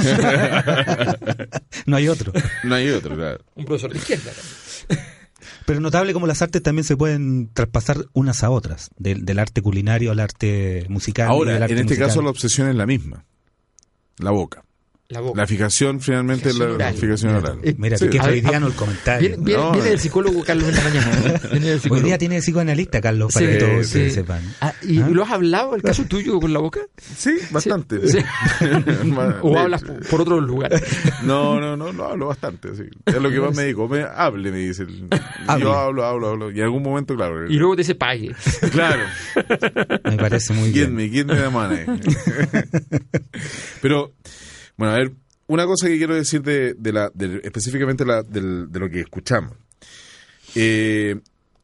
No 1.87 1.97
hay 1.97 2.09
otro. 2.09 2.33
No 2.65 2.75
hay 2.75 2.89
otro, 2.91 3.17
claro. 3.17 3.45
Un 3.55 3.65
profesor 3.65 3.93
de 3.93 3.99
izquierda. 3.99 4.31
también. 4.31 5.07
Pero 5.67 5.81
notable 5.81 6.13
como 6.13 6.27
las 6.27 6.43
artes 6.43 6.63
también 6.63 6.85
se 6.85 6.97
pueden 6.97 7.49
traspasar 7.53 8.05
unas 8.13 8.43
a 8.45 8.51
otras. 8.51 8.91
Del, 8.99 9.25
del 9.25 9.39
arte 9.39 9.63
culinario 9.63 10.11
al 10.13 10.21
arte 10.21 10.85
musical. 10.89 11.29
y 11.29 11.31
Ahora, 11.31 11.55
del 11.55 11.63
arte 11.63 11.73
en 11.75 11.79
este 11.81 11.95
musical. 11.95 12.09
caso 12.09 12.23
la 12.23 12.31
obsesión 12.31 12.69
es 12.69 12.75
la 12.77 12.87
misma. 12.87 13.25
La 14.19 14.31
boca. 14.31 14.65
La 15.11 15.19
boca. 15.21 15.41
La 15.41 15.47
fijación 15.47 16.01
finalmente 16.01 16.51
es 16.51 16.55
la, 16.57 16.67
Fijación 16.67 16.79
la 16.79 16.87
oral. 16.87 16.95
fijación 16.95 17.35
oral. 17.35 17.59
Eh, 17.65 17.75
Mira, 17.77 17.99
Sí. 17.99 18.09
qué 18.11 18.23
freudiano 18.23 18.69
el 18.69 18.75
comentario. 18.75 19.29
Viene, 19.29 19.45
viene- 19.45 19.61
No, 19.63 19.71
viene 19.73 19.85
no. 19.87 19.91
del 19.91 20.01
psicólogo 20.01 20.45
Carlos 20.45 20.69
en 20.69 20.75
la 20.77 20.83
mañana. 20.85 21.11
¿eh? 21.27 21.41
Viene 21.51 21.67
del 21.67 21.75
Hoy 21.75 21.81
psicólogo. 21.81 22.07
día 22.07 22.19
tiene 22.19 22.39
psicoanalista, 22.41 23.01
Carlos, 23.01 23.33
para 23.35 23.47
Sí, 23.47 23.53
que 23.53 23.59
todos 23.59 23.87
sí. 23.89 23.93
se 23.93 24.11
sepan. 24.11 24.41
Ah, 24.61 24.73
¿Y 24.83 25.01
¿Ah? 25.01 25.09
lo 25.11 25.25
has 25.25 25.31
hablado 25.33 25.75
el 25.75 25.83
caso 25.83 26.05
tuyo 26.05 26.39
con 26.39 26.53
la 26.53 26.61
boca? 26.61 26.81
Sí, 27.17 27.33
bastante. 27.51 28.07
Sí. 28.09 28.19
¿O 29.43 29.59
hablas 29.59 29.83
por, 29.83 30.21
otros 30.21 30.43
lugares? 30.45 30.81
No, 31.25 31.61
no, 31.61 31.77
no, 31.77 31.93
no 31.93 32.05
hablo 32.05 32.29
bastante. 32.29 32.75
Sí. 32.77 32.85
Es 33.05 33.15
lo 33.21 33.31
que 33.31 33.41
más 33.41 33.57
me 33.57 33.65
digo. 33.65 33.89
Me, 33.89 34.03
hable, 34.05 34.51
me 34.53 34.59
dice. 34.59 34.85
el- 34.85 35.09
Hable. 35.49 35.65
Yo 35.65 35.75
hablo, 35.77 36.05
hablo, 36.07 36.29
hablo. 36.29 36.51
Y 36.53 36.59
en 36.59 36.65
algún 36.65 36.83
momento, 36.85 37.17
claro. 37.17 37.51
Y 37.51 37.55
luego 37.57 37.75
te 37.75 37.83
dice 37.83 37.97
pague. 37.97 38.33
Claro. 38.71 39.03
Me 40.05 40.17
parece 40.17 40.53
muy 40.53 40.71
¿Quién 40.73 40.95
bien. 40.97 41.11
me, 41.11 41.11
quién 41.11 41.27
me 41.27 41.35
da 41.37 41.51
mano? 41.51 41.77
Pero, 43.83 44.13
bueno, 44.81 44.95
a 44.95 44.97
ver, 44.97 45.13
una 45.47 45.67
cosa 45.67 45.89
que 45.89 45.99
quiero 45.99 46.15
decir 46.15 46.41
de, 46.43 46.73
de 46.73 46.93
la, 46.93 47.11
de- 47.13 47.43
específicamente 47.45 48.07
la, 48.07 48.23
del- 48.23 48.73
de 48.73 48.81
lo 48.81 48.89
que 48.89 49.01
escuchamos. 49.01 49.53
Eh, 50.55 51.17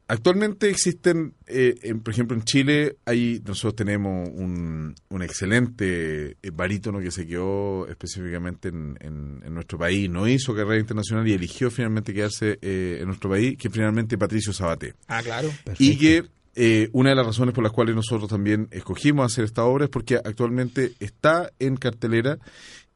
actualmente 0.07 0.69
existen, 0.69 1.33
eh, 1.47 1.75
en- 1.81 2.01
por 2.01 2.13
ejemplo, 2.13 2.37
en 2.37 2.43
Chile, 2.43 2.97
hay, 3.05 3.41
nosotros 3.45 3.75
tenemos 3.75 4.29
un, 4.33 4.93
un 5.09 5.21
excelente 5.23 6.37
eh, 6.41 6.51
barítono 6.53 6.99
que 6.99 7.11
se 7.11 7.25
quedó 7.25 7.87
específicamente 7.87 8.69
en, 8.69 8.97
en- 9.01 9.41
en 9.43 9.53
nuestro 9.53 9.77
país, 9.77 10.09
no 10.09 10.27
hizo 10.27 10.53
carrera 10.55 10.79
internacional 10.79 11.27
y 11.27 11.33
eligió 11.33 11.71
finalmente 11.71 12.13
quedarse 12.13 12.59
eh, 12.61 12.99
en 13.01 13.07
nuestro 13.07 13.29
país, 13.29 13.57
que 13.57 13.69
finalmente 13.69 14.17
Patricio 14.17 14.53
Sabaté. 14.53 14.93
Ah, 15.07 15.21
claro. 15.23 15.49
Y 15.79 15.97
que 15.97 16.23
eh, 16.55 16.89
una 16.93 17.11
de 17.11 17.15
las 17.15 17.25
razones 17.25 17.53
por 17.53 17.63
las 17.63 17.73
cuales 17.73 17.95
nosotros 17.95 18.29
también 18.29 18.67
escogimos 18.71 19.31
hacer 19.31 19.43
esta 19.45 19.63
obra 19.63 19.85
es 19.85 19.89
porque 19.91 20.15
actualmente 20.17 20.93
está 20.99 21.51
en 21.59 21.75
cartelera 21.77 22.37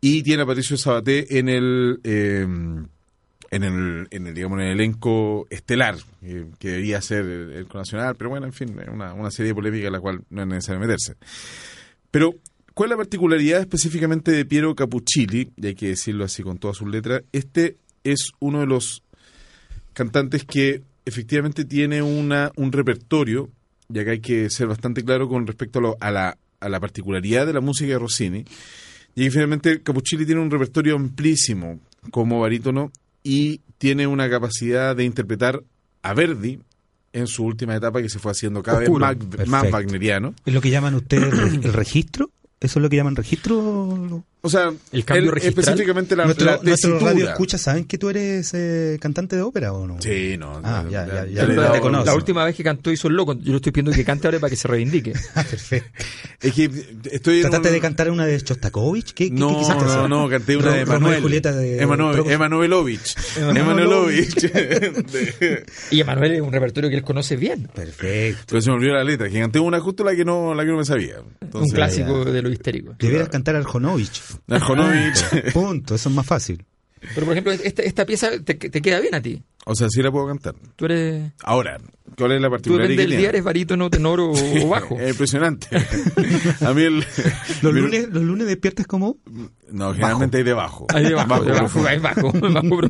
y 0.02 0.24
tiene 0.24 0.44
a 0.44 0.46
Patricio 0.46 0.76
Sabaté 0.78 1.38
en 1.38 1.48
el, 1.48 2.00
eh, 2.04 2.42
en 2.42 3.64
el, 3.64 4.08
en 4.10 4.28
el, 4.28 4.34
digamos, 4.34 4.60
en 4.60 4.66
el 4.66 4.72
elenco 4.74 5.46
estelar, 5.50 5.96
eh, 6.24 6.48
que 6.60 6.70
debería 6.70 7.02
ser 7.02 7.26
el, 7.26 7.52
el 7.52 7.68
nacional, 7.74 8.16
pero 8.16 8.30
bueno, 8.32 8.48
en 8.48 8.54
fin, 8.54 8.76
una, 8.92 9.14
una 9.14 9.30
serie 9.30 9.54
polémica 9.54 9.88
en 9.88 9.94
la 9.94 10.00
cual 10.00 10.22
no 10.30 10.42
es 10.42 10.48
necesario 10.48 10.80
meterse. 10.82 11.16
Pero, 12.10 12.34
¿cuál 12.74 12.88
es 12.88 12.92
la 12.92 12.98
particularidad 12.98 13.62
específicamente 13.62 14.32
de 14.32 14.44
Piero 14.46 14.74
Capuccilli? 14.76 15.52
Y 15.56 15.68
hay 15.68 15.76
que 15.76 15.90
decirlo 15.90 16.26
así 16.26 16.44
con 16.44 16.58
todas 16.58 16.78
sus 16.78 16.90
letras. 16.90 17.24
Este 17.32 17.76
es 18.04 18.32
uno 18.40 18.62
de 18.62 18.66
los 18.68 19.04
cantantes 19.94 20.46
que 20.46 20.82
efectivamente 21.06 21.66
tiene 21.66 22.02
una, 22.02 22.52
un 22.56 22.72
repertorio, 22.72 23.50
y 23.94 24.00
acá 24.00 24.12
hay 24.12 24.20
que 24.22 24.50
ser 24.50 24.68
bastante 24.68 25.04
claro 25.04 25.28
con 25.28 25.46
respecto 25.46 25.80
a, 25.80 25.82
lo- 25.82 25.98
a 26.00 26.12
la, 26.12 26.38
a 26.60 26.70
la 26.70 26.80
particularidad 26.80 27.46
de 27.46 27.54
la 27.54 27.60
música 27.62 27.92
de 27.92 28.00
Rossini, 28.00 28.46
y 29.16 29.30
finalmente 29.30 29.82
Capuccilli 29.82 30.26
tiene 30.26 30.42
un 30.42 30.52
repertorio 30.52 30.96
amplísimo 30.96 31.80
como 32.12 32.40
barítono 32.40 32.92
y 33.24 33.62
tiene 33.78 34.08
una 34.08 34.30
capacidad 34.30 34.96
de 34.96 35.04
interpretar 35.04 35.64
a 36.02 36.14
Verdi 36.14 36.60
en 37.14 37.28
su 37.28 37.44
última 37.44 37.76
etapa 37.76 38.02
que 38.02 38.10
se 38.10 38.20
fue 38.20 38.32
haciendo 38.32 38.64
cada 38.64 38.80
Oscuro. 38.80 39.06
vez 39.08 39.48
más, 39.48 39.64
más 39.64 39.72
wagneriano. 39.72 40.34
¿Es 40.46 40.54
lo 40.54 40.62
que 40.62 40.70
llaman 40.70 40.96
ustedes 40.96 41.34
el, 41.34 41.66
el 41.66 41.74
registro? 41.74 42.30
¿Eso 42.60 42.80
es 42.80 42.84
lo 42.84 42.90
que 42.90 42.96
llaman 42.96 43.16
registro? 43.16 44.24
O 44.44 44.50
sea, 44.50 44.72
El 44.92 45.06
cambio 45.06 45.34
el- 45.34 45.42
específicamente 45.44 46.16
la, 46.16 46.26
Nuestro, 46.26 46.46
la 46.48 46.60
nuestro 46.64 47.00
radio 47.00 47.30
escucha, 47.30 47.60
¿saben 47.60 47.86
que 47.86 48.00
tú 48.00 48.10
eres 48.10 48.52
eh, 48.56 48.98
cantante 49.00 49.36
de 49.36 49.44
ópera 49.44 49.72
o 49.72 49.86
no? 49.86 50.02
Sí, 50.02 50.36
no. 50.38 50.60
Ah, 50.64 50.84
ya, 50.90 51.06
ya, 51.06 51.26
ya, 51.28 51.46
ya 51.46 51.46
dado- 51.46 51.74
te 51.74 51.80
conozco. 51.80 52.06
La 52.08 52.16
última 52.16 52.44
vez 52.44 52.56
que 52.56 52.64
cantó 52.64 52.92
hizo 52.92 53.08
el 53.08 53.14
loco. 53.14 53.34
Yo 53.34 53.52
le 53.52 53.58
estoy 53.58 53.72
pidiendo 53.72 53.92
que 53.92 54.04
cante 54.04 54.26
ahora 54.28 54.40
para 54.40 54.50
que 54.50 54.56
se 54.56 54.68
reivindique. 54.68 55.14
Ah, 55.36 55.44
perfecto. 55.50 55.90
Es 56.42 56.54
que 56.54 56.72
estoy 57.12 57.42
¿Trataste 57.42 57.68
un- 57.68 57.74
de 57.76 57.80
cantar 57.82 58.10
una 58.10 58.26
de 58.26 58.40
Shostakovich? 58.40 59.14
¿Qué, 59.14 59.30
qué- 59.30 59.32
No, 59.32 59.50
qué 59.50 59.74
no, 59.76 59.80
hacer? 59.86 60.10
no, 60.10 60.28
canté 60.30 60.58
una 60.58 60.66
Ro- 60.68 60.74
de 60.74 60.82
Emanuel. 60.82 61.22
Julieta 61.22 61.52
de 61.52 61.80
Emanuel. 61.82 62.24
Emanuelovich. 62.32 63.16
Emanuelovich. 63.38 64.52
Y 65.92 66.00
Emanuel 66.02 66.32
es 66.34 66.42
un 66.42 66.52
repertorio 66.52 66.90
que 66.90 66.96
él 66.96 67.04
conoce 67.04 67.36
bien. 67.36 67.70
Perfecto. 67.74 68.42
Pero 68.50 68.62
se 68.62 68.70
me 68.70 68.76
olvidó 68.78 68.94
la 68.94 69.04
letra, 69.04 69.30
que 69.30 69.40
canté 69.40 69.60
una 69.60 69.80
justo 69.80 70.04
la 70.04 70.16
que 70.16 70.26
no, 70.26 70.54
la 70.54 70.64
que 70.64 70.72
no 70.72 70.78
me 70.78 70.86
sabía. 70.86 71.18
Entonces, 71.42 71.70
un 71.72 71.76
clásico 71.76 72.26
de 72.26 72.42
lo 72.42 72.50
histérico. 72.50 72.96
Debieras 72.98 73.30
cantar 73.30 73.56
Arjonovich. 73.56 74.22
Narjonovich. 74.48 75.52
Punto, 75.54 75.96
eso 75.96 76.10
es 76.10 76.16
más 76.16 76.26
fácil. 76.26 76.66
Pero, 77.16 77.26
por 77.26 77.32
ejemplo, 77.34 77.52
esta, 77.52 77.82
esta 77.82 78.06
pieza 78.06 78.30
te, 78.44 78.54
te 78.54 78.82
queda 78.82 79.00
bien 79.00 79.16
a 79.16 79.22
ti. 79.22 79.42
O 79.66 79.76
sea, 79.76 79.90
sí 79.90 80.04
la 80.04 80.12
puedo 80.12 80.28
cantar. 80.28 80.54
Tú 80.76 80.86
eres... 80.86 81.32
Ahora, 81.44 81.80
¿cuál 82.16 82.34
es 82.34 82.42
la 82.42 82.48
Tú 82.48 82.52
particularidad 82.52 82.90
depende 82.90 83.04
que 83.06 83.10
del 83.12 83.20
día, 83.20 83.30
eres 83.30 83.44
barítono, 83.44 83.90
tenor 83.90 84.20
o, 84.20 84.32
o 84.32 84.68
bajo. 84.70 85.00
Es 85.00 85.10
impresionante. 85.12 85.68
A 86.62 86.74
mí 86.76 86.84
el... 86.84 87.04
¿Los 87.64 87.74
mi- 87.74 87.82
lunes, 87.82 88.08
¿Los 88.10 88.24
lunes 88.24 88.46
despiertas 88.46 88.86
como? 88.86 89.18
No, 89.72 89.94
generalmente 89.94 90.38
hay 90.38 90.44
de 90.44 90.54
bajo. 90.54 90.86
Ahí 90.94 91.06
de 91.06 91.14
bajo, 91.16 91.44
de 91.44 91.52
bajo, 91.54 91.88
ahí 91.88 91.98
bajo, 92.00 92.32
bajo, 92.32 92.68
bro. 92.78 92.90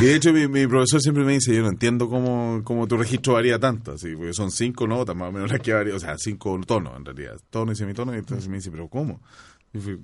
Y 0.00 0.04
de 0.04 0.14
hecho 0.14 0.32
mi, 0.32 0.46
mi 0.46 0.66
profesor 0.68 1.00
siempre 1.00 1.24
me 1.24 1.32
dice, 1.32 1.54
yo 1.54 1.62
no 1.62 1.70
entiendo 1.70 2.08
cómo, 2.08 2.60
cómo 2.62 2.86
tu 2.86 2.96
registro 2.96 3.32
varía 3.34 3.58
tanto, 3.58 3.92
así, 3.92 4.14
porque 4.14 4.32
son 4.32 4.50
cinco 4.52 4.86
notas 4.86 5.16
más 5.16 5.30
o 5.30 5.32
menos 5.32 5.50
las 5.50 5.60
que 5.60 5.72
varían, 5.72 5.96
o 5.96 6.00
sea, 6.00 6.16
cinco 6.18 6.58
tonos 6.66 6.96
en 6.96 7.04
realidad, 7.04 7.36
tono 7.50 7.72
y 7.72 7.76
semitono, 7.76 8.14
y 8.14 8.18
entonces 8.18 8.48
me 8.48 8.56
dice, 8.58 8.70
pero 8.70 8.88
¿cómo? 8.88 9.22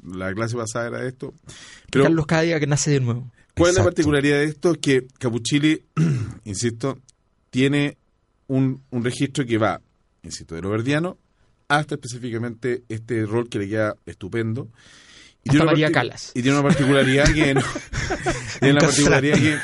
La 0.04 0.32
clase 0.34 0.56
pasada 0.56 0.88
era 0.88 1.06
esto. 1.06 1.34
Pero, 1.90 2.04
Carlos 2.04 2.26
día 2.42 2.60
que 2.60 2.66
nace 2.66 2.90
de 2.92 3.00
nuevo. 3.00 3.30
¿cuál 3.56 3.70
es 3.70 3.76
la 3.76 3.84
particularidad 3.84 4.38
de 4.38 4.44
esto? 4.44 4.74
Que 4.74 5.06
Capuchilli, 5.18 5.82
insisto, 6.44 6.98
tiene 7.50 7.96
un, 8.46 8.82
un 8.90 9.04
registro 9.04 9.46
que 9.46 9.58
va, 9.58 9.80
insisto, 10.22 10.54
de 10.54 10.62
lo 10.62 10.70
verdiano 10.70 11.18
hasta 11.68 11.94
específicamente 11.94 12.82
este 12.88 13.24
rol 13.24 13.48
que 13.48 13.58
le 13.58 13.68
queda 13.68 13.96
estupendo. 14.06 14.68
Y 15.42 15.48
Hasta 15.48 15.50
tiene 15.50 15.62
una 15.62 15.72
María 15.72 15.88
partic- 15.88 15.92
Calas. 15.94 16.30
Y 16.34 16.42
tiene 16.42 16.58
una 16.58 16.68
particularidad 16.68 17.32
que 17.32 17.54
no, 17.54 17.62
tiene 18.60 18.72
una 18.72 18.80
particularidad 18.80 19.38
que 19.38 19.58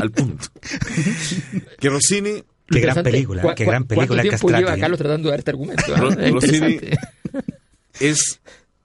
al 0.00 0.10
punto. 0.10 0.46
Que 1.78 1.88
Rossini 1.88 2.42
Qué 2.66 2.80
gran 2.80 3.02
película, 3.02 3.42
¿cuá- 3.42 3.54
qué 3.54 3.64
gran 3.64 3.84
película 3.84 4.06
¿Cuánto 4.08 4.22
tiempo 4.22 4.46
Castrati, 4.48 4.62
lleva 4.64 4.76
eh? 4.76 4.80
Carlos 4.80 4.98
tratando 4.98 5.28
de 5.28 5.30
dar 5.32 5.38
este 5.40 5.50
argumento? 5.50 5.96
Rossini- 5.96 6.98
es 8.00 8.40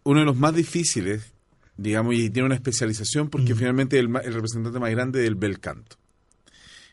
uno 0.08 0.22
de 0.22 0.26
los 0.26 0.38
más 0.38 0.56
difíciles, 0.56 1.34
digamos, 1.76 2.16
y 2.16 2.30
tiene 2.30 2.46
una 2.48 2.56
especialización 2.56 3.30
porque 3.30 3.54
finalmente 3.56 3.98
es 4.00 4.06
el, 4.06 4.16
el 4.24 4.34
representante 4.34 4.80
más 4.80 4.90
grande 4.92 5.20
del 5.22 5.36
bel 5.36 5.60
canto. 5.60 5.98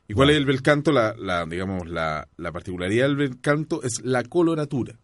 ¿Y 0.07 0.15
cuál 0.15 0.31
es 0.31 0.37
el 0.37 0.45
bel 0.45 0.61
canto? 0.63 0.93
La, 0.93 1.15
la, 1.19 1.47
digamos, 1.47 1.89
la, 1.89 2.29
la 2.37 2.53
particularidad 2.53 3.07
del 3.07 3.17
bel 3.17 3.41
canto 3.41 3.83
es 3.83 4.01
la 4.03 4.23
coloratura, 4.25 4.97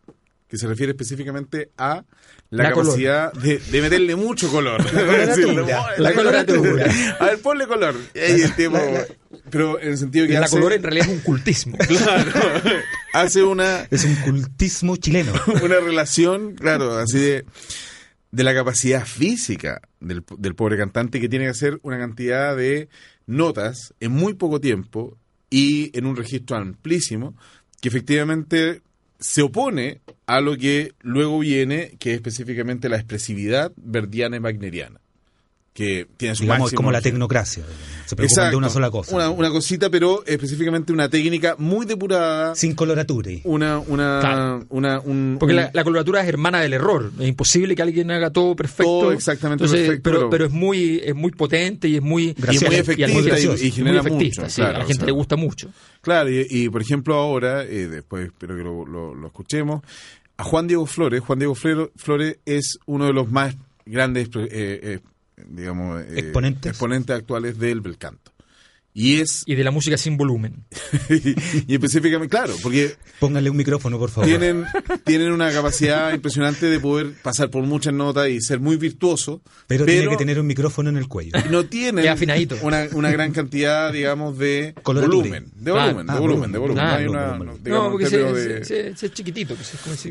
que 0.48 0.58
se 0.58 0.66
refiere 0.66 0.90
específicamente 0.92 1.70
a 1.78 2.04
la, 2.50 2.68
capacidad 2.70 3.32
de, 3.32 3.58
de 3.58 3.80
meterle 3.80 4.16
mucho 4.16 4.50
color. 4.50 4.84
coloratura. 4.90 5.86
La 5.98 6.12
coloratura. 6.12 6.84
A 7.20 7.24
ver, 7.26 7.38
ponle 7.40 7.66
color. 7.68 7.94
Y 8.14 8.42
el 8.42 8.52
tipo- 8.56 8.76
pero 9.48 9.80
en 9.80 9.88
el 9.90 9.98
sentido 9.98 10.26
que 10.26 10.32
La 10.34 10.40
hace, 10.46 10.56
color 10.56 10.72
en 10.72 10.82
realidad 10.82 11.06
es 11.06 11.12
un 11.12 11.20
cultismo. 11.20 11.78
claro, 11.88 12.30
hace 13.14 13.42
una, 13.44 13.86
Es 13.90 14.04
un 14.04 14.16
cultismo 14.16 14.96
chileno. 14.96 15.32
una 15.62 15.78
relación, 15.80 16.54
claro, 16.56 16.98
así 16.98 17.18
de, 17.18 17.44
de 18.32 18.44
la 18.44 18.54
capacidad 18.54 19.04
física 19.04 19.80
del, 20.00 20.24
del 20.38 20.54
pobre 20.54 20.76
cantante 20.76 21.20
que 21.20 21.28
tiene 21.28 21.46
que 21.46 21.50
hacer 21.50 21.80
una 21.82 21.98
cantidad 21.98 22.56
de 22.56 22.88
notas 23.26 23.94
en 24.00 24.12
muy 24.12 24.34
poco 24.34 24.60
tiempo 24.60 25.16
y 25.50 25.96
en 25.98 26.06
un 26.06 26.16
registro 26.16 26.56
amplísimo 26.56 27.34
que 27.80 27.88
efectivamente 27.88 28.82
se 29.18 29.42
opone 29.42 30.00
a 30.26 30.40
lo 30.40 30.56
que 30.56 30.94
luego 31.00 31.38
viene, 31.38 31.96
que 31.98 32.10
es 32.10 32.16
específicamente 32.16 32.88
la 32.88 32.96
expresividad 32.96 33.72
verdiana 33.76 34.36
y 34.36 34.40
wagneriana, 34.40 35.00
que 35.72 36.06
tiene 36.16 36.34
su 36.34 36.42
Digamos, 36.42 36.58
es 36.58 36.62
máximo 36.64 36.76
como 36.78 36.90
la 36.92 37.00
tecnocracia. 37.00 37.64
Se 38.04 38.16
preocupan 38.16 38.50
de 38.50 38.56
una 38.56 38.68
sola 38.68 38.90
cosa. 38.90 39.14
Una, 39.14 39.30
una 39.30 39.50
cosita, 39.50 39.88
pero 39.88 40.24
específicamente 40.26 40.92
una 40.92 41.08
técnica 41.08 41.54
muy 41.58 41.86
depurada. 41.86 42.56
Sin 42.56 42.74
coloratura. 42.74 43.30
Una, 43.44 43.78
una, 43.78 44.18
Claro. 44.20 44.66
una, 44.70 44.98
un, 44.98 45.36
Porque 45.38 45.54
un- 45.54 45.60
la, 45.60 45.70
la 45.72 45.84
coloratura 45.84 46.22
es 46.22 46.28
hermana 46.28 46.60
del 46.60 46.72
error. 46.72 47.12
Es 47.20 47.28
imposible 47.28 47.76
que 47.76 47.82
alguien 47.82 48.10
haga 48.10 48.30
todo 48.30 48.56
perfecto. 48.56 48.82
Todo 48.82 49.12
exactamente 49.12 49.64
Entonces, 49.64 49.86
perfecto, 49.86 50.10
Pero, 50.10 50.28
pero- 50.30 50.46
es 50.46 50.50
muy 50.52 51.00
es 51.04 51.14
muy 51.14 51.30
potente 51.30 51.86
y 51.88 51.96
es 51.96 52.02
muy, 52.02 52.32
Graciosa. 52.32 52.66
y 52.66 52.68
muy 52.68 52.76
y 52.76 52.80
efectiva 52.80 53.08
muy 53.08 53.22
y, 53.22 53.44
y 53.44 53.46
muy 53.46 53.70
genera 53.70 54.00
efectista, 54.00 54.42
mucho. 54.42 54.50
sí, 54.52 54.60
claro, 54.60 54.74
a 54.74 54.78
la 54.78 54.84
o 54.84 54.88
gente 54.88 55.00
sea, 55.00 55.06
le 55.06 55.12
gusta 55.12 55.36
mucho. 55.36 55.68
Claro, 56.00 56.30
y, 56.30 56.46
y, 56.50 56.68
por 56.68 56.82
ejemplo 56.82 57.14
ahora, 57.14 57.62
eh, 57.62 57.86
después 57.88 58.26
espero 58.26 58.56
que 58.56 58.62
lo, 58.64 58.84
lo- 58.84 59.14
lo 59.14 59.26
escuchemos, 59.28 59.82
a 60.36 60.42
Juan 60.42 60.66
Diego 60.66 60.84
Flores. 60.86 61.20
Juan 61.20 61.38
Diego 61.38 61.54
Flores 61.54 62.38
es 62.44 62.78
uno 62.86 63.06
de 63.06 63.12
los 63.12 63.30
más 63.30 63.54
grandes, 63.86 64.28
eh, 64.34 64.48
eh, 64.50 64.98
digamos, 65.48 66.02
eh, 66.02 66.18
Exponentes. 66.18 66.70
exponentes 66.70 67.16
actuales 67.16 67.58
del 67.58 67.80
bel 67.80 67.96
canto. 67.98 68.32
Y 68.92 69.20
es, 69.20 69.44
Y 69.46 69.54
de 69.54 69.62
la 69.62 69.70
música 69.70 69.96
sin 69.96 70.16
volumen. 70.16 70.64
y 71.68 71.74
específicamente, 71.74 72.28
claro, 72.28 72.56
porque 72.60 72.96
Póngale 73.20 73.48
un 73.48 73.56
micrófono, 73.56 74.00
por 74.00 74.10
favor. 74.10 74.26
tienen, 74.28 74.64
tienen 75.04 75.30
una 75.30 75.52
capacidad 75.52 76.12
impresionante 76.12 76.66
de 76.66 76.80
poder 76.80 77.12
pasar 77.22 77.50
por 77.50 77.62
muchas 77.62 77.94
notas 77.94 78.28
y 78.30 78.40
ser 78.40 78.58
muy 78.58 78.76
virtuoso, 78.76 79.42
pero, 79.68 79.84
tiene 79.86 80.08
que 80.08 80.16
tener 80.16 80.40
un 80.40 80.46
micrófono 80.48 80.90
en 80.90 80.96
el 80.96 81.06
cuello. 81.06 81.30
no 81.50 81.66
tienen 81.66 82.04
una, 82.62 82.88
una 82.92 83.10
gran 83.12 83.30
cantidad, 83.32 83.92
digamos, 83.92 84.36
de 84.38 84.74
volumen. 84.84 85.46
De 85.54 85.70
volumen, 85.70 86.06
de 86.06 86.12
Ah, 86.12 86.18
volumen, 86.18 86.50
de 86.52 86.58
volumen. 86.58 86.60
volumen. 86.60 86.76
No 86.84 86.90
hay 86.90 87.04
Ah, 87.04 87.10
una, 87.10 87.26
volumen. 87.28 87.46
no, 87.46 87.58
digamos, 87.58 87.84
no, 87.84 87.90
porque 87.92 88.04
en 88.06 88.10
se, 88.10 88.16
términos 88.16 88.38
se- 88.42 88.48
de- 88.48 88.64
se- 88.64 88.96
se 88.96 89.06
es 89.06 89.12
chiquitito. 89.14 89.54
pues, 89.54 89.72
es 89.72 89.80
como 89.82 89.94
si- 89.94 90.08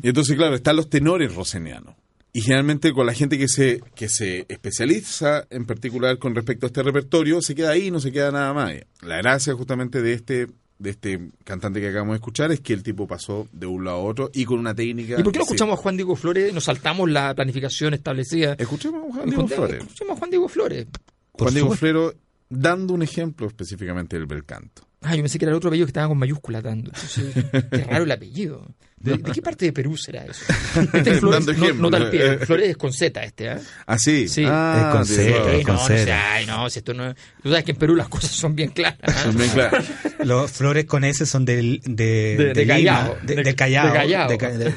Y 0.00 0.08
entonces, 0.08 0.36
claro, 0.36 0.54
están 0.54 0.76
los 0.76 0.88
tenores 0.88 1.34
rosenianos. 1.34 1.96
Y 2.34 2.40
generalmente 2.40 2.92
con 2.92 3.06
la 3.06 3.12
gente 3.12 3.38
que 3.38 3.46
se, 3.46 3.82
que 3.94 4.08
se 4.08 4.46
especializa 4.48 5.46
en 5.50 5.66
particular 5.66 6.18
con 6.18 6.34
respecto 6.34 6.66
a 6.66 6.68
este 6.68 6.82
repertorio, 6.82 7.42
se 7.42 7.54
queda 7.54 7.70
ahí, 7.70 7.90
no 7.90 8.00
se 8.00 8.10
queda 8.10 8.30
nada 8.30 8.54
más. 8.54 8.72
La 9.02 9.18
gracia 9.18 9.54
justamente 9.54 10.00
de 10.00 10.14
este 10.14 10.48
de 10.78 10.90
este 10.90 11.30
cantante 11.44 11.80
que 11.80 11.88
acabamos 11.88 12.14
de 12.14 12.16
escuchar 12.16 12.50
es 12.50 12.60
que 12.60 12.72
el 12.72 12.82
tipo 12.82 13.06
pasó 13.06 13.46
de 13.52 13.66
un 13.66 13.84
lado 13.84 13.98
a 13.98 14.00
otro 14.00 14.30
y 14.34 14.44
con 14.44 14.58
una 14.58 14.74
técnica... 14.74 15.14
¿Y 15.18 15.22
por 15.22 15.32
qué 15.32 15.38
no 15.38 15.44
sí. 15.44 15.52
escuchamos 15.52 15.78
a 15.78 15.82
Juan 15.82 15.96
Diego 15.96 16.16
Flores? 16.16 16.52
Nos 16.52 16.64
saltamos 16.64 17.08
la 17.08 17.32
planificación 17.34 17.94
establecida. 17.94 18.56
Escuchemos 18.58 19.08
a 19.08 19.14
Juan 19.14 19.28
Diego 19.28 19.46
Flores. 19.46 19.78
Escuchemos 19.78 20.16
a 20.16 20.18
Juan 20.18 20.30
Diego 20.30 20.48
Flores. 20.48 20.86
Por 21.32 21.42
Juan 21.42 21.54
Diego. 21.54 21.76
Flores 21.76 22.16
dando 22.48 22.94
un 22.94 23.02
ejemplo 23.02 23.46
específicamente 23.46 24.16
del 24.16 24.26
bel 24.26 24.44
canto. 24.44 24.82
Ah, 25.00 25.16
yo 25.16 25.22
pensé 25.22 25.38
que 25.38 25.44
era 25.44 25.52
el 25.52 25.56
otro 25.56 25.68
apellido 25.68 25.86
que 25.86 25.90
estaba 25.90 26.08
con 26.08 26.18
mayúscula 26.18 26.60
dando. 26.60 26.90
Entonces, 26.94 27.32
qué 27.70 27.84
raro 27.84 28.04
el 28.04 28.10
apellido. 28.10 28.66
¿De, 29.02 29.16
de 29.18 29.32
qué 29.32 29.42
parte 29.42 29.64
de 29.66 29.72
Perú 29.72 29.96
será 29.96 30.24
eso? 30.24 30.44
Este 30.92 31.10
es 31.10 31.20
Flores, 31.20 31.44
Dando 31.46 31.52
no, 31.52 31.64
ejemplo. 31.64 31.90
no 31.90 31.90
tal 31.90 32.10
pie. 32.10 32.38
Flores 32.38 32.68
es 32.70 32.76
con 32.76 32.92
Z 32.92 33.22
este, 33.24 33.50
¿ah? 33.50 33.60
Ah, 33.86 33.98
sí. 33.98 34.28
Sí. 34.28 34.44
Ah, 34.46 34.84
Es 34.90 34.96
con 34.96 35.06
sí, 35.06 35.12
es 35.20 35.58
Sí, 35.58 35.64
con 35.64 35.74
no, 35.74 35.86
sé, 35.86 36.12
ay, 36.12 36.46
no, 36.46 36.70
si 36.70 36.78
esto 36.78 36.94
no... 36.94 37.12
Tú 37.42 37.48
sabes 37.48 37.64
que 37.64 37.72
en 37.72 37.76
Perú 37.78 37.94
las 37.96 38.08
cosas 38.08 38.30
son 38.30 38.54
bien 38.54 38.70
claras. 38.70 38.98
¿ah? 39.02 39.30
Bien 39.34 39.50
claro. 39.50 39.78
Los 40.24 40.50
flores 40.52 40.84
con 40.84 41.04
S 41.04 41.26
son 41.26 41.44
del, 41.44 41.80
de, 41.84 42.36
De- 42.36 42.52
de 42.52 42.64
Lima, 42.64 42.74
Callao. 42.74 43.16
de, 43.22 43.34
De- 43.36 43.42
del 43.42 43.54
Callao. 43.54 43.86
de 43.88 43.92
Callao. 43.92 44.28
de 44.28 44.38
Ca- 44.38 44.50
de- 44.50 44.74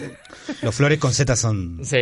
los 0.61 0.75
flores 0.75 0.99
con 0.99 1.13
Z 1.13 1.35
son 1.35 1.81
Sí. 1.83 1.97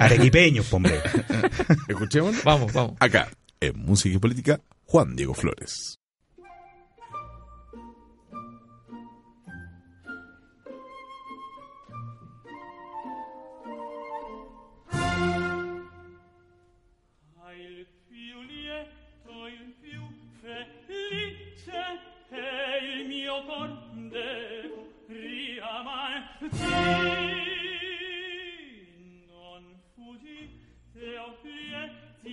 arequipeños, 0.00 0.72
hombre. 0.72 1.00
Escuchemos. 1.88 2.42
Vamos, 2.44 2.72
vamos. 2.72 2.94
Acá, 3.00 3.28
en 3.60 3.78
Música 3.78 4.16
y 4.16 4.18
Política, 4.18 4.60
Juan 4.84 5.16
Diego 5.16 5.34
Flores. 5.34 5.97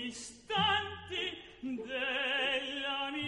Istanti 0.06 1.38
della 1.62 3.10
mia 3.12 3.25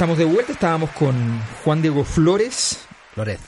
Estamos 0.00 0.16
de 0.16 0.24
vuelta, 0.24 0.52
estábamos 0.52 0.88
con 0.92 1.14
Juan 1.62 1.82
Diego 1.82 2.04
Flores, 2.04 2.86
Flores. 3.12 3.38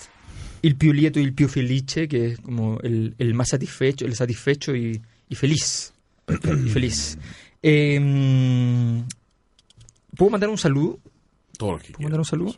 el 0.61 0.77
Pio 0.77 0.93
Lieto 0.93 1.19
y 1.19 1.23
el 1.23 1.33
Pio 1.33 1.49
Felice, 1.49 2.07
que 2.07 2.27
es 2.27 2.41
como 2.41 2.79
el, 2.81 3.15
el 3.17 3.33
más 3.33 3.49
satisfecho, 3.49 4.05
el 4.05 4.15
satisfecho 4.15 4.77
y, 4.77 5.01
y 5.31 5.35
feliz. 5.35 5.95
Y 6.29 6.69
feliz. 6.69 7.17
Eh, 7.62 9.03
¿Puedo 10.15 10.31
mandar 10.31 10.51
un 10.51 10.59
saludo? 10.59 11.01
Todo 11.57 11.73
lo 11.73 11.79
que 11.79 11.93
¿Puedo 11.93 12.03
mandar 12.03 12.21
un 12.21 12.27
saludo? 12.27 12.55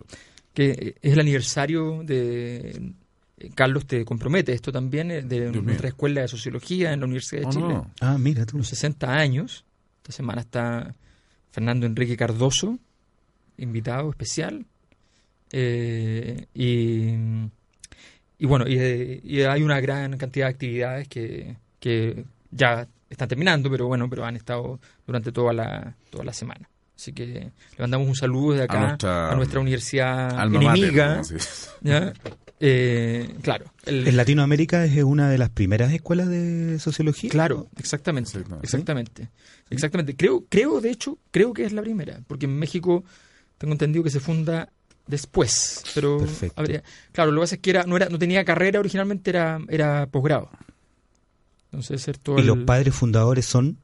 Que 0.53 0.97
es 1.01 1.13
el 1.13 1.21
aniversario 1.21 2.03
de 2.03 2.95
eh, 3.39 3.51
Carlos 3.55 3.87
te 3.87 4.05
compromete 4.05 4.53
esto 4.55 4.73
también 4.73 5.13
eh, 5.13 5.23
de 5.23 5.53
nuestra 5.53 5.87
escuela 5.87 6.23
de 6.23 6.27
sociología 6.27 6.93
en 6.93 6.99
la 6.99 7.07
Universidad 7.07 7.43
de 7.43 7.47
Oh, 7.47 7.51
Chile. 7.53 7.69
no. 7.69 7.93
Ah, 8.01 8.19
mira 8.19 8.45
tú. 8.45 8.59
Los 8.59 8.67
60 8.67 9.09
años. 9.09 9.65
Esta 9.99 10.11
semana 10.11 10.41
está 10.41 10.97
Fernando 11.53 11.87
Enrique 11.87 12.17
Cardoso, 12.17 12.81
invitado 13.59 14.11
especial. 14.11 14.65
Eh, 15.53 16.47
y, 16.55 17.15
y 18.39 18.47
bueno, 18.47 18.67
y, 18.67 19.21
y 19.23 19.43
hay 19.43 19.63
una 19.63 19.81
gran 19.81 20.17
cantidad 20.19 20.47
de 20.47 20.51
actividades 20.53 21.09
que, 21.09 21.57
que 21.79 22.25
ya 22.51 22.89
están 23.09 23.29
terminando, 23.29 23.71
pero 23.71 23.87
bueno, 23.87 24.09
pero 24.11 24.25
han 24.25 24.37
estado 24.37 24.81
durante 25.07 25.31
toda 25.33 25.53
la, 25.53 25.95
toda 26.11 26.25
la 26.25 26.33
semana. 26.33 26.69
Así 26.97 27.13
que 27.13 27.27
le 27.27 27.53
mandamos 27.79 28.09
un 28.09 28.15
saludo 28.17 28.53
desde 28.53 28.65
acá 28.65 28.79
a 28.79 28.87
nuestra, 28.89 29.35
nuestra 29.37 29.61
universidad 29.61 30.39
Alma 30.39 30.61
mater, 30.61 30.85
enemiga. 30.85 31.23
Eh, 32.61 33.35
claro. 33.43 33.67
el- 33.85 34.07
En 34.09 34.17
Latinoamérica 34.17 34.85
es 34.85 35.03
una 35.03 35.29
de 35.29 35.39
las 35.39 35.51
primeras 35.51 35.93
escuelas 35.93 36.29
de 36.29 36.79
sociología. 36.79 37.29
Claro, 37.31 37.69
exactamente, 37.77 38.31
Exactamente. 38.31 38.65
exactamente, 38.65 39.29
exactamente. 39.71 40.17
Creo, 40.17 40.45
creo, 40.49 40.81
de 40.81 40.91
hecho, 40.91 41.19
creo 41.31 41.53
que 41.53 41.65
es 41.65 41.73
la 41.73 41.83
primera, 41.83 42.21
porque 42.27 42.47
en 42.47 42.57
México 42.57 43.05
tengo 43.59 43.73
entendido 43.73 44.03
que 44.05 44.11
se 44.11 44.21
funda 44.21 44.71
después, 45.07 45.83
pero 45.95 46.19
Perfecto. 46.19 46.61
habría- 46.61 46.83
claro, 47.13 47.31
lo 47.33 47.41
que 47.41 47.45
pasa 47.45 47.55
es 47.57 47.61
que 47.61 47.71
era, 47.71 47.85
no 47.85 47.97
era, 47.97 48.09
no 48.09 48.19
tenía 48.19 48.45
carrera 48.45 48.81
originalmente, 48.81 49.31
era, 49.31 49.59
era 49.69 50.07
posgrado. 50.07 50.49
Entonces, 51.67 52.03
ser 52.03 52.19
todo 52.19 52.37
Y 52.39 52.41
el- 52.43 52.47
los 52.47 52.59
padres 52.59 52.95
fundadores 52.95 53.45
son. 53.47 53.79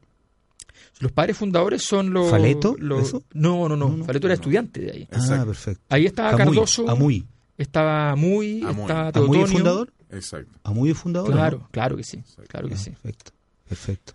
los 0.99 1.11
padres 1.11 1.37
fundadores 1.37 1.83
son 1.83 2.13
los. 2.13 2.29
¿Faleto? 2.29 2.75
los- 2.79 3.09
¿Eso? 3.09 3.23
No, 3.33 3.67
no, 3.67 3.75
no, 3.75 3.89
No, 3.89 3.97
no. 3.97 4.05
Faleto 4.05 4.27
era 4.27 4.33
estudiante 4.35 4.81
de 4.81 4.91
ahí. 4.91 5.07
Ah, 5.11 5.17
Exacto. 5.17 5.45
perfecto. 5.47 5.83
Ahí 5.89 6.05
estaba 6.05 6.31
Camuy, 6.31 6.45
Cardoso, 6.55 6.89
Amuy. 6.89 7.25
estaba 7.57 8.15
Muy, 8.15 8.61
Amuy. 8.63 8.81
estaba 8.81 9.01
¿Amuy 9.01 9.11
Teotonio. 9.11 9.45
es 9.45 9.51
fundador? 9.51 9.93
Exacto. 10.11 10.59
¿Amuy 10.63 10.91
es 10.91 10.97
fundador? 10.97 11.31
Claro, 11.31 11.57
¿no? 11.59 11.69
claro 11.71 11.97
que 11.97 12.03
sí, 12.03 12.23
claro 12.47 12.67
que 12.67 12.75
Ah, 12.75 12.77
sí. 12.77 12.89
Perfecto. 12.91 13.31
Perfecto. 13.67 14.13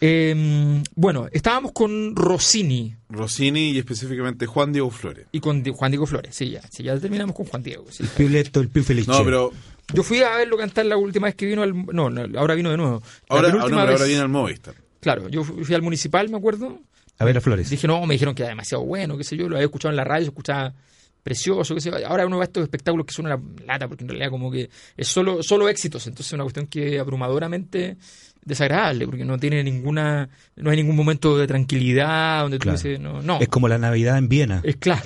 Eh, 0.00 0.82
bueno, 0.94 1.26
estábamos 1.32 1.72
con 1.72 2.14
Rossini 2.14 2.94
Rossini 3.08 3.70
y 3.70 3.78
específicamente 3.78 4.44
Juan 4.46 4.72
Diego 4.72 4.90
Flores. 4.90 5.26
y 5.32 5.40
con 5.40 5.62
Di- 5.62 5.72
Juan 5.74 5.90
Diego 5.90 6.06
Flores. 6.06 6.34
Sí, 6.34 6.50
ya, 6.50 6.60
sí, 6.70 6.82
ya 6.82 6.98
terminamos 6.98 7.34
con 7.34 7.46
Juan 7.46 7.62
Diego. 7.62 7.86
sí. 7.90 8.02
El 8.02 8.08
Pío 8.10 8.28
Leto, 8.28 8.60
el 8.60 8.68
Pío 8.68 8.84
Felice. 8.84 9.10
No, 9.10 9.24
pero 9.24 9.52
Yo 9.94 10.02
fui 10.02 10.20
a 10.20 10.36
verlo 10.36 10.56
cantar 10.58 10.84
la 10.86 10.96
última 10.96 11.28
vez 11.28 11.34
que 11.36 11.46
vino 11.46 11.62
al... 11.62 11.72
No, 11.86 12.10
no, 12.10 12.38
ahora 12.38 12.54
vino 12.54 12.70
de 12.70 12.76
nuevo. 12.76 13.02
Ahora, 13.28 13.48
penúltima 13.48 13.80
ahora, 13.80 13.84
pero 13.84 13.86
vez- 13.86 14.00
ahora 14.00 14.04
viene 14.06 14.22
al 14.22 14.28
Movistar. 14.28 14.74
Claro, 15.00 15.28
yo 15.28 15.44
fui 15.44 15.74
al 15.74 15.82
municipal, 15.82 16.28
me 16.28 16.36
acuerdo. 16.36 16.78
A 17.18 17.24
ver 17.24 17.38
a 17.38 17.40
Flores. 17.40 17.70
Dije, 17.70 17.86
no, 17.86 18.04
me 18.04 18.14
dijeron 18.14 18.34
que 18.34 18.42
era 18.42 18.50
demasiado 18.50 18.84
bueno, 18.84 19.16
qué 19.16 19.24
sé 19.24 19.36
yo. 19.36 19.48
Lo 19.48 19.56
había 19.56 19.66
escuchado 19.66 19.90
en 19.92 19.96
la 19.96 20.04
radio, 20.04 20.24
se 20.24 20.30
escuchaba 20.30 20.74
precioso, 21.22 21.74
qué 21.74 21.80
sé 21.80 21.90
yo. 21.90 22.06
Ahora 22.06 22.26
uno 22.26 22.36
va 22.36 22.42
a 22.42 22.46
estos 22.46 22.62
espectáculos 22.64 23.06
que 23.06 23.14
son 23.14 23.26
una 23.26 23.40
lata, 23.64 23.88
porque 23.88 24.04
en 24.04 24.08
realidad 24.08 24.30
como 24.30 24.50
que 24.50 24.68
es 24.96 25.08
solo, 25.08 25.42
solo 25.42 25.68
éxitos. 25.68 26.06
Entonces 26.06 26.26
es 26.26 26.32
una 26.34 26.42
cuestión 26.44 26.66
que 26.66 26.98
abrumadoramente 26.98 27.96
desagradable, 28.46 29.04
porque 29.06 29.24
no 29.26 29.38
tiene 29.38 29.62
ninguna... 29.62 30.30
No 30.56 30.70
hay 30.70 30.76
ningún 30.78 30.96
momento 30.96 31.36
de 31.36 31.46
tranquilidad 31.46 32.40
donde 32.42 32.58
tú 32.58 32.62
Claro. 32.62 32.78
dices, 32.78 32.98
no, 32.98 33.20
no. 33.20 33.38
Es 33.40 33.48
como 33.48 33.68
la 33.68 33.76
Navidad 33.76 34.16
en 34.16 34.28
Viena. 34.30 34.60
Es 34.64 34.76
claro. 34.76 35.02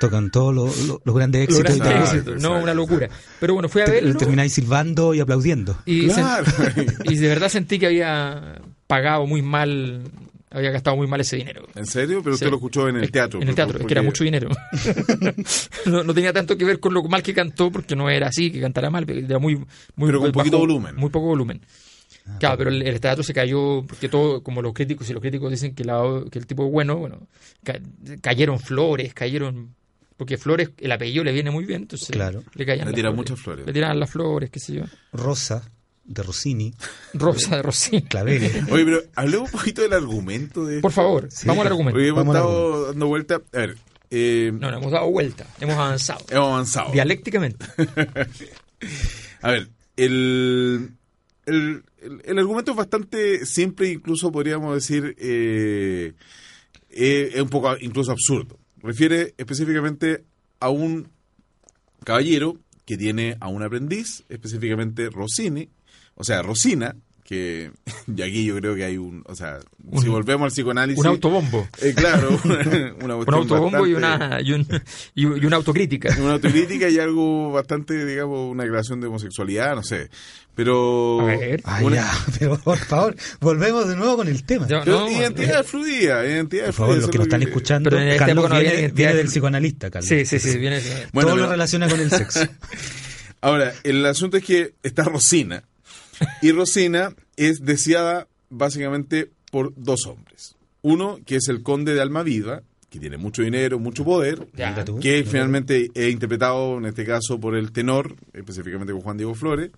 Tocan 0.00 0.30
todos 0.30 0.54
los, 0.54 0.86
los- 0.88 0.98
los 1.04 1.14
grandes 1.14 1.48
Los 1.48 1.58
éxitos. 1.60 1.76
y 1.76 1.80
grandes 1.80 2.12
éxitos, 2.14 2.42
no, 2.42 2.58
una 2.62 2.72
locura. 2.74 3.08
Pero 3.40 3.54
bueno, 3.54 3.68
fui 3.68 3.82
a 3.82 3.84
te- 3.84 3.92
verlo 3.92 4.14
termináis 4.16 4.52
silbando 4.52 5.12
y 5.14 5.20
aplaudiendo. 5.20 5.76
y, 5.86 6.08
Claro. 6.08 6.44
sen- 6.46 7.04
y 7.12 7.16
de 7.16 7.28
verdad 7.28 7.48
sentí 7.48 7.78
que 7.78 7.86
había 7.86 8.60
pagado 8.86 9.26
muy 9.26 9.40
mal, 9.40 10.02
había 10.50 10.70
gastado 10.72 10.96
muy 10.96 11.06
mal 11.06 11.20
ese 11.20 11.36
dinero. 11.36 11.66
¿En 11.74 11.86
serio? 11.86 12.20
Pero 12.22 12.34
usted 12.34 12.48
lo 12.50 12.56
escuchó 12.56 12.88
en 12.88 12.96
el 12.96 13.04
Es- 13.04 13.12
teatro. 13.12 13.40
En 13.40 13.48
el 13.48 13.54
teatro, 13.54 13.78
es 13.78 13.86
que 13.86 13.92
era 13.94 14.02
mucho 14.02 14.24
dinero. 14.24 14.50
no, 15.86 16.02
no 16.04 16.14
tenía 16.14 16.32
tanto 16.32 16.56
que 16.56 16.64
ver 16.64 16.80
con 16.80 16.92
lo 16.94 17.02
mal 17.04 17.22
que 17.22 17.32
cantó, 17.34 17.70
porque 17.70 17.96
no 17.96 18.10
era 18.10 18.28
así, 18.28 18.50
que 18.50 18.60
cantara 18.60 18.90
mal, 18.90 19.06
pero 19.06 19.20
era 19.20 19.38
muy, 19.38 19.56
muy 19.56 19.64
Pero 20.08 20.18
con 20.20 20.28
bajo- 20.30 20.32
poquito 20.32 20.58
volumen. 20.58 20.96
Muy 20.96 21.10
poco 21.10 21.26
volumen. 21.26 21.60
Claro, 22.40 22.56
pero 22.58 22.70
el, 22.70 22.82
el 22.82 23.00
teatro 23.00 23.22
se 23.22 23.34
cayó 23.34 23.84
porque 23.86 24.08
todo, 24.08 24.42
como 24.42 24.62
los 24.62 24.72
críticos, 24.72 25.08
y 25.10 25.12
los 25.12 25.20
críticos 25.20 25.50
dicen 25.50 25.74
que, 25.74 25.84
la- 25.84 26.24
que 26.30 26.38
el 26.38 26.46
tipo 26.46 26.64
es 26.66 26.72
bueno, 26.72 26.96
bueno, 26.96 27.26
ca- 27.62 27.78
cayeron 28.22 28.58
flores, 28.58 29.12
cayeron 29.14 29.74
Porque 30.16 30.38
Flores, 30.38 30.70
el 30.78 30.92
apellido 30.92 31.22
le 31.24 31.32
viene 31.32 31.50
muy 31.50 31.64
bien, 31.66 31.82
entonces 31.82 32.08
Claro. 32.10 32.42
le 32.54 32.64
caían 32.64 32.86
Le 32.88 32.94
tiran 32.94 33.12
flores. 33.14 33.30
muchas 33.30 33.44
flores. 33.44 33.66
Le 33.66 33.72
tiran 33.72 33.98
las 34.00 34.08
flores, 34.10 34.48
qué 34.50 34.60
sé 34.60 34.72
yo. 34.74 34.84
Rosa, 35.12 35.68
de 36.04 36.22
Rossini, 36.22 36.72
Rosa 37.14 37.56
de 37.56 37.62
Rosín. 37.62 38.00
Clavelli. 38.02 38.46
Oye, 38.70 38.84
pero 38.84 39.02
hablemos 39.16 39.52
un 39.52 39.58
poquito 39.58 39.82
del 39.82 39.92
argumento 39.92 40.64
de 40.66 40.80
Por 40.80 40.92
favor, 40.92 41.28
vamos 41.46 41.60
al 41.66 41.72
argumento. 41.72 41.94
Porque 41.96 42.08
hemos 42.08 42.18
Vamos 42.24 42.36
estado 42.36 42.86
dando 42.86 43.06
vuelta. 43.08 43.40
A 43.52 43.58
ver, 43.58 43.76
eh, 44.10 44.50
No, 44.54 44.70
no, 44.70 44.76
hemos 44.78 44.92
dado 44.92 45.10
vuelta, 45.10 45.46
hemos 45.60 45.74
avanzado. 45.76 46.24
hemos 46.30 46.48
avanzado. 46.48 46.92
Dialécticamente. 46.92 47.66
A 49.42 49.50
ver, 49.50 49.68
el, 49.96 50.90
el, 51.46 51.84
el- 52.24 52.38
argumento 52.38 52.70
es 52.72 52.76
bastante 52.76 53.46
simple, 53.46 53.90
incluso 53.90 54.30
podríamos 54.32 54.74
decir, 54.74 55.14
eh, 55.18 56.12
eh, 56.90 57.30
es 57.34 57.40
un 57.42 57.48
poco 57.50 57.74
incluso 57.80 58.12
absurdo. 58.12 58.58
Refiere 58.82 59.34
específicamente 59.38 60.24
a 60.60 60.68
un 60.70 61.08
caballero 62.04 62.58
que 62.86 62.96
tiene 62.96 63.36
a 63.40 63.48
un 63.48 63.62
aprendiz, 63.62 64.24
específicamente 64.28 65.08
Rossini, 65.10 65.68
o 66.14 66.24
sea, 66.24 66.42
Rosina, 66.42 66.96
que 67.24 67.70
y 68.16 68.22
aquí 68.22 68.44
yo 68.44 68.56
creo 68.56 68.74
que 68.74 68.84
hay 68.84 68.98
un, 68.98 69.24
o 69.26 69.34
sea, 69.34 69.58
si 70.00 70.08
volvemos 70.08 70.44
al 70.44 70.50
psicoanálisis... 70.52 71.00
Un 71.00 71.06
autobombo. 71.06 71.66
eh, 71.80 71.94
claro, 71.96 72.38
una, 72.44 73.16
Un 73.16 73.34
autobombo 73.34 73.86
y 73.86 73.94
una, 73.94 74.38
y, 74.42 74.52
un- 74.52 74.66
y, 75.14 75.24
una 75.24 75.56
autocrítica. 75.56 76.14
una 76.20 76.34
autocrítica 76.34 76.88
y 76.88 76.98
algo 76.98 77.50
bastante, 77.52 78.04
digamos, 78.04 78.50
una 78.50 78.64
declaración 78.64 79.00
de 79.00 79.06
homosexualidad, 79.06 79.74
no 79.74 79.82
sé. 79.82 80.10
Pero. 80.54 81.20
A 81.22 81.24
ver. 81.36 81.60
Ay, 81.64 81.84
una- 81.84 81.96
ya, 81.96 82.12
pero 82.38 82.56
por 82.58 82.78
favor, 82.78 83.16
volvemos 83.40 83.88
de 83.88 83.96
nuevo 83.96 84.16
con 84.18 84.28
el 84.28 84.44
tema. 84.44 84.68
Yo- 84.68 84.82
pero 84.84 85.00
no, 85.00 85.10
identidad 85.10 85.64
fluida, 85.64 86.24
identidad 86.24 86.66
Por 86.66 86.74
favor, 86.74 86.92
fluida, 86.92 87.06
los 87.06 87.10
que 87.10 87.18
lo 87.18 87.24
están 87.24 87.42
escuchando, 87.42 87.90
Pero 87.90 88.02
en 88.02 88.08
esta 88.10 88.26
Carlos 88.26 88.48
no 88.50 88.54
viene, 88.60 88.74
identidad. 88.74 88.94
viene 88.94 89.14
del 89.14 89.26
psicoanalista, 89.26 89.90
Carlos. 89.90 90.08
Sí, 90.08 90.24
sí, 90.26 90.38
sí, 90.38 90.56
viene. 90.58 90.80
Bueno, 91.12 91.28
Todo 91.30 91.36
lo 91.38 91.42
pero- 91.44 91.52
relaciona 91.52 91.88
con 91.88 91.98
el 91.98 92.10
sexo. 92.10 92.40
Ahora, 93.40 93.72
el 93.82 94.04
asunto 94.06 94.36
es 94.36 94.44
que 94.44 94.74
está 94.82 95.04
Rosina. 95.04 95.64
Y 96.42 96.52
Rosina 96.52 97.14
es 97.36 97.60
deseada 97.64 98.28
básicamente 98.50 99.30
por 99.50 99.72
dos 99.76 100.06
hombres. 100.06 100.56
Uno, 100.82 101.18
que 101.24 101.36
es 101.36 101.48
el 101.48 101.62
conde 101.62 101.94
de 101.94 102.02
Almaviva, 102.02 102.62
que 102.90 103.00
tiene 103.00 103.16
mucho 103.16 103.42
dinero, 103.42 103.78
mucho 103.78 104.04
poder, 104.04 104.46
Ya. 104.54 104.84
Que 105.00 105.24
finalmente 105.24 105.90
es 105.94 106.12
interpretado 106.12 106.78
en 106.78 106.86
este 106.86 107.04
caso 107.04 107.40
por 107.40 107.56
el 107.56 107.72
tenor, 107.72 108.14
específicamente 108.32 108.92
por 108.92 109.02
Juan 109.02 109.16
Diego 109.16 109.34
Flores, 109.34 109.70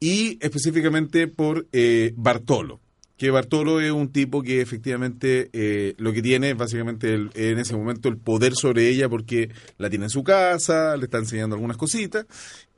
y 0.00 0.38
específicamente 0.40 1.26
por 1.26 1.66
eh, 1.72 2.12
Bartolo. 2.16 2.80
Que 3.18 3.30
Bartolo 3.30 3.80
es 3.80 3.90
un 3.90 4.10
tipo 4.12 4.42
que 4.42 4.60
efectivamente 4.62 5.50
eh, 5.52 5.94
lo 5.98 6.12
que 6.12 6.22
tiene 6.22 6.50
es 6.52 6.56
básicamente 6.56 7.12
el- 7.14 7.30
en 7.34 7.58
ese 7.58 7.74
momento 7.76 8.08
el 8.08 8.16
poder 8.16 8.54
sobre 8.54 8.88
ella 8.88 9.08
porque 9.08 9.50
la 9.76 9.90
tiene 9.90 10.04
en 10.06 10.10
su 10.10 10.22
casa, 10.24 10.96
le 10.96 11.04
está 11.04 11.18
enseñando 11.18 11.56
algunas 11.56 11.76
cositas, 11.76 12.24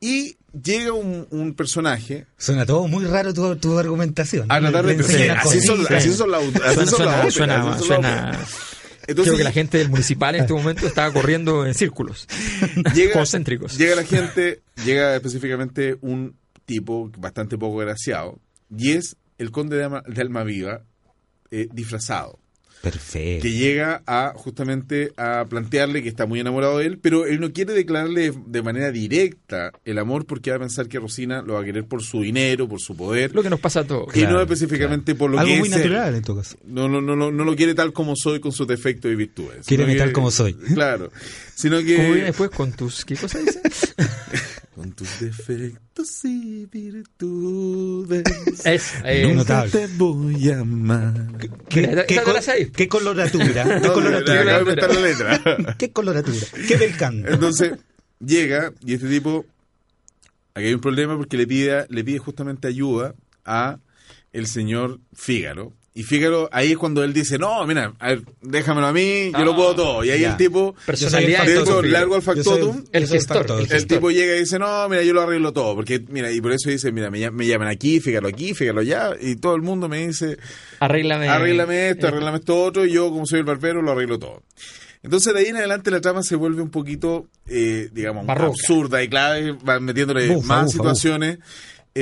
y 0.01 0.37
llega 0.63 0.95
un, 0.95 1.27
un 1.31 1.55
personaje 1.55 2.25
Suena 2.39 2.65
todo 2.65 2.89
muy 2.89 3.05
raro 3.05 3.35
tu, 3.35 3.55
tu 3.57 3.79
argumentación. 3.79 4.47
a 4.51 4.59
tratar 4.61 4.87
de... 4.87 4.95
Enseñan 4.95 5.37
así, 5.37 5.61
son, 5.61 5.87
así 5.95 6.11
son 6.15 6.31
las 6.31 6.43
así 6.43 6.87
Suena, 6.87 6.87
son 6.87 7.05
las 7.07 7.35
suena, 7.35 7.63
suena, 7.63 7.79
suena-. 7.79 8.39
Entonces, 9.07 9.33
Creo 9.33 9.37
que 9.39 9.45
la 9.45 9.53
gente 9.53 9.77
del 9.79 9.91
municipal 9.91 10.35
en 10.37 10.43
este 10.43 10.55
momento 10.55 10.87
estaba 10.87 11.13
corriendo 11.13 11.67
en 11.67 11.75
círculos 11.75 12.27
llega, 12.95 13.13
concéntricos. 13.13 13.77
Llega 13.77 13.95
la 13.97 14.05
gente, 14.05 14.63
llega 14.87 15.15
específicamente 15.17 15.97
un 16.01 16.35
tipo 16.65 17.11
bastante 17.19 17.59
poco 17.59 17.77
graciado, 17.79 18.39
y 18.75 18.93
es 18.93 19.17
el 19.41 19.51
conde 19.51 19.77
de, 19.77 19.85
Alma- 19.85 20.05
de 20.07 20.21
Almaviva 20.21 20.83
eh, 21.51 21.67
disfrazado, 21.73 22.39
Perfecto. 22.83 23.43
que 23.43 23.53
llega 23.53 24.03
a 24.07 24.33
justamente 24.37 25.13
a 25.19 25.45
plantearle 25.49 26.03
que 26.03 26.09
está 26.09 26.25
muy 26.25 26.41
enamorado 26.41 26.79
de 26.79 26.87
él, 26.87 26.99
pero 26.99 27.27
él 27.27 27.39
no 27.41 27.53
quiere 27.53 27.75
declararle 27.75 28.33
de 28.47 28.63
manera 28.63 28.91
directa 28.91 29.73
el 29.85 29.99
amor 29.99 30.25
porque 30.25 30.51
va 30.51 30.57
a 30.57 30.61
pensar 30.61 30.89
que 30.89 30.99
Rosina 30.99 31.43
lo 31.43 31.55
va 31.55 31.61
a 31.61 31.65
querer 31.65 31.85
por 31.85 32.03
su 32.03 32.23
dinero, 32.23 32.69
por 32.69 32.81
su 32.81 32.97
poder, 32.97 33.35
Lo 33.35 33.43
que 33.43 33.51
nos 33.51 33.61
pasa 33.61 33.81
a 33.81 33.85
todos. 33.85 34.15
y 34.17 34.21
no 34.21 34.29
Claro, 34.29 34.43
específicamente 34.43 35.15
por 35.15 35.31
lo 35.31 35.39
Algo 35.41 35.53
que 35.53 35.59
muy 35.59 35.69
es 35.69 35.75
él. 35.77 35.81
natural 35.83 36.15
en 36.15 36.23
tu 36.23 36.37
caso. 36.37 36.57
No, 36.65 36.89
no, 36.89 37.01
no, 37.03 37.17
no, 37.17 37.31
no 37.31 37.45
lo 37.45 37.55
quiere 37.57 37.75
tal 37.75 37.93
como 37.93 38.15
soy 38.17 38.41
con 38.41 38.53
sus 38.53 38.67
defectos 38.67 39.11
y 39.11 39.15
virtudes. 39.15 39.67
Sino 39.67 39.85
tal 39.97 40.13
como 40.13 40.31
soy. 40.31 40.55
Claro. 40.75 41.11
Sino 41.55 41.79
que... 41.81 41.97
¿Cómo 41.97 42.09
viene 42.13 42.27
después 42.29 42.49
con 42.51 42.73
tus... 42.73 43.05
¿Qué 43.05 43.17
cosa 43.17 43.39
dice? 43.41 43.61
Con 44.75 44.93
tus 44.93 45.19
defectos 45.21 46.25
y 46.25 46.65
virtudes. 46.67 48.23
Es, 48.65 48.93
eh, 49.05 49.33
Notable. 49.35 49.71
te 49.73 49.87
voy 49.99 50.49
a 50.51 50.61
amar. 50.61 51.13
¿Qué, 51.69 52.05
qué 52.07 52.21
col- 52.23 52.41
sabes. 52.43 52.71
qué 52.71 52.89
coloratura? 52.89 53.65
¿Qué 53.81 53.87
No, 53.89 53.93
coloratura? 53.93 54.45
la 54.45 55.01
letra. 55.01 55.75
¿Qué 55.77 55.91
coloratura? 55.91 56.47
¿Qué 56.69 56.77
belcán? 56.77 57.25
Entonces, 57.27 57.73
llega 58.25 58.73
y 58.85 58.95
este 58.95 59.09
tipo. 59.09 59.45
Aquí 60.55 60.67
hay 60.67 60.75
un 60.75 60.81
problema 60.81 61.17
porque 61.17 61.37
le 61.37 61.47
pide, 61.47 61.87
le 61.89 62.05
pide 62.05 62.19
justamente 62.19 62.69
ayuda 62.69 63.15
a 63.45 63.79
el 64.33 64.47
señor 64.47 65.01
Fígaro. 65.13 65.73
Y 65.93 66.05
Fígaro, 66.05 66.49
ahí 66.53 66.71
es 66.71 66.79
cuando 66.79 67.03
él 67.03 67.13
dice, 67.13 67.37
no, 67.37 67.67
mira, 67.67 67.95
a 67.99 68.11
ver, 68.11 68.23
déjamelo 68.43 68.87
a 68.87 68.93
mí, 68.93 69.33
yo 69.33 69.45
lo 69.45 69.53
Ah, 69.53 69.57
puedo 69.57 69.75
todo. 69.75 70.05
Y 70.05 70.11
ahí 70.11 70.21
ya. 70.21 70.31
el 70.31 70.37
tipo, 70.37 70.75
Personalidad 70.87 71.45
largo 71.85 72.15
al 72.15 72.23
factotum, 72.23 72.85
El 72.93 73.09
gestor, 73.09 73.47
el 73.61 73.73
el 73.73 73.87
tipo 73.89 74.11
llega 74.13 74.37
y 74.37 74.41
dice, 74.41 74.59
no, 74.61 74.89
mira, 74.89 75.03
yo 75.03 75.13
lo 75.13 75.23
arreglo 75.23 75.53
todo. 75.53 75.75
Porque, 75.75 75.99
mira, 76.09 76.31
y 76.31 76.41
por 76.41 76.53
eso 76.53 76.71
dice, 76.71 76.93
mira, 76.93 77.11
me, 77.11 77.29
me 77.33 77.45
llaman 77.47 77.67
aquí, 77.67 77.99
fíjalo 77.99 78.29
aquí, 78.29 78.55
fíjalo 78.55 78.83
allá. 78.83 79.15
Y 79.21 79.35
todo 79.37 79.57
el 79.57 79.63
mundo 79.63 79.89
me 79.89 80.07
dice, 80.07 80.39
Arréglame. 80.79 81.29
arréglame 81.29 81.91
esto, 81.91 82.07
arréglame 82.07 82.39
esto 82.39 82.63
otro, 82.63 82.87
y 82.87 82.93
yo, 82.93 83.11
como 83.11 83.27
soy 83.27 83.41
el 83.41 83.45
barbero, 83.45 83.83
lo 83.83 83.91
arreglo 83.91 84.19
todo. 84.21 84.45
Entonces, 85.03 85.35
de 85.35 85.41
ahí 85.41 85.47
en 85.47 85.57
adelante, 85.57 85.91
la 85.91 86.01
trama 86.01 86.23
se 86.23 86.37
vuelve 86.37 86.63
un 86.63 86.71
poquito, 86.71 87.27
eh, 87.49 87.89
digamos, 87.93 88.27
Barroca. 88.27 88.51
absurda 88.51 89.03
y 89.03 89.09
clave, 89.09 89.53
va 89.69 89.81
metiéndole 89.81 90.29
Bufa, 90.29 90.47
más 90.47 90.65
bufa, 90.67 90.73
situaciones, 90.73 91.39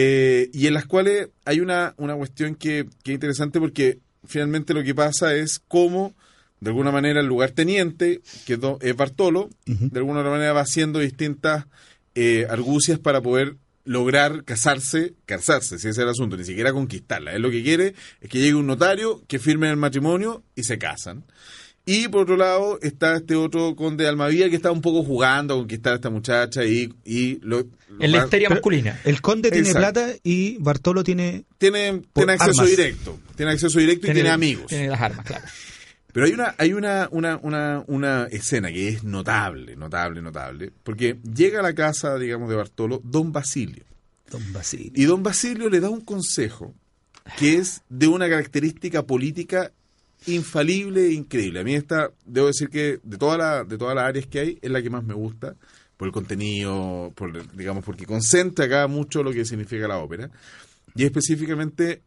eh, 0.01 0.49
y 0.53 0.69
en 0.69 0.75
las 0.75 0.87
cuales 0.87 1.31
hay 1.45 1.59
una, 1.59 1.93
una 1.97 2.15
cuestión 2.15 2.55
que, 2.55 2.87
que 3.03 3.11
es 3.11 3.15
interesante 3.15 3.59
porque 3.59 3.99
finalmente 4.25 4.73
lo 4.73 4.85
que 4.85 4.95
pasa 4.95 5.35
es 5.35 5.59
cómo, 5.59 6.15
de 6.61 6.71
alguna 6.71 6.93
manera, 6.93 7.19
el 7.19 7.27
lugarteniente, 7.27 8.21
que 8.47 8.61
es 8.81 8.97
Bartolo, 8.97 9.51
de 9.67 9.99
alguna 9.99 10.23
manera 10.23 10.53
va 10.53 10.61
haciendo 10.61 11.01
distintas 11.01 11.67
eh, 12.15 12.47
argucias 12.49 13.01
para 13.01 13.21
poder 13.23 13.57
lograr 13.85 14.45
casarse, 14.45 15.15
casarse, 15.27 15.81
si 15.81 15.89
ese 15.89 15.91
es 15.91 15.99
el 15.99 16.11
asunto, 16.11 16.37
ni 16.37 16.45
siquiera 16.45 16.73
conquistarla. 16.73 17.33
Él 17.33 17.43
lo 17.43 17.51
que 17.51 17.65
quiere 17.65 17.97
es 18.21 18.31
que 18.31 18.39
llegue 18.39 18.55
un 18.55 18.69
notario, 18.69 19.25
que 19.27 19.41
firme 19.41 19.69
el 19.69 19.79
matrimonio 19.79 20.45
y 20.55 20.63
se 20.63 20.79
casan. 20.79 21.25
Y 21.91 22.09
por 22.09 22.23
otro 22.25 22.37
lado 22.37 22.79
está 22.83 23.17
este 23.17 23.35
otro 23.35 23.75
conde 23.75 24.05
de 24.05 24.11
Almavía 24.11 24.51
que 24.51 24.57
está 24.57 24.71
un 24.71 24.83
poco 24.83 25.03
jugando 25.03 25.55
a 25.55 25.57
conquistar 25.57 25.95
a 25.95 25.97
esta 25.97 26.11
muchacha 26.11 26.63
y, 26.65 26.93
y 27.03 27.39
lo, 27.41 27.61
En 27.99 28.13
la 28.13 28.25
histeria 28.25 28.49
Pero 28.49 28.57
masculina. 28.57 29.01
El 29.05 29.23
conde 29.23 29.51
tiene 29.51 29.69
Exacto. 29.69 29.93
plata 29.95 30.15
y 30.23 30.59
Bartolo 30.59 31.03
tiene... 31.03 31.45
tiene, 31.57 32.03
tiene 32.13 32.33
acceso 32.35 32.61
armas. 32.61 32.77
directo. 32.77 33.19
Tiene 33.37 33.53
acceso 33.53 33.79
directo 33.79 34.07
y 34.07 34.13
tiene 34.13 34.29
amigos. 34.29 34.67
Tiene 34.67 34.89
las 34.89 35.01
armas, 35.01 35.25
claro. 35.25 35.45
Pero 36.13 36.27
hay 36.27 36.33
una, 36.33 36.55
hay 36.59 36.73
una, 36.75 37.09
una, 37.11 37.39
una, 37.43 37.85
una 37.87 38.25
escena 38.31 38.71
que 38.71 38.89
es 38.89 39.05
notable, 39.05 39.75
notable, 39.75 40.21
notable, 40.21 40.71
porque 40.83 41.17
llega 41.35 41.61
a 41.61 41.63
la 41.63 41.75
casa, 41.75 42.19
digamos, 42.19 42.51
de 42.51 42.57
Bartolo, 42.57 43.01
don 43.03 43.33
Basilio. 43.33 43.85
Don 44.31 44.53
Basilio. 44.53 44.93
Y 44.95 45.05
don 45.05 45.23
Basilio 45.23 45.71
le 45.71 45.81
da 45.81 45.89
un 45.89 46.03
consejo 46.03 46.75
que 47.39 47.57
es 47.57 47.81
de 47.89 48.09
una 48.09 48.29
característica 48.29 49.05
política 49.05 49.73
infalible 50.27 51.07
e 51.07 51.13
increíble. 51.13 51.61
A 51.61 51.65
mí 51.65 51.75
esta, 51.75 52.11
debo 52.27 52.49
decir 52.49 52.69
que 52.69 52.99
de 53.03 53.17
todas 53.19 53.39
la, 53.39 53.65
de 53.65 53.79
todas 53.79 53.95
las 53.95 54.05
áreas 54.05 54.27
que 54.27 54.41
hay, 54.41 54.59
es 54.61 54.71
la 54.71 54.83
que 54.83 54.91
más 54.91 55.05
me 55.05 55.15
gusta, 55.15 55.57
por 55.97 56.07
el 56.09 56.13
contenido, 56.13 57.13
por, 57.17 57.57
digamos, 57.57 57.85
porque 57.85 58.07
concentra 58.07 58.67
acá 58.67 58.87
mucho 58.87 59.23
lo 59.23 59.33
que 59.33 59.45
significa 59.45 59.89
la 59.89 59.99
ópera. 59.99 60.31
Y 60.95 61.05
específicamente, 61.05 62.03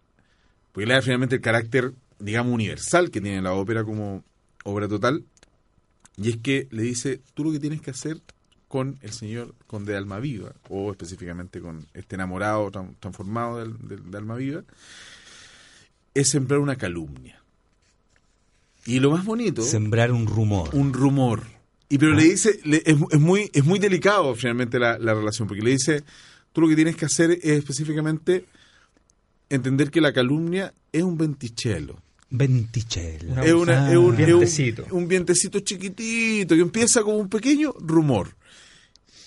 porque 0.72 0.88
le 0.88 0.94
da 0.94 1.02
finalmente 1.02 1.36
el 1.36 1.42
carácter, 1.42 1.94
digamos, 2.20 2.54
universal 2.54 3.12
que 3.12 3.22
tiene 3.22 3.42
la 3.42 3.54
ópera 3.54 3.84
como 3.84 4.24
obra 4.64 4.88
total. 4.88 5.24
Y 6.18 6.30
es 6.30 6.38
que 6.38 6.68
le 6.72 6.84
dice, 6.84 7.22
tú 7.34 7.44
lo 7.44 7.52
que 7.52 7.60
tienes 7.60 7.82
que 7.82 7.92
hacer 7.92 8.22
con 8.68 8.98
el 9.02 9.12
señor 9.12 9.56
conde 9.68 9.92
de 9.92 9.98
Almaviva, 9.98 10.54
o 10.70 10.92
específicamente 10.92 11.60
con 11.60 11.88
este 11.94 12.16
enamorado 12.16 12.72
tran- 12.72 12.96
transformado 13.00 13.60
del- 13.60 13.78
del- 13.88 14.10
de 14.12 14.18
Almaviva, 14.18 14.64
es 16.14 16.30
sembrar 16.30 16.60
una 16.60 16.78
calumnia. 16.78 17.41
Y 18.86 19.00
lo 19.00 19.12
más 19.12 19.26
bonito, 19.26 19.62
Sembrar 19.62 20.12
un 20.12 20.26
rumor. 20.28 20.70
un 20.74 20.94
rumor. 20.94 21.44
Y 21.90 21.98
pero 21.98 22.14
le 22.14 22.24
dice, 22.24 22.60
le- 22.64 22.82
es, 22.86 22.96
es 23.12 23.20
muy, 23.20 23.50
es 23.54 23.66
muy 23.66 23.78
delicado 23.80 24.34
finalmente 24.36 24.80
la, 24.80 24.98
la 24.98 25.14
relación, 25.14 25.48
porque 25.48 25.62
le 25.64 25.72
dice, 25.72 26.04
tú 26.54 26.62
lo 26.62 26.68
que 26.70 26.76
tienes 26.76 26.96
que 26.96 27.06
hacer 27.06 27.32
es 27.32 27.44
específicamente 27.46 28.46
entender 29.50 29.92
que 29.92 30.02
la 30.02 30.14
calumnia 30.14 30.74
es 30.92 31.04
un. 31.04 31.18
Venticello. 31.18 31.98
Una- 32.32 33.44
Es, 33.44 33.54
una- 33.54 33.86
Ah, 33.88 33.92
es 33.92 33.98
un, 33.98 34.14
es 34.16 34.20
un- 34.20 34.26
vientecito. 34.26 34.86
un 34.92 35.08
vientecito 35.08 35.60
chiquitito 35.60 36.56
que 36.56 36.62
empieza 36.62 37.04
como 37.04 37.18
un 37.18 37.30
pequeño 37.30 37.74
rumor. 37.80 38.36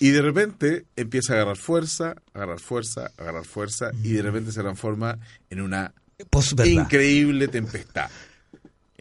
Y 0.00 0.09
de 0.11 0.22
repente 0.22 0.86
empieza 0.96 1.34
a 1.34 1.36
agarrar 1.36 1.57
fuerza, 1.57 2.16
agarrar 2.32 2.61
fuerza, 2.61 3.12
agarrar 3.16 3.44
fuerza, 3.44 3.90
y 4.02 4.12
de 4.12 4.22
repente 4.22 4.52
se 4.52 4.61
transforma 4.61 5.18
en 5.50 5.61
una 5.61 5.92
Posverdad. 6.30 6.64
increíble 6.66 7.48
tempestad. 7.48 8.11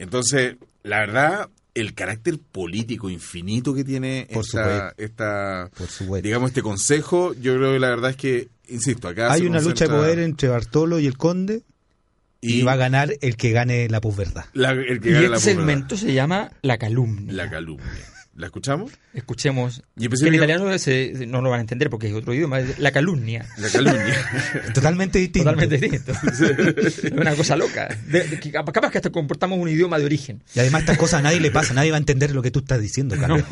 Entonces, 0.04 0.56
la 0.84 1.00
verdad, 1.00 1.50
el 1.74 1.94
carácter 1.96 2.38
político 2.40 3.10
infinito 3.10 3.74
que 3.74 3.84
tiene 3.84 4.28
Por 4.32 4.46
esta, 4.46 4.94
esta 4.98 5.72
Por 5.78 5.88
supuesto. 5.88 6.26
digamos, 6.26 6.50
este 6.52 6.62
consejo. 6.62 7.34
Yo 7.34 7.56
creo 7.56 7.74
que 7.74 7.80
la 7.80 7.90
verdad 7.90 8.12
es 8.12 8.18
que, 8.18 8.50
insisto, 8.68 9.08
acá 9.08 9.32
Hay 9.32 9.42
se 9.42 9.48
una 9.48 9.62
lucha 9.62 9.86
de 9.86 9.92
poder 9.92 10.20
entre 10.20 10.50
Bartolo 10.50 11.00
y 11.00 11.08
el 11.08 11.18
conde 11.18 11.64
y, 12.42 12.62
va 12.64 12.74
a 12.74 12.76
ganar 12.76 13.14
el 13.22 13.38
que 13.38 13.52
gane 13.52 13.88
la 13.90 14.02
posverdad. 14.02 14.46
la- 14.54 14.72
el 14.72 15.00
que 15.00 15.10
Y 15.10 15.14
gana 15.14 15.24
este 15.26 15.30
la 15.30 15.40
segmento 15.40 15.96
se 15.98 16.14
llama 16.14 16.52
La 16.62 16.78
calumnia. 16.78 17.34
La 17.34 17.50
calumnia. 17.50 17.88
¿La 18.36 18.48
escuchamos? 18.48 18.92
Escuchemos. 19.14 19.84
Y 19.96 20.08
que 20.10 20.16
en 20.16 20.32
que- 20.32 20.36
italiano 20.38 20.78
se- 20.80 21.28
no 21.28 21.42
lo 21.44 21.52
van 21.52 21.60
a 21.60 21.62
entender 21.62 21.92
porque 21.92 22.08
es 22.08 22.14
otro 22.16 22.34
idioma. 22.34 22.60
es 22.62 22.80
La 22.80 22.92
calumnia. 22.92 23.46
La 23.60 23.70
calumnia. 23.70 24.16
Totalmente 24.74 25.20
distinto. 25.20 25.52
Totalmente 25.52 25.78
distinto. 25.78 26.14
es 26.82 27.04
una 27.12 27.36
cosa 27.36 27.56
loca. 27.56 27.88
De- 28.08 28.24
de- 28.28 28.40
que 28.40 28.52
capaz 28.52 28.90
que 28.90 28.98
hasta 28.98 29.12
comportamos 29.12 29.60
un 29.60 29.70
idioma 29.70 30.00
de 30.00 30.06
origen. 30.06 30.42
Y 30.56 30.60
además 30.62 30.82
estas 30.82 30.98
cosas 30.98 31.20
a 31.20 31.22
nadie 31.22 31.40
le 31.42 31.52
pasa, 31.52 31.76
nadie 31.76 31.92
va 31.92 31.98
a 31.98 32.00
entender 32.00 32.34
lo 32.34 32.42
que 32.42 32.50
tú 32.50 32.60
estás 32.60 32.82
diciendo, 32.82 33.16
Carlos. 33.20 33.44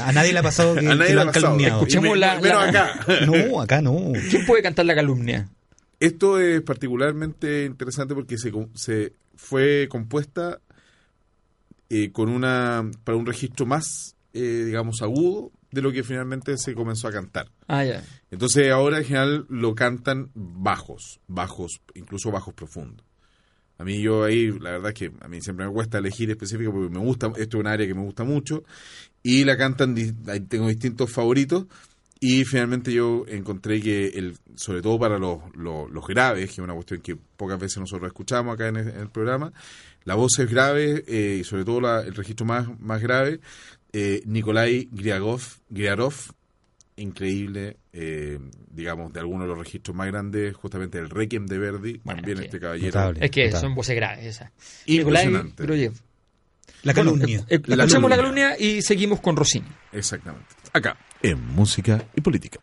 A 0.00 0.10
nadie 0.10 0.32
le 0.32 0.40
ha 0.40 0.42
pasado 0.42 0.74
que, 0.74 0.80
A 0.80 0.94
nadie 0.96 0.98
que 0.98 1.08
le 1.10 1.14
lo 1.14 1.20
ha 1.20 1.22
han 1.22 1.28
pasado. 1.28 1.44
calumniado. 1.44 1.78
Escuchemos 1.78 2.10
me- 2.10 2.16
la- 2.18 2.40
menos 2.40 2.72
la- 2.72 2.84
acá. 2.84 3.06
No, 3.26 3.60
acá 3.60 3.80
no. 3.80 4.12
¿Quién 4.28 4.44
puede 4.44 4.60
cantar 4.62 4.86
la 4.86 4.96
calumnia? 4.96 5.48
Esto 6.00 6.40
es 6.40 6.62
particularmente 6.62 7.64
interesante 7.64 8.12
porque 8.14 8.36
se 8.38 9.12
fue 9.36 9.86
compuesta 9.88 10.58
eh, 11.88 12.10
con 12.10 12.28
una 12.28 12.90
para 13.04 13.16
un 13.16 13.24
registro 13.26 13.64
más, 13.66 14.15
eh, 14.36 14.64
digamos, 14.64 15.02
agudo 15.02 15.50
de 15.70 15.82
lo 15.82 15.90
que 15.92 16.02
finalmente 16.04 16.56
se 16.58 16.74
comenzó 16.74 17.08
a 17.08 17.12
cantar. 17.12 17.50
Ah, 17.66 17.84
ya. 17.84 18.02
Entonces 18.30 18.70
ahora 18.70 18.98
en 18.98 19.04
general 19.04 19.46
lo 19.48 19.74
cantan 19.74 20.30
bajos, 20.34 21.20
bajos, 21.26 21.80
incluso 21.94 22.30
bajos 22.30 22.54
profundos. 22.54 23.04
A 23.78 23.84
mí 23.84 24.00
yo 24.00 24.24
ahí, 24.24 24.50
la 24.58 24.70
verdad 24.70 24.88
es 24.92 24.94
que 24.94 25.12
a 25.20 25.28
mí 25.28 25.40
siempre 25.42 25.66
me 25.66 25.72
cuesta 25.72 25.98
elegir 25.98 26.30
específico 26.30 26.72
porque 26.72 26.88
me 26.88 26.98
gusta, 27.04 27.26
esto 27.36 27.58
es 27.58 27.60
un 27.60 27.66
área 27.66 27.86
que 27.86 27.94
me 27.94 28.02
gusta 28.02 28.24
mucho 28.24 28.64
y 29.22 29.44
la 29.44 29.56
cantan, 29.58 29.94
tengo 30.48 30.68
distintos 30.68 31.10
favoritos 31.12 31.66
y 32.18 32.44
finalmente 32.46 32.90
yo 32.90 33.26
encontré 33.28 33.82
que, 33.82 34.06
el, 34.08 34.38
sobre 34.54 34.80
todo 34.80 34.98
para 34.98 35.18
los, 35.18 35.40
los, 35.54 35.90
los 35.90 36.06
graves, 36.06 36.46
que 36.46 36.52
es 36.52 36.58
una 36.60 36.72
cuestión 36.72 37.02
que 37.02 37.16
pocas 37.16 37.60
veces 37.60 37.76
nosotros 37.76 38.06
escuchamos 38.06 38.54
acá 38.54 38.68
en 38.68 38.76
el, 38.76 38.88
en 38.88 39.00
el 39.00 39.10
programa, 39.10 39.52
la 40.04 40.14
voz 40.14 40.38
es 40.38 40.50
grave 40.50 41.04
eh, 41.06 41.38
y 41.40 41.44
sobre 41.44 41.66
todo 41.66 41.82
la- 41.82 42.00
el 42.00 42.14
registro 42.14 42.46
más, 42.46 42.66
más 42.80 43.02
grave, 43.02 43.40
eh, 43.98 44.22
Nikolai 44.26 44.88
Griagov, 44.92 45.40
Griarov, 45.70 46.12
increíble, 46.96 47.76
eh, 47.92 48.38
digamos, 48.70 49.12
de 49.12 49.20
algunos 49.20 49.42
de 49.46 49.48
los 49.54 49.58
registros 49.58 49.96
más 49.96 50.06
grandes, 50.08 50.54
justamente 50.54 50.98
el 50.98 51.08
Requiem 51.10 51.46
de 51.46 51.58
Verdi, 51.58 52.00
Bueno, 52.04 52.20
también 52.20 52.36
es 52.38 52.40
que- 52.40 52.46
este 52.46 52.60
caballero. 52.60 52.86
Notable. 53.00 53.24
Es 53.24 53.30
que 53.30 53.52
son 53.52 53.74
voces 53.74 53.96
graves 53.96 54.24
esas. 54.26 54.50
Impresionante. 54.86 55.62
Groyev. 55.62 55.92
La 56.82 56.94
calumnia. 56.94 57.38
eh, 57.48 57.54
eh, 57.56 57.60
La 57.66 57.84
escuchemos 57.84 58.10
la 58.10 58.16
calumnia. 58.16 58.50
calumnia 58.50 58.78
y 58.78 58.82
seguimos 58.82 59.20
con 59.20 59.34
Rossini. 59.36 59.66
Exactamente. 59.92 60.46
Acá, 60.72 60.96
en 61.22 61.44
Música 61.54 62.04
y 62.14 62.20
Política. 62.20 62.60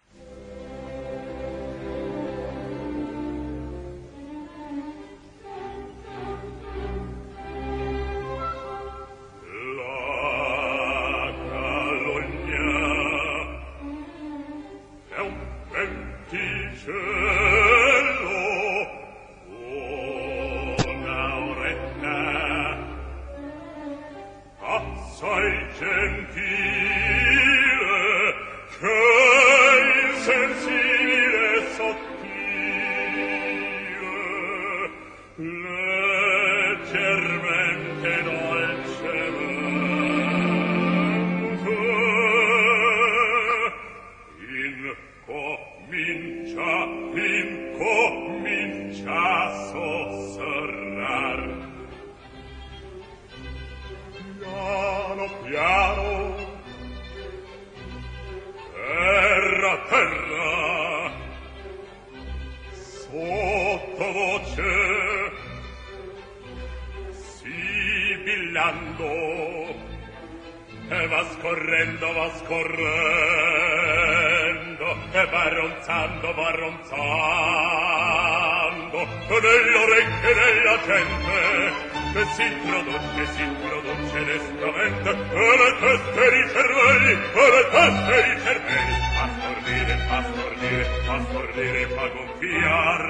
Fa 92.03 92.09
gonfiar. 92.09 93.03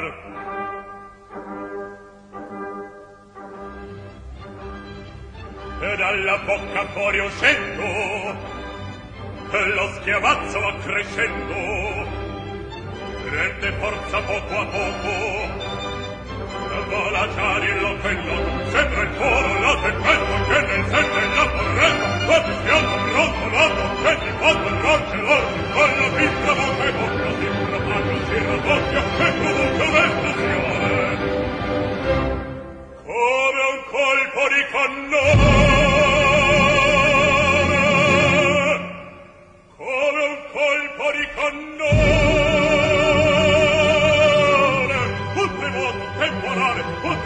e 5.82 5.96
dalla 5.98 6.38
bocca 6.46 6.86
fuori 6.94 7.20
uscendo 7.20 7.84
e 9.52 9.66
lo 9.76 9.88
schiavazzo 9.96 10.60
va 10.60 10.74
crescendo 10.82 11.56
prende 13.28 13.72
forza 13.80 14.22
poco 14.22 14.60
a 14.60 14.66
poco 14.66 15.14
vola 16.90 17.28
già 17.36 17.60
di 17.60 17.80
l'otello 17.80 18.36
sembra 18.72 19.02
il 19.02 19.14
foro 19.20 19.60
la 19.60 19.82
tempesta 19.82 20.36
che 20.48 20.62
nel 20.68 20.86
sente 20.92 21.22
la 21.36 21.48
corretta 21.50 22.26
la 22.28 22.44
fischiata 22.44 22.96
pronto 23.12 23.46
l'atto 23.56 23.86
che 24.04 24.14
di 24.24 24.32
fatto 24.40 24.68
il 24.68 24.80
rocce 24.86 25.18
l'oro 25.18 25.48
con 25.74 25.90
la 26.00 26.10
pista 26.16 26.54
bocca 26.54 26.84
e 26.86 27.73
un 33.64 33.84
colpo 33.90 34.44
di 34.50 34.64
cannone 34.72 35.34
come 39.78 40.24
un 40.26 40.38
colpo 40.52 41.12
di 41.12 41.26
cannone 41.36 41.84
un 45.34 45.50
tremoto 45.60 46.04
temporale 46.18 46.82
un 47.08 47.22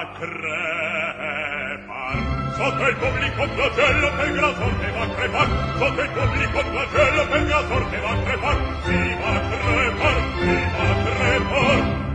a 0.00 0.12
credere 0.12 1.88
Sotto 2.56 2.88
il 2.88 2.96
pubblico 2.96 3.42
flagello 3.48 4.08
che 4.16 4.26
sorte 4.58 4.90
va 4.90 5.02
a 5.02 5.08
crepar 5.14 5.48
Sotto 5.78 6.00
il 6.02 6.10
pubblico 6.10 6.58
flagello 6.60 7.22
che 7.28 7.40
sorte 7.68 7.98
va 7.98 8.10
a 8.10 8.22
crepar 8.22 8.56
va 9.20 9.30
a 9.30 9.40
crepar, 9.50 10.00
va 10.00 10.10
a 10.10 10.22
crepar 10.70 10.76
va 10.76 10.88
a 10.88 11.04
crepar 11.04 12.08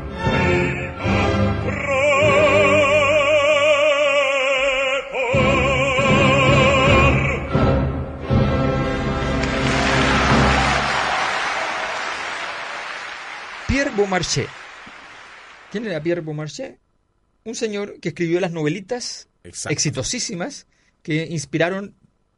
Pierre 13.67 13.91
Beaumarchais. 13.91 14.47
¿Quién 15.69 15.86
era 15.86 15.99
Pierre 15.99 16.21
Beaumarchais? 16.21 16.84
Un 17.45 17.55
señor 17.55 17.99
que 18.01 18.09
escribió 18.09 18.39
las 18.39 18.51
novelitas 18.51 19.29
Exacto. 19.43 19.71
exitosísimas 19.73 20.65
que 21.03 21.27
inspiraron 21.29 21.93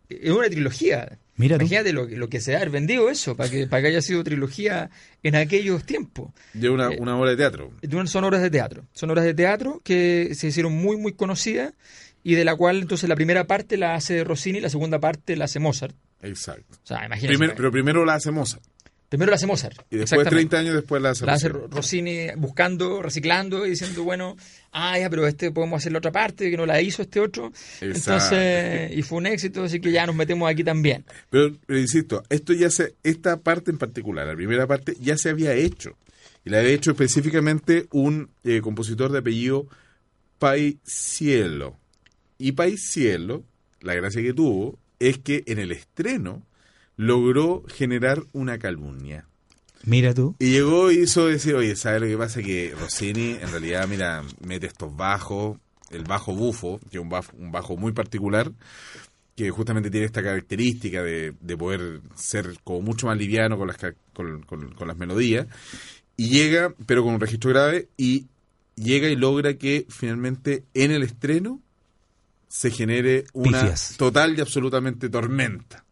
en 0.10 0.34
una 0.34 0.50
trilogía. 0.50 1.18
Mira. 1.38 1.56
Imagínate 1.56 1.94
lo, 1.94 2.06
lo 2.08 2.28
que 2.30 2.42
se 2.42 2.58
ha 2.58 2.66
vendido 2.66 3.10
eso, 3.10 3.38
para 3.38 3.50
que, 3.50 3.68
para 3.68 3.82
que 3.84 3.88
haya 3.90 4.02
sido 4.02 4.22
trilogía 4.24 4.90
en 5.24 5.36
aquellos 5.36 5.86
tiempos. 5.86 6.32
De 6.54 6.70
una, 6.70 6.90
Eh, 6.90 6.98
una 7.00 7.18
obra 7.18 7.30
de 7.32 7.38
teatro. 7.38 7.72
De 7.82 7.96
una- 7.96 8.08
Son 8.08 8.24
obras 8.26 8.42
de 8.42 8.50
teatro. 8.50 8.86
Son 8.92 9.10
obras 9.10 9.24
de 9.24 9.34
teatro 9.34 9.82
que 9.84 10.32
se 10.36 10.48
hicieron 10.48 10.74
muy, 10.74 10.98
muy 10.98 11.14
conocidas 11.14 11.74
y 12.24 12.36
de 12.36 12.44
la 12.44 12.56
cual 12.56 12.80
entonces 12.82 13.08
la 13.08 13.16
primera 13.16 13.48
parte 13.48 13.78
la 13.78 13.96
hace 13.96 14.24
Rossini 14.26 14.58
y 14.58 14.62
la 14.62 14.70
segunda 14.70 15.00
parte 15.00 15.38
la 15.38 15.46
hace 15.46 15.60
Mozart. 15.60 15.96
Exacto. 16.22 16.76
O 16.84 16.86
sea, 16.88 17.06
imagínate. 17.06 17.28
Primero, 17.38 17.54
pero 17.56 17.72
primero 17.72 18.04
la 18.06 18.16
hace 18.16 18.32
Mozart. 18.32 18.64
Primero 19.10 19.30
la 19.30 19.36
hace 19.36 19.48
Mozart. 19.48 19.78
Y 19.90 19.96
después, 19.98 20.02
exactamente. 20.20 20.30
30 20.50 20.58
años 20.60 20.76
después, 20.76 21.02
la 21.02 21.12
hace 21.12 21.26
La 21.26 21.34
hace 21.34 21.48
Rossini. 21.48 21.68
Ro- 21.70 21.76
Rossini 21.78 22.28
buscando, 22.42 23.02
reciclando 23.02 23.66
y 23.66 23.70
diciendo, 23.70 24.04
bueno, 24.04 24.36
ah, 24.74 25.00
ya, 25.00 25.10
pero 25.10 25.26
este 25.26 25.50
podemos 25.52 25.78
hacer 25.82 25.94
la 25.94 26.00
otra 26.00 26.12
parte, 26.12 26.52
que 26.52 26.58
no 26.58 26.66
la 26.66 26.82
hizo 26.82 27.02
este 27.04 27.22
otro. 27.22 27.48
Exacto. 27.80 27.86
Entonces, 28.36 28.98
y 28.98 29.02
fue 29.04 29.20
un 29.20 29.28
éxito, 29.28 29.64
así 29.64 29.80
que 29.80 29.92
ya 29.94 30.06
nos 30.06 30.16
metemos 30.16 30.50
aquí 30.52 30.64
también. 30.64 31.06
Pero, 31.30 31.56
pero 31.66 31.80
insisto, 31.80 32.24
esto 32.30 32.52
ya 32.54 32.70
se, 32.70 32.96
esta 33.04 33.38
parte 33.40 33.72
en 33.72 33.78
particular, 33.78 34.28
la 34.28 34.36
primera 34.36 34.68
parte, 34.68 34.96
ya 35.00 35.16
se 35.18 35.30
había 35.30 35.54
hecho. 35.54 35.96
Y 36.44 36.50
la 36.50 36.60
había 36.60 36.72
hecho 36.72 36.92
específicamente 36.92 37.88
un 37.92 38.30
eh, 38.44 38.60
compositor 38.62 39.12
de 39.12 39.20
apellido 39.20 39.68
Paisiello. 40.38 41.76
Y 42.38 42.52
Paisiello, 42.54 43.44
la 43.82 43.96
gracia 43.96 44.22
que 44.22 44.34
tuvo, 44.34 44.78
es 45.00 45.18
que 45.18 45.44
en 45.48 45.60
el 45.60 45.72
estreno 45.72 46.44
logró 46.98 47.64
generar 47.68 48.24
una 48.34 48.58
calumnia. 48.60 49.26
Mira 49.84 50.14
tú. 50.14 50.36
Y 50.40 50.52
llegó 50.52 50.92
y 50.92 51.00
hizo 51.04 51.28
decir, 51.28 51.56
oye, 51.56 51.76
¿sabes 51.76 52.02
lo 52.02 52.08
que 52.08 52.18
pasa? 52.18 52.42
Que 52.42 52.74
Rossini, 52.78 53.32
en 53.40 53.50
realidad, 53.52 53.88
mira, 53.88 54.24
mete 54.46 54.68
estos 54.68 54.94
bajos, 54.96 55.58
el 55.92 56.04
bajo 56.04 56.34
bufo, 56.36 56.80
que 56.92 56.98
es 56.98 57.02
un 57.02 57.10
bajo, 57.10 57.32
un 57.38 57.52
bajo 57.52 57.78
muy 57.78 57.94
particular, 57.94 58.52
que 59.36 59.50
justamente 59.52 59.90
tiene 59.92 60.08
esta 60.08 60.24
característica 60.24 61.04
de, 61.04 61.34
de 61.40 61.58
poder 61.58 62.02
ser 62.16 62.56
como 62.64 62.82
mucho 62.82 63.08
más 63.08 63.18
liviano 63.18 63.58
con 63.58 63.68
las, 63.68 63.78
con, 64.14 64.42
con- 64.44 64.74
con 64.74 64.88
las 64.88 64.98
melodías, 64.98 65.48
y 66.18 66.30
llega, 66.30 66.74
pero 66.88 67.04
con 67.04 67.14
un 67.14 67.20
registro 67.22 67.52
grave, 67.52 67.88
y 67.96 68.26
llega 68.76 69.08
y 69.08 69.16
logra 69.16 69.54
que 69.54 69.86
finalmente 69.90 70.64
en 70.74 70.92
el 70.92 71.04
estreno 71.04 71.62
se 72.50 72.72
genere 72.72 73.26
una 73.34 73.62
Pifias. 73.62 73.96
total 73.98 74.36
y 74.38 74.42
absolutamente 74.42 75.08
tormenta. 75.10 75.84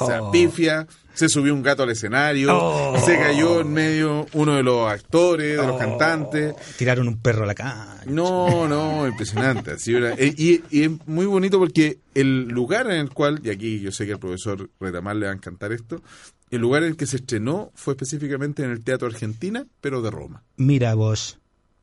O 0.00 0.06
sea, 0.06 0.22
Oh. 0.22 0.30
pifia, 0.30 0.86
se 1.14 1.28
subió 1.28 1.52
un 1.54 1.62
gato 1.62 1.82
al 1.82 1.90
escenario, 1.90 2.94
se 3.04 3.16
cayó 3.18 3.60
en 3.60 3.72
medio 3.72 4.26
uno 4.34 4.54
de 4.56 4.62
los 4.62 4.90
actores, 4.90 5.56
de 5.56 5.66
los 5.66 5.74
Oh. 5.74 5.78
cantantes. 5.78 6.54
Tiraron 6.76 7.08
un 7.08 7.18
perro 7.18 7.44
a 7.44 7.46
la 7.46 7.54
calle. 7.54 7.74
No, 8.06 8.68
no, 8.68 9.06
impresionante. 9.06 9.72
así 9.72 9.94
era. 9.94 10.14
Y, 10.18 10.62
y 10.70 10.84
es 10.84 10.90
muy 11.06 11.26
bonito 11.26 11.58
porque 11.58 11.98
el 12.14 12.48
lugar 12.48 12.86
en 12.86 12.98
el 13.00 13.10
cual, 13.10 13.40
y 13.42 13.50
aquí 13.50 13.80
yo 13.80 13.90
sé 13.92 14.06
que 14.06 14.12
al 14.12 14.18
profesor 14.20 14.70
Retamar 14.80 15.16
le 15.16 15.26
va 15.26 15.32
a 15.32 15.34
encantar 15.34 15.72
esto, 15.72 16.02
el 16.50 16.60
lugar 16.60 16.82
en 16.82 16.90
el 16.90 16.96
que 16.96 17.06
se 17.06 17.16
estrenó 17.16 17.72
fue 17.74 17.94
específicicamente 17.94 18.62
en 18.62 18.70
el 18.70 18.82
Teatro 18.82 19.08
Argentina, 19.08 19.66
pero 19.80 20.00
de 20.02 20.10
Roma. 20.10 20.42
Mira 20.56 20.94
vos. 20.94 21.38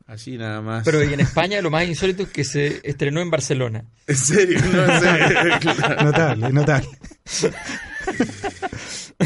Así 0.07 0.37
nada 0.37 0.61
más. 0.61 0.85
Pero 0.85 1.03
y 1.03 1.11
en 1.13 1.19
España 1.19 1.59
lo 1.63 1.71
más 1.71 1.87
insólito 1.87 2.23
es 2.23 2.29
que 2.29 2.43
se 2.43 2.79
estrenó 2.83 3.21
en 3.21 3.31
Barcelona. 3.31 3.85
En 4.05 4.15
serio, 4.15 4.59
no, 4.71 4.85
en 4.85 5.01
serio. 5.01 5.51
Claro. 5.61 6.03
Notable, 6.03 6.49
notable. 6.51 6.89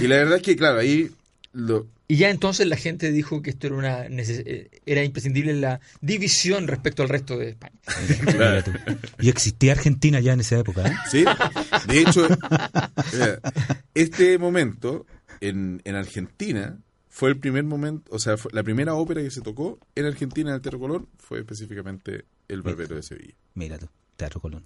Y 0.02 0.08
la 0.08 0.18
verdad 0.18 0.38
es 0.38 0.44
que, 0.44 0.56
claro, 0.56 0.80
ahí 0.80 1.10
lo, 1.52 1.88
Y 2.08 2.18
ya 2.18 2.30
entonces 2.30 2.68
la 2.68 2.76
gente 2.76 3.12
dijo 3.12 3.42
que 3.42 3.50
esto 3.50 3.68
era 3.68 3.76
una 3.76 4.06
eh, 4.06 4.70
era 4.86 5.04
imprescindible 5.04 5.54
la 5.54 5.80
división 6.00 6.68
respecto 6.68 7.02
al 7.02 7.10
resto 7.10 7.38
de 7.38 7.50
España. 7.50 7.74
Y 9.20 9.30
existía 9.30 9.74
Argentina 9.74 10.20
ya 10.20 10.34
en 10.34 10.42
esa 10.42 10.60
época, 10.60 10.88
¿eh? 10.88 10.96
Sí, 11.10 11.26
de 11.88 12.02
hecho, 12.02 12.28
mira, 13.14 13.40
este 13.94 14.38
momento 14.38 15.06
en, 15.42 15.82
en 15.84 15.96
Argentina 15.96 16.78
fue 17.10 17.30
el 17.30 17.38
primer 17.38 17.64
momento, 17.64 18.10
o 18.14 18.20
sea, 18.20 18.38
fue 18.38 18.52
la 18.54 18.64
primera 18.64 18.94
ópera 18.94 19.22
que 19.22 19.32
se 19.32 19.42
tocó 19.42 19.80
en 19.96 20.06
Argentina 20.06 20.52
en 20.52 20.56
el 20.56 20.62
Teatro 20.62 20.80
Colón 20.80 21.10
fue 21.18 21.40
específicamente 21.40 22.26
El 22.48 22.62
Barbero 22.62 22.96
de 22.96 23.04
Sevilla. 23.04 23.34
Mira 23.56 23.78
tú. 23.78 23.90
Teatro 24.16 24.40
Colón. 24.40 24.64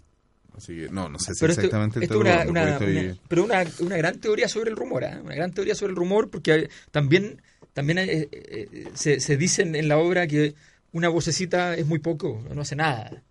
Así 0.57 0.75
que, 0.75 0.89
no, 0.89 1.09
no 1.09 1.17
sé 1.19 1.33
si 1.33 1.39
Pero 1.39 1.51
esto- 1.53 1.61
exactamente 1.61 1.99
esto 2.03 2.21
Teatro 2.21 2.51
una, 2.51 2.77
una- 2.77 2.79
pero 3.27 3.43
una, 3.43 3.63
una 3.79 3.97
gran 3.97 4.19
teoría 4.19 4.47
sobre 4.47 4.69
el 4.69 4.75
rumor, 4.75 5.03
¿ah? 5.03 5.19
una 5.23 5.33
gran 5.35 5.51
teoría 5.51 5.73
sobre 5.75 5.91
el 5.91 5.95
rumor, 5.97 6.29
porque 6.29 6.69
también, 6.91 7.41
también 7.73 7.97
eh, 7.99 8.27
eh, 8.31 8.87
se, 8.93 9.19
se 9.19 9.35
dice 9.37 9.63
en, 9.63 9.87
la 9.87 9.97
obra 9.97 10.27
que 10.27 10.53
una 10.91 11.09
vocecita 11.09 11.75
es 11.75 11.87
muy 11.87 11.99
poco, 11.99 12.43
no 12.53 12.61
hace 12.61 12.75
nada. 12.75 13.23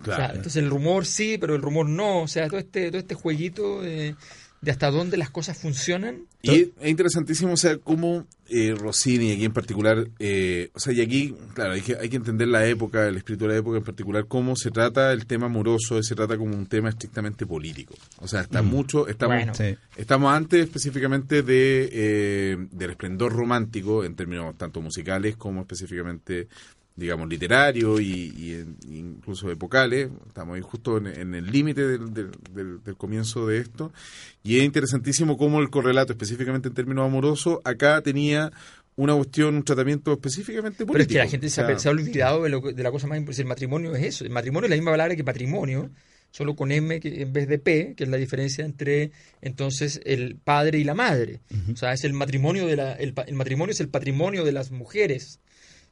O 0.00 0.04
sea, 0.04 0.16
Claro. 0.16 0.34
entonces 0.36 0.62
el 0.62 0.70
rumor 0.70 1.04
sí, 1.04 1.36
pero 1.38 1.54
el 1.54 1.60
rumor 1.62 1.86
no. 1.86 2.22
O 2.22 2.28
sea, 2.28 2.48
todo 2.48 2.58
este, 2.60 2.88
todo 2.90 2.98
este 3.00 3.14
jueguito 3.14 3.82
de, 3.82 4.14
de 4.60 4.70
hasta 4.70 4.90
dónde 4.90 5.16
las 5.16 5.30
cosas 5.30 5.56
funcionan. 5.56 6.26
Y 6.42 6.50
es 6.50 6.68
es 6.80 6.90
interesantísimo, 6.90 7.52
o 7.52 7.56
sea, 7.56 7.78
cómo 7.78 8.26
eh, 8.48 8.74
Rossini, 8.76 9.32
aquí 9.32 9.44
en 9.44 9.52
particular, 9.52 10.08
eh, 10.18 10.70
o 10.74 10.80
sea, 10.80 10.92
y 10.92 11.00
aquí, 11.00 11.34
claro, 11.54 11.72
hay 11.72 11.80
que, 11.80 11.96
hay 11.96 12.08
que 12.08 12.16
entender 12.16 12.48
la 12.48 12.66
época, 12.66 13.06
el 13.06 13.16
espíritu 13.16 13.46
de 13.46 13.52
la 13.52 13.58
época 13.58 13.78
en 13.78 13.84
particular, 13.84 14.26
cómo 14.26 14.56
se 14.56 14.70
trata 14.70 15.12
el 15.12 15.26
tema 15.26 15.46
amoroso, 15.46 16.02
se 16.02 16.14
trata 16.14 16.36
como 16.36 16.54
un 16.54 16.66
tema 16.66 16.90
estrictamente 16.90 17.46
político. 17.46 17.94
O 18.18 18.28
sea, 18.28 18.40
está 18.42 18.60
mucho, 18.60 19.08
estamos, 19.08 19.36
Bueno. 19.36 19.54
Sí. 19.54 19.76
estamos 19.96 20.32
antes 20.32 20.64
específicamente 20.64 21.42
de 21.42 21.88
eh, 21.92 22.56
del 22.70 22.90
esplendor 22.90 23.32
romántico, 23.32 24.04
en 24.04 24.14
términos 24.14 24.56
tanto 24.58 24.82
musicales 24.82 25.36
como 25.36 25.62
específicamente 25.62 26.48
digamos, 27.00 27.28
literario 27.28 27.98
y, 28.00 28.32
y 28.36 28.52
en- 28.52 28.76
incluso 28.88 29.50
epocales. 29.50 30.10
Estamos 30.28 30.54
ahí 30.54 30.60
justo 30.62 30.98
en, 30.98 31.06
en 31.08 31.34
el 31.34 31.46
límite 31.50 31.86
del, 31.88 32.12
del- 32.12 32.30
del- 32.52 32.82
del 32.84 32.96
comienzo 32.96 33.46
de 33.46 33.58
esto. 33.58 33.92
Y 34.42 34.58
es 34.58 34.64
interesantísimo 34.64 35.36
cómo 35.38 35.60
el 35.60 35.70
correlato, 35.70 36.12
específicamente 36.12 36.68
en 36.68 36.74
términos 36.74 37.06
amorosos, 37.06 37.58
acá 37.64 38.00
tenía 38.02 38.52
una 38.96 39.14
cuestión, 39.14 39.54
un 39.56 39.62
tratamiento 39.64 40.12
específicamente 40.12 40.84
político. 40.84 40.92
Pero 40.92 41.02
es 41.02 41.08
que 41.08 41.18
la 41.18 41.26
gente 41.30 41.48
se, 41.48 41.62
O 41.62 41.64
ha, 41.64 41.78
se 41.78 41.88
ha 41.88 41.90
olvidado 41.92 42.42
de, 42.44 42.50
lo 42.50 42.60
de 42.60 42.82
la 42.82 42.90
cosa 42.90 43.06
más 43.06 43.16
importante. 43.18 43.42
El 43.42 43.48
matrimonio 43.48 43.94
es 43.96 44.04
eso. 44.04 44.24
El 44.24 44.30
matrimonio 44.30 44.66
es 44.66 44.70
la 44.70 44.76
misma 44.76 44.90
palabra 44.90 45.16
que 45.16 45.24
patrimonio, 45.24 45.90
solo 46.32 46.54
con 46.54 46.70
M 46.70 47.00
que, 47.00 47.22
en 47.22 47.32
vez 47.32 47.48
de 47.48 47.58
P, 47.58 47.94
que 47.96 48.04
es 48.04 48.10
la 48.10 48.18
diferencia 48.18 48.62
entre 48.64 49.10
entonces 49.40 50.00
el 50.04 50.36
padre 50.36 50.78
y 50.78 50.84
la 50.84 50.94
madre. 50.94 51.40
O 51.72 51.76
sea, 51.76 51.92
es 51.94 52.04
el 52.04 52.12
matrimonio 52.12 52.66
de 52.66 52.76
la, 52.76 52.92
el, 52.92 53.14
el 53.26 53.34
matrimonio 53.34 53.72
es 53.72 53.80
el 53.80 53.88
patrimonio 53.88 54.44
de 54.44 54.52
las 54.52 54.70
mujeres. 54.70 55.40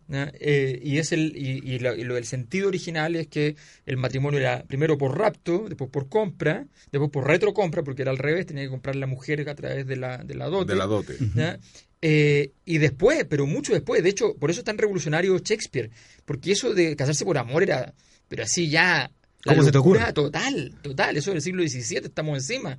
¿No? 0.08 0.26
Eh, 0.40 0.80
y 0.82 0.98
es 0.98 1.12
el 1.12 1.36
y, 1.36 1.60
y 1.64 1.78
lo, 1.78 1.94
y 1.94 2.02
lo 2.02 2.14
del 2.14 2.24
sentido 2.24 2.68
original 2.68 3.14
es 3.14 3.28
que 3.28 3.56
el 3.86 3.96
matrimonio 3.96 4.40
era 4.40 4.64
primero 4.64 4.98
por 4.98 5.16
rapto, 5.16 5.66
después 5.68 5.90
por 5.90 6.08
compra, 6.08 6.66
después 6.90 7.10
por 7.10 7.26
retrocompra, 7.26 7.82
porque 7.82 8.02
era 8.02 8.10
al 8.10 8.18
revés, 8.18 8.46
tenía 8.46 8.64
que 8.64 8.70
comprar 8.70 8.96
la 8.96 9.06
mujer 9.06 9.48
a 9.48 9.54
través 9.54 9.86
de 9.86 9.96
la, 9.96 10.18
de 10.18 10.34
la 10.34 10.46
dote. 10.48 10.72
de 10.72 10.78
la 10.78 10.86
dote. 10.86 11.16
¿ya? 11.34 11.58
Eh, 12.00 12.52
y 12.64 12.78
después, 12.78 13.26
pero 13.28 13.46
mucho 13.46 13.72
después, 13.72 14.02
de 14.02 14.08
hecho, 14.08 14.34
por 14.36 14.50
eso 14.50 14.60
es 14.60 14.64
tan 14.64 14.78
revolucionario 14.78 15.36
Shakespeare, 15.38 15.90
porque 16.24 16.52
eso 16.52 16.72
de 16.72 16.94
casarse 16.96 17.24
por 17.24 17.38
amor 17.38 17.62
era, 17.62 17.92
pero 18.28 18.44
así 18.44 18.68
ya, 18.68 19.10
la 19.44 19.52
¿Cómo 19.52 19.64
se 19.64 19.72
te 19.72 19.78
ocurre? 19.78 20.12
total, 20.12 20.74
total, 20.82 21.16
eso 21.16 21.32
del 21.32 21.42
siglo 21.42 21.62
XVII 21.62 21.98
estamos 22.04 22.38
encima. 22.38 22.78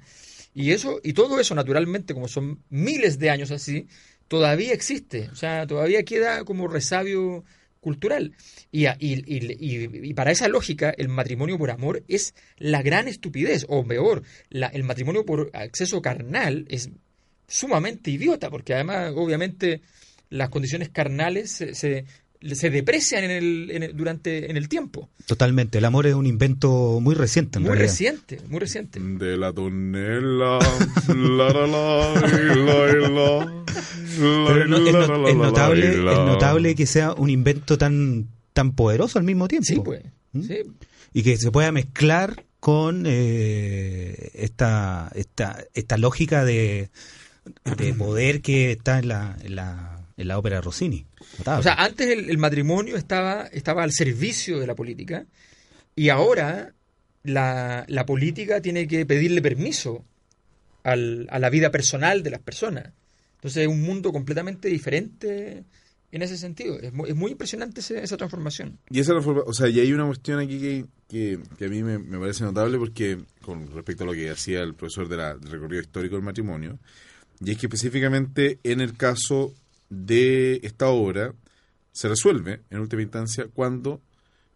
Y 0.53 0.71
eso, 0.71 0.99
y 1.03 1.13
todo 1.13 1.39
eso 1.39 1.53
naturalmente, 1.53 2.13
como 2.13 2.27
son 2.27 2.63
miles 2.69 3.19
de 3.19 3.29
años 3.29 3.51
así, 3.51 3.87
todavía 4.29 4.71
existe, 4.73 5.27
o 5.31 5.35
sea, 5.35 5.67
todavía 5.67 6.03
queda 6.03 6.45
como 6.45 6.69
resabio 6.69 7.43
cultural. 7.81 8.33
Y, 8.71 8.85
y- 8.87 8.93
y- 9.27 9.89
y 10.09 10.13
para 10.13 10.31
esa 10.31 10.47
lógica, 10.47 10.93
el 10.97 11.07
matrimonio 11.09 11.57
por 11.57 11.71
amor 11.71 12.03
es 12.07 12.33
la 12.57 12.81
gran 12.81 13.07
estupidez, 13.07 13.65
o 13.67 13.85
peor, 13.85 14.23
la- 14.49 14.67
el 14.67 14.83
matrimonio 14.83 15.25
por 15.25 15.49
acceso 15.53 16.01
carnal 16.01 16.65
es 16.69 16.89
sumamente 17.47 18.11
idiota, 18.11 18.49
porque 18.49 18.73
además, 18.73 19.11
obviamente, 19.15 19.81
las 20.29 20.49
condiciones 20.49 20.89
carnales 20.89 21.51
se, 21.51 21.73
se, 21.73 22.05
se 22.53 22.69
deprecian 22.69 23.23
en 23.25 23.31
el, 23.31 23.71
en 23.71 23.83
el- 23.83 23.95
durante 23.97 24.49
en 24.49 24.57
el 24.57 24.69
tiempo. 24.69 25.09
Totalmente. 25.25 25.77
El 25.79 25.85
amor 25.85 26.07
es 26.07 26.13
un 26.13 26.25
invento 26.25 26.99
muy 27.01 27.15
reciente, 27.15 27.57
en 27.59 27.63
Muy 27.63 27.69
realidad. 27.71 27.91
reciente, 27.91 28.39
muy 28.47 28.59
reciente. 28.59 28.99
De 28.99 29.37
la 29.37 29.51
tonela, 29.53 30.59
la, 31.07 31.53
la, 31.53 31.67
la, 31.67 33.63
es, 34.57 35.37
notable, 35.37 35.89
es 35.89 35.97
notable 35.97 36.75
que 36.75 36.85
sea 36.85 37.13
un 37.13 37.29
invento 37.29 37.77
tan, 37.77 38.27
tan 38.53 38.73
poderoso 38.73 39.19
al 39.19 39.25
mismo 39.25 39.47
tiempo. 39.47 39.65
Sí, 39.67 39.81
pues. 39.83 40.03
¿Mm? 40.33 40.41
Sí. 40.43 40.57
Y 41.13 41.23
que 41.23 41.37
se 41.37 41.51
pueda 41.51 41.71
mezclar 41.71 42.45
con 42.59 43.03
eh, 43.07 44.31
esta, 44.33 45.11
esta, 45.15 45.63
esta 45.73 45.97
lógica 45.97 46.43
de, 46.45 46.89
de 47.77 47.93
poder 47.93 48.41
que 48.41 48.71
está 48.71 48.99
en 48.99 49.07
la, 49.07 49.37
en 49.43 49.55
la, 49.55 49.98
en 50.19 50.27
la 50.27 50.37
ópera 50.37 50.61
Rossini. 50.61 51.05
Notable. 51.39 51.59
O 51.59 51.63
sea, 51.63 51.73
antes 51.75 52.07
el, 52.07 52.29
el 52.29 52.37
matrimonio 52.37 52.95
estaba, 52.97 53.47
estaba 53.51 53.83
al 53.83 53.91
servicio 53.91 54.59
de 54.59 54.67
la 54.67 54.75
política 54.75 55.25
y 55.95 56.09
ahora 56.09 56.73
la, 57.23 57.85
la 57.87 58.05
política 58.05 58.61
tiene 58.61 58.87
que 58.87 59.05
pedirle 59.05 59.41
permiso 59.41 60.05
al- 60.83 61.27
a 61.29 61.39
la 61.39 61.49
vida 61.49 61.71
personal 61.71 62.23
de 62.23 62.29
las 62.29 62.39
personas. 62.41 62.91
Entonces 63.35 63.63
es 63.63 63.67
un 63.67 63.81
mundo 63.81 64.11
completamente 64.11 64.67
diferente 64.67 65.63
en 66.11 66.21
ese 66.21 66.37
sentido. 66.37 66.79
Es 66.79 66.91
muy, 66.91 67.09
es 67.09 67.15
muy 67.15 67.31
impresionante 67.31 67.81
ese- 67.81 68.03
esa 68.03 68.17
transformación. 68.17 68.79
Y 68.89 68.99
esa 68.99 69.13
reforma, 69.13 69.41
o 69.45 69.53
sea, 69.53 69.67
y 69.69 69.79
hay 69.79 69.93
una 69.93 70.05
cuestión 70.05 70.39
aquí 70.39 70.59
que, 70.59 70.85
que, 71.07 71.39
que 71.57 71.65
a 71.65 71.69
mí 71.69 71.83
me, 71.83 71.99
me 71.99 72.17
parece 72.19 72.43
notable 72.43 72.77
porque, 72.77 73.19
con 73.41 73.71
respecto 73.73 74.03
a 74.03 74.07
lo 74.07 74.13
que 74.13 74.29
hacía 74.29 74.61
el 74.61 74.73
profesor 74.75 75.07
de 75.07 75.17
la- 75.17 75.35
del 75.35 75.51
recorrido 75.51 75.81
histórico 75.81 76.15
del 76.15 76.23
matrimonio, 76.25 76.79
y 77.41 77.51
es 77.51 77.57
que 77.57 77.67
específicamente 77.67 78.59
en 78.63 78.81
el 78.81 78.97
caso 78.97 79.53
de 79.89 80.59
esta 80.63 80.87
obra 80.89 81.33
se 81.91 82.07
resuelve 82.09 82.61
en 82.69 82.79
última 82.79 83.01
instancia 83.01 83.47
cuando 83.53 84.01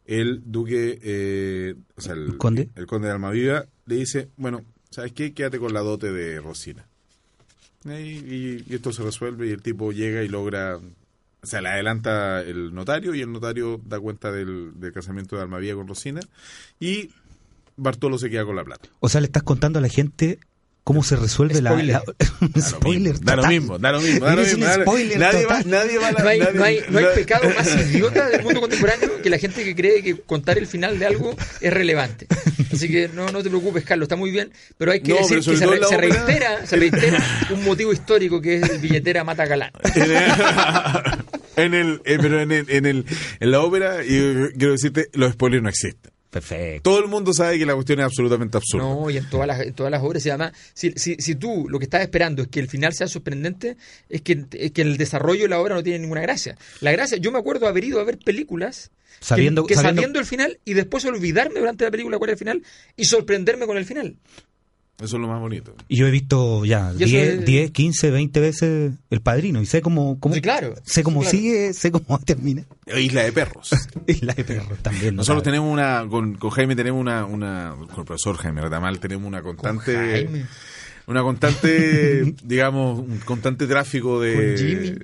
el 0.06 0.42
duque, 0.46 1.00
eh, 1.02 1.76
o 1.96 2.02
sea, 2.02 2.14
el, 2.14 2.24
¿El 2.26 2.38
conde? 2.38 2.70
el 2.76 2.86
conde 2.88 3.08
de 3.08 3.14
Almaviva 3.14 3.66
le 3.86 3.96
dice, 3.96 4.30
bueno, 4.38 4.64
¿sabes 4.90 5.12
qué? 5.14 5.34
Quédate 5.34 5.60
con 5.60 5.74
la 5.74 5.80
dote 5.82 6.12
de 6.12 6.40
Rosina. 6.42 6.86
Y, 7.86 7.90
y- 7.92 8.64
y 8.70 8.76
esto 8.76 8.92
se 8.94 9.04
resuelve 9.04 9.48
y 9.48 9.52
el 9.52 9.62
tipo 9.62 9.92
llega 9.92 10.24
y 10.24 10.28
logra 10.30 10.78
o 10.78 11.46
sea, 11.46 11.62
le 11.62 11.68
adelanta 11.68 12.42
el 12.42 12.74
notario 12.74 13.14
y 13.14 13.20
el 13.22 13.30
notario 13.30 13.82
da 13.86 14.00
cuenta 14.00 14.32
del, 14.32 14.80
del 14.80 14.94
casamiento 14.94 15.36
de 15.36 15.42
Almavía 15.42 15.76
con 15.76 15.90
Rosina 15.90 16.22
y 16.80 17.10
Bartolo 17.76 18.18
se 18.18 18.30
queda 18.30 18.46
con 18.46 18.56
la 18.56 18.64
plata. 18.64 18.88
O 19.02 19.10
sea, 19.10 19.20
le 19.20 19.26
estás 19.26 19.44
contando 19.44 19.80
a 19.80 19.82
la 19.82 19.90
gente 19.90 20.40
cómo 20.84 21.02
se 21.04 21.16
resuelve 21.16 21.62
la, 21.62 21.72
Spoiler. 21.72 22.02
la- 22.56 22.62
spoiler. 22.62 23.20
Da 23.22 23.36
lo 23.38 23.48
mismo, 23.48 23.80
da 23.80 23.92
lo 23.94 24.02
mismo, 24.02 24.26
da 24.26 24.36
lo 24.36 24.42
Eres 24.42 24.58
mismo. 24.58 24.70
da 24.70 24.78
lo- 24.80 24.86
nadie, 25.18 25.46
va, 25.46 25.58
total. 25.58 25.70
nadie 25.70 25.98
va 25.98 26.08
a 26.08 26.12
la- 26.12 26.24
No 26.24 26.30
hay, 26.30 26.40
nadie- 26.40 26.54
no 26.54 26.64
hay, 26.66 26.80
no 26.90 26.98
hay 27.00 27.06
na- 27.06 27.12
pecado 27.12 27.50
más 27.56 27.68
idiota 27.94 28.28
del 28.30 28.44
mundo 28.44 28.60
contemporáneo 28.62 29.22
que 29.22 29.30
la 29.30 29.38
gente 29.38 29.64
que 29.64 29.76
cree 29.76 30.04
que 30.04 30.18
contar 30.22 30.58
el 30.58 30.68
final 30.68 31.00
de 31.00 31.06
algo 31.06 31.36
es 31.62 31.74
relevante. 31.74 32.28
Así 32.72 32.90
que 32.90 33.08
no, 33.08 33.28
no 33.32 33.42
te 33.44 33.50
preocupes, 33.50 33.86
Carlos, 33.86 34.06
está 34.08 34.16
muy 34.16 34.32
bien, 34.32 34.52
pero 34.78 34.92
hay 34.92 35.00
que 35.02 35.12
No, 35.14 35.18
decir 35.20 35.38
que 35.40 35.58
se, 35.58 35.66
re- 35.66 35.80
se 35.88 35.96
reitera, 35.98 36.66
se 36.66 36.76
reitera 36.76 37.24
un 37.52 37.64
motivo 37.64 37.94
histórico 37.94 38.42
que 38.42 38.58
es 38.58 38.70
el 38.70 38.80
billetera 38.80 39.24
mata 39.24 39.46
galán. 39.46 39.72
en 41.56 41.74
el, 41.74 42.02
eh, 42.06 42.18
pero 42.22 42.42
en, 42.42 42.52
el, 42.52 42.70
en, 42.70 42.86
el, 42.86 43.06
en 43.40 43.52
la 43.52 43.60
ópera, 43.62 44.04
y 44.04 44.18
yo 44.18 44.50
quiero 44.58 44.72
decirte, 44.74 45.08
los 45.14 45.34
spoilers 45.34 45.64
no 45.64 45.70
existen. 45.70 46.12
Perfecto. 46.34 46.90
Todo 46.90 47.00
el 47.00 47.08
mundo 47.08 47.32
sabe 47.32 47.60
que 47.60 47.66
la 47.66 47.76
cuestión 47.76 48.00
es 48.00 48.06
absolutamente 48.06 48.58
absurda. 48.58 48.84
No, 48.84 49.10
y 49.10 49.18
en 49.18 49.30
todas 49.30 49.46
las, 49.48 49.62
en 49.62 49.74
todas 49.74 49.92
las 49.92 50.02
obras, 50.02 50.26
y 50.26 50.30
además, 50.30 50.52
si, 50.74 50.92
si, 50.96 51.16
si 51.20 51.36
tú 51.36 51.68
lo 51.70 51.78
que 51.78 51.86
estás 51.86 52.02
esperando 52.02 52.42
es 52.42 52.48
que 52.48 52.60
el 52.60 52.68
final 52.68 52.92
sea 52.94 53.08
sorprendente, 53.08 53.78
es 54.10 54.22
que, 54.24 54.46
es 54.52 54.72
que 54.72 54.82
el 54.82 54.98
desarrollo 54.98 55.44
de 55.44 55.50
la 55.50 55.60
obra 55.60 55.76
no 55.76 55.84
tiene 55.84 56.00
ninguna 56.00 56.22
gracia. 56.22 56.58
La 56.82 56.92
gracia, 56.92 57.18
yo 57.18 57.32
me 57.32 57.38
acuerdo 57.38 57.68
haber 57.68 57.84
ido 57.84 58.00
a 58.00 58.04
ver 58.04 58.18
películas 58.18 58.90
que- 59.20 59.26
Sabiendo- 59.26 59.66
que, 59.66 59.76
sabiendo- 59.76 60.02
sabiendo 60.02 60.20
el 60.20 60.26
final 60.26 60.60
y 60.66 60.74
después 60.74 61.06
olvidarme 61.06 61.60
durante 61.60 61.86
la 61.86 61.92
película 61.92 62.18
cuál 62.18 62.32
es 62.32 62.34
el 62.34 62.40
final 62.40 62.64
y 62.98 63.06
sorprenderme 63.06 63.68
con 63.68 63.78
el 63.78 63.86
final. 63.86 64.18
Eso 65.04 65.18
es 65.18 65.22
lo 65.22 65.28
más 65.28 65.40
bonito. 65.40 65.76
Y 65.90 65.98
yo 65.98 66.08
he 66.08 66.12
visto 66.12 66.64
ya 66.66 66.92
Y 66.98 67.04
eso 67.04 67.12
10, 67.12 67.28
es- 67.40 67.46
10, 67.46 67.72
15, 67.72 68.12
20 68.12 68.40
veces 68.40 68.94
El 69.10 69.22
Padrino 69.22 69.62
y 69.62 69.66
sé 69.66 69.82
cómo, 69.82 70.20
cómo 70.20 70.34
Sí, 70.36 70.42
claro. 70.42 70.76
sé 70.84 71.04
cómo 71.04 71.24
Sí, 71.24 71.30
claro. 71.30 71.38
sigue, 71.44 71.74
sé 71.74 71.92
cómo 71.92 72.20
termina. 72.20 72.64
Isla 72.98 73.24
de 73.24 73.32
Perros. 73.34 73.70
Y 74.08 74.26
la 74.26 74.34
de 74.34 74.44
perros 74.44 74.78
también. 74.82 75.16
Nosotros 75.16 75.44
tenemos 75.44 75.72
una, 75.72 76.06
con, 76.10 76.36
con 76.36 76.50
Jaime 76.52 76.76
tenemos 76.76 77.00
una, 77.02 77.26
una, 77.26 77.76
con 77.78 78.00
el 78.00 78.06
profesor 78.06 78.36
Jaime 78.38 78.62
Ratamal 78.62 79.00
tenemos 79.00 79.28
una 79.28 79.42
constante, 79.42 79.94
Jaime. 79.96 80.46
Una 81.08 81.22
constante, 81.22 82.34
digamos, 82.44 83.00
un 83.00 83.20
constante 83.20 83.68
tráfico 83.68 84.22
de... 84.22 84.34
Con 84.36 84.58
Jimmy. 84.58 84.96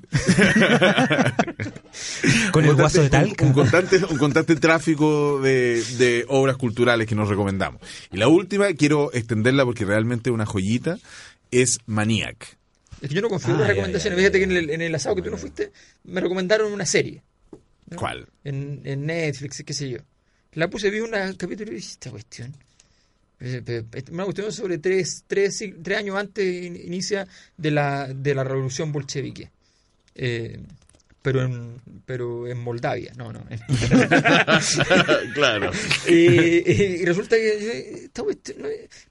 Con 2.51 2.65
el 2.65 2.75
guaso 2.75 3.01
de 3.01 3.09
talca. 3.09 3.43
Un, 3.43 3.49
un 3.49 3.53
constante, 3.55 3.97
un 4.09 4.17
constante 4.17 4.55
tráfico 4.55 5.41
de, 5.41 5.83
de 5.97 6.25
obras 6.27 6.57
culturales 6.57 7.07
que 7.07 7.15
nos 7.15 7.29
recomendamos. 7.29 7.81
Y 8.11 8.17
la 8.17 8.27
última, 8.27 8.71
quiero 8.73 9.11
extenderla 9.13 9.65
porque 9.65 9.85
realmente 9.85 10.29
es 10.29 10.33
una 10.33 10.45
joyita, 10.45 10.97
es 11.51 11.79
Maniac. 11.85 12.57
Es 13.01 13.09
que 13.09 13.15
yo 13.15 13.21
no 13.21 13.29
confío 13.29 13.51
en 13.51 13.55
Ah, 13.55 13.59
las 13.59 13.67
ya, 13.67 13.73
recomendaciones. 13.73 14.19
Fíjate 14.19 14.37
que 14.39 14.43
en 14.43 14.51
el, 14.51 14.69
en 14.69 14.81
el 14.81 14.95
asado 14.95 15.15
que 15.15 15.21
tú 15.21 15.31
no 15.31 15.37
fuiste, 15.37 15.71
me 16.03 16.21
recomendaron 16.21 16.71
una 16.71 16.85
serie. 16.85 17.23
¿Cuál? 17.95 18.27
En, 18.43 18.81
en 18.83 19.05
Netflix, 19.05 19.63
qué 19.65 19.73
sé 19.73 19.89
yo. 19.89 19.99
La 20.53 20.69
puse, 20.69 20.89
vi 20.89 20.99
un 20.99 21.11
capítulo 21.37 21.71
y 21.71 21.75
dije, 21.75 21.91
esta 21.91 22.11
cuestión. 22.11 22.55
Eh, 23.41 23.61
eh, 23.65 23.83
eh, 23.93 24.03
Una 24.11 24.23
cuestión 24.25 24.51
sobre 24.51 24.77
tres, 24.79 25.23
tres, 25.27 25.63
tres 25.81 25.97
años 25.97 26.17
antes 26.17 26.63
in- 26.65 26.75
inicia 26.75 27.27
de 27.57 27.71
la, 27.71 28.07
de 28.07 28.35
la 28.35 28.43
revolución 28.43 28.91
bolchevique. 28.91 29.49
Eh, 30.15 30.59
pero 31.21 31.43
en, 31.43 31.81
pero 32.05 32.47
en 32.47 32.57
Moldavia, 32.59 33.11
no, 33.17 33.31
no. 33.33 33.41
claro. 35.33 35.71
y, 36.07 37.03
resulta 37.05 37.35
que 37.35 37.59
yo, 37.61 37.71
esta 38.05 38.23
cuestión, 38.23 38.61
no, 38.61 38.67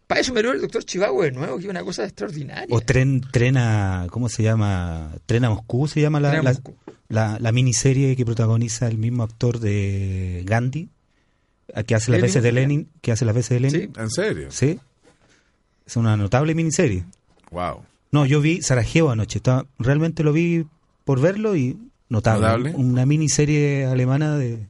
para 0.06 0.20
eso 0.20 0.32
me 0.32 0.42
dio 0.42 0.52
el 0.52 0.60
doctor 0.60 0.84
Chivago 0.84 1.22
de 1.22 1.32
nuevo, 1.32 1.56
que 1.58 1.64
es 1.64 1.70
una 1.70 1.82
cosa 1.84 2.04
extraordinaria. 2.04 2.66
O 2.74 2.80
tren, 2.80 3.20
tren 3.30 3.56
a, 3.58 4.06
¿cómo 4.10 4.28
se 4.28 4.42
llama? 4.42 5.12
Tren 5.26 5.44
a 5.44 5.50
Moscú 5.50 5.86
se 5.88 6.00
llama 6.00 6.18
la, 6.20 6.34
la, 6.42 6.42
Moscú. 6.52 6.74
la- 7.08 7.38
la 7.40 7.52
miniserie 7.52 8.16
que 8.16 8.24
protagoniza 8.24 8.88
el 8.88 8.98
mismo 8.98 9.22
actor 9.22 9.60
de 9.60 10.42
Gandhi, 10.46 10.88
que 11.86 11.94
hace 11.94 12.10
las 12.10 12.18
¿El 12.18 12.22
veces 12.22 12.42
de? 12.42 12.52
Lenin, 12.52 12.88
que 13.00 13.12
hace 13.12 13.24
las 13.24 13.34
veces 13.34 13.50
de 13.50 13.60
Lenin. 13.60 13.92
Sí. 13.94 14.00
¿En 14.00 14.10
serio? 14.10 14.48
Sí. 14.50 14.78
Es 15.86 15.96
una 15.96 16.16
notable 16.16 16.54
miniserie. 16.54 17.04
Wow. 17.50 17.82
No, 18.10 18.26
yo 18.26 18.40
vi 18.40 18.62
Sarajevo 18.62 19.10
anoche. 19.10 19.38
Estaba, 19.38 19.66
realmente 19.78 20.22
lo 20.22 20.32
vi 20.32 20.66
por 21.04 21.20
verlo 21.20 21.56
y 21.56 21.78
notable. 22.08 22.46
¿Notable? 22.46 22.74
Una 22.74 23.06
miniserie 23.06 23.86
alemana 23.86 24.36
de 24.36 24.66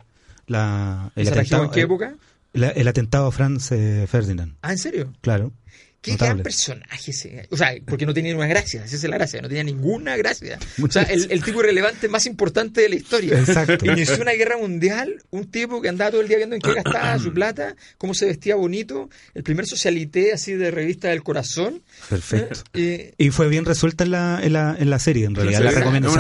la 0.47 1.13
¿Y 1.17 1.25
Sarajevo 1.25 1.65
en 1.65 1.71
qué 1.71 1.81
época? 1.83 2.15
el, 2.53 2.65
el 2.65 2.89
atentado 2.89 3.27
a 3.27 3.33
Franz 3.33 3.71
eh, 3.73 4.07
Ferdinand. 4.09 4.55
Ah, 4.63 4.73
¿en 4.73 4.79
serio? 4.79 5.13
Claro. 5.21 5.53
Qué 6.01 6.13
Notable. 6.13 6.35
gran 6.35 6.43
personaje 6.45 7.11
ese. 7.11 7.49
O 7.51 7.57
sea, 7.57 7.73
porque 7.85 8.07
no 8.07 8.15
tenía 8.15 8.31
ninguna 8.31 8.47
gracia. 8.49 8.85
Esa 8.85 8.95
es 8.95 9.03
la 9.05 9.17
gracia. 9.19 9.43
No 9.43 9.49
tenía 9.49 9.65
ninguna 9.65 10.17
gracia. 10.17 10.59
O 10.83 10.89
sea, 10.91 11.03
el, 11.03 11.27
el 11.31 11.43
tipo 11.43 11.61
irrelevante 11.61 12.09
más 12.09 12.25
importante 12.27 12.81
de 12.83 12.89
la 12.89 12.95
historia. 12.95 13.39
Exacto. 13.39 13.85
Inició 13.85 14.17
una 14.23 14.31
guerra 14.33 14.57
mundial. 14.59 15.23
Un 15.31 15.51
tipo 15.51 15.83
que 15.83 15.89
andaba 15.89 16.13
todo 16.13 16.21
el 16.21 16.29
día 16.29 16.37
viendo 16.37 16.55
en 16.55 16.63
qué 16.63 16.73
gastaba 16.73 17.19
su 17.19 17.33
plata, 17.35 17.75
cómo 17.99 18.15
se 18.15 18.27
vestía 18.27 18.55
bonito. 18.55 19.11
El 19.35 19.43
primer 19.43 19.67
socialité 19.67 20.33
así 20.33 20.53
de 20.55 20.71
revista 20.71 21.09
del 21.09 21.23
corazón. 21.25 21.83
Perfecto. 22.09 22.61
Eh, 22.75 23.15
Y 23.19 23.31
fue 23.31 23.49
bien 23.49 23.65
resuelta 23.65 24.05
en 24.05 24.13
la, 24.13 24.41
en 24.43 24.53
la, 24.53 24.77
en 24.79 24.91
la 24.91 24.99
serie, 25.01 25.25
en 25.27 25.35
realidad. 25.35 25.59
serie? 25.59 25.73
La 25.73 25.79
recomiendo. 25.81 26.11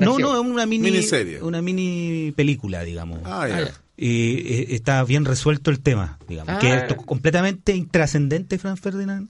No, 0.00 0.18
no, 0.18 0.34
es 0.34 0.40
una 0.48 0.64
mini, 0.66 0.90
Miniserie. 0.90 1.42
una 1.42 1.60
mini 1.60 2.32
película, 2.34 2.82
digamos. 2.82 3.20
Ah, 3.24 3.42
ah, 3.42 3.48
ya. 3.48 3.72
Eh, 3.96 4.66
está 4.70 5.02
bien 5.04 5.24
resuelto 5.24 5.70
el 5.70 5.80
tema, 5.80 6.18
digamos. 6.28 6.54
Ah. 6.54 6.58
Que 6.58 6.74
es 6.74 6.86
to- 6.88 6.96
completamente 6.96 7.74
intrascendente, 7.76 8.58
Franz 8.58 8.80
Ferdinand. 8.80 9.28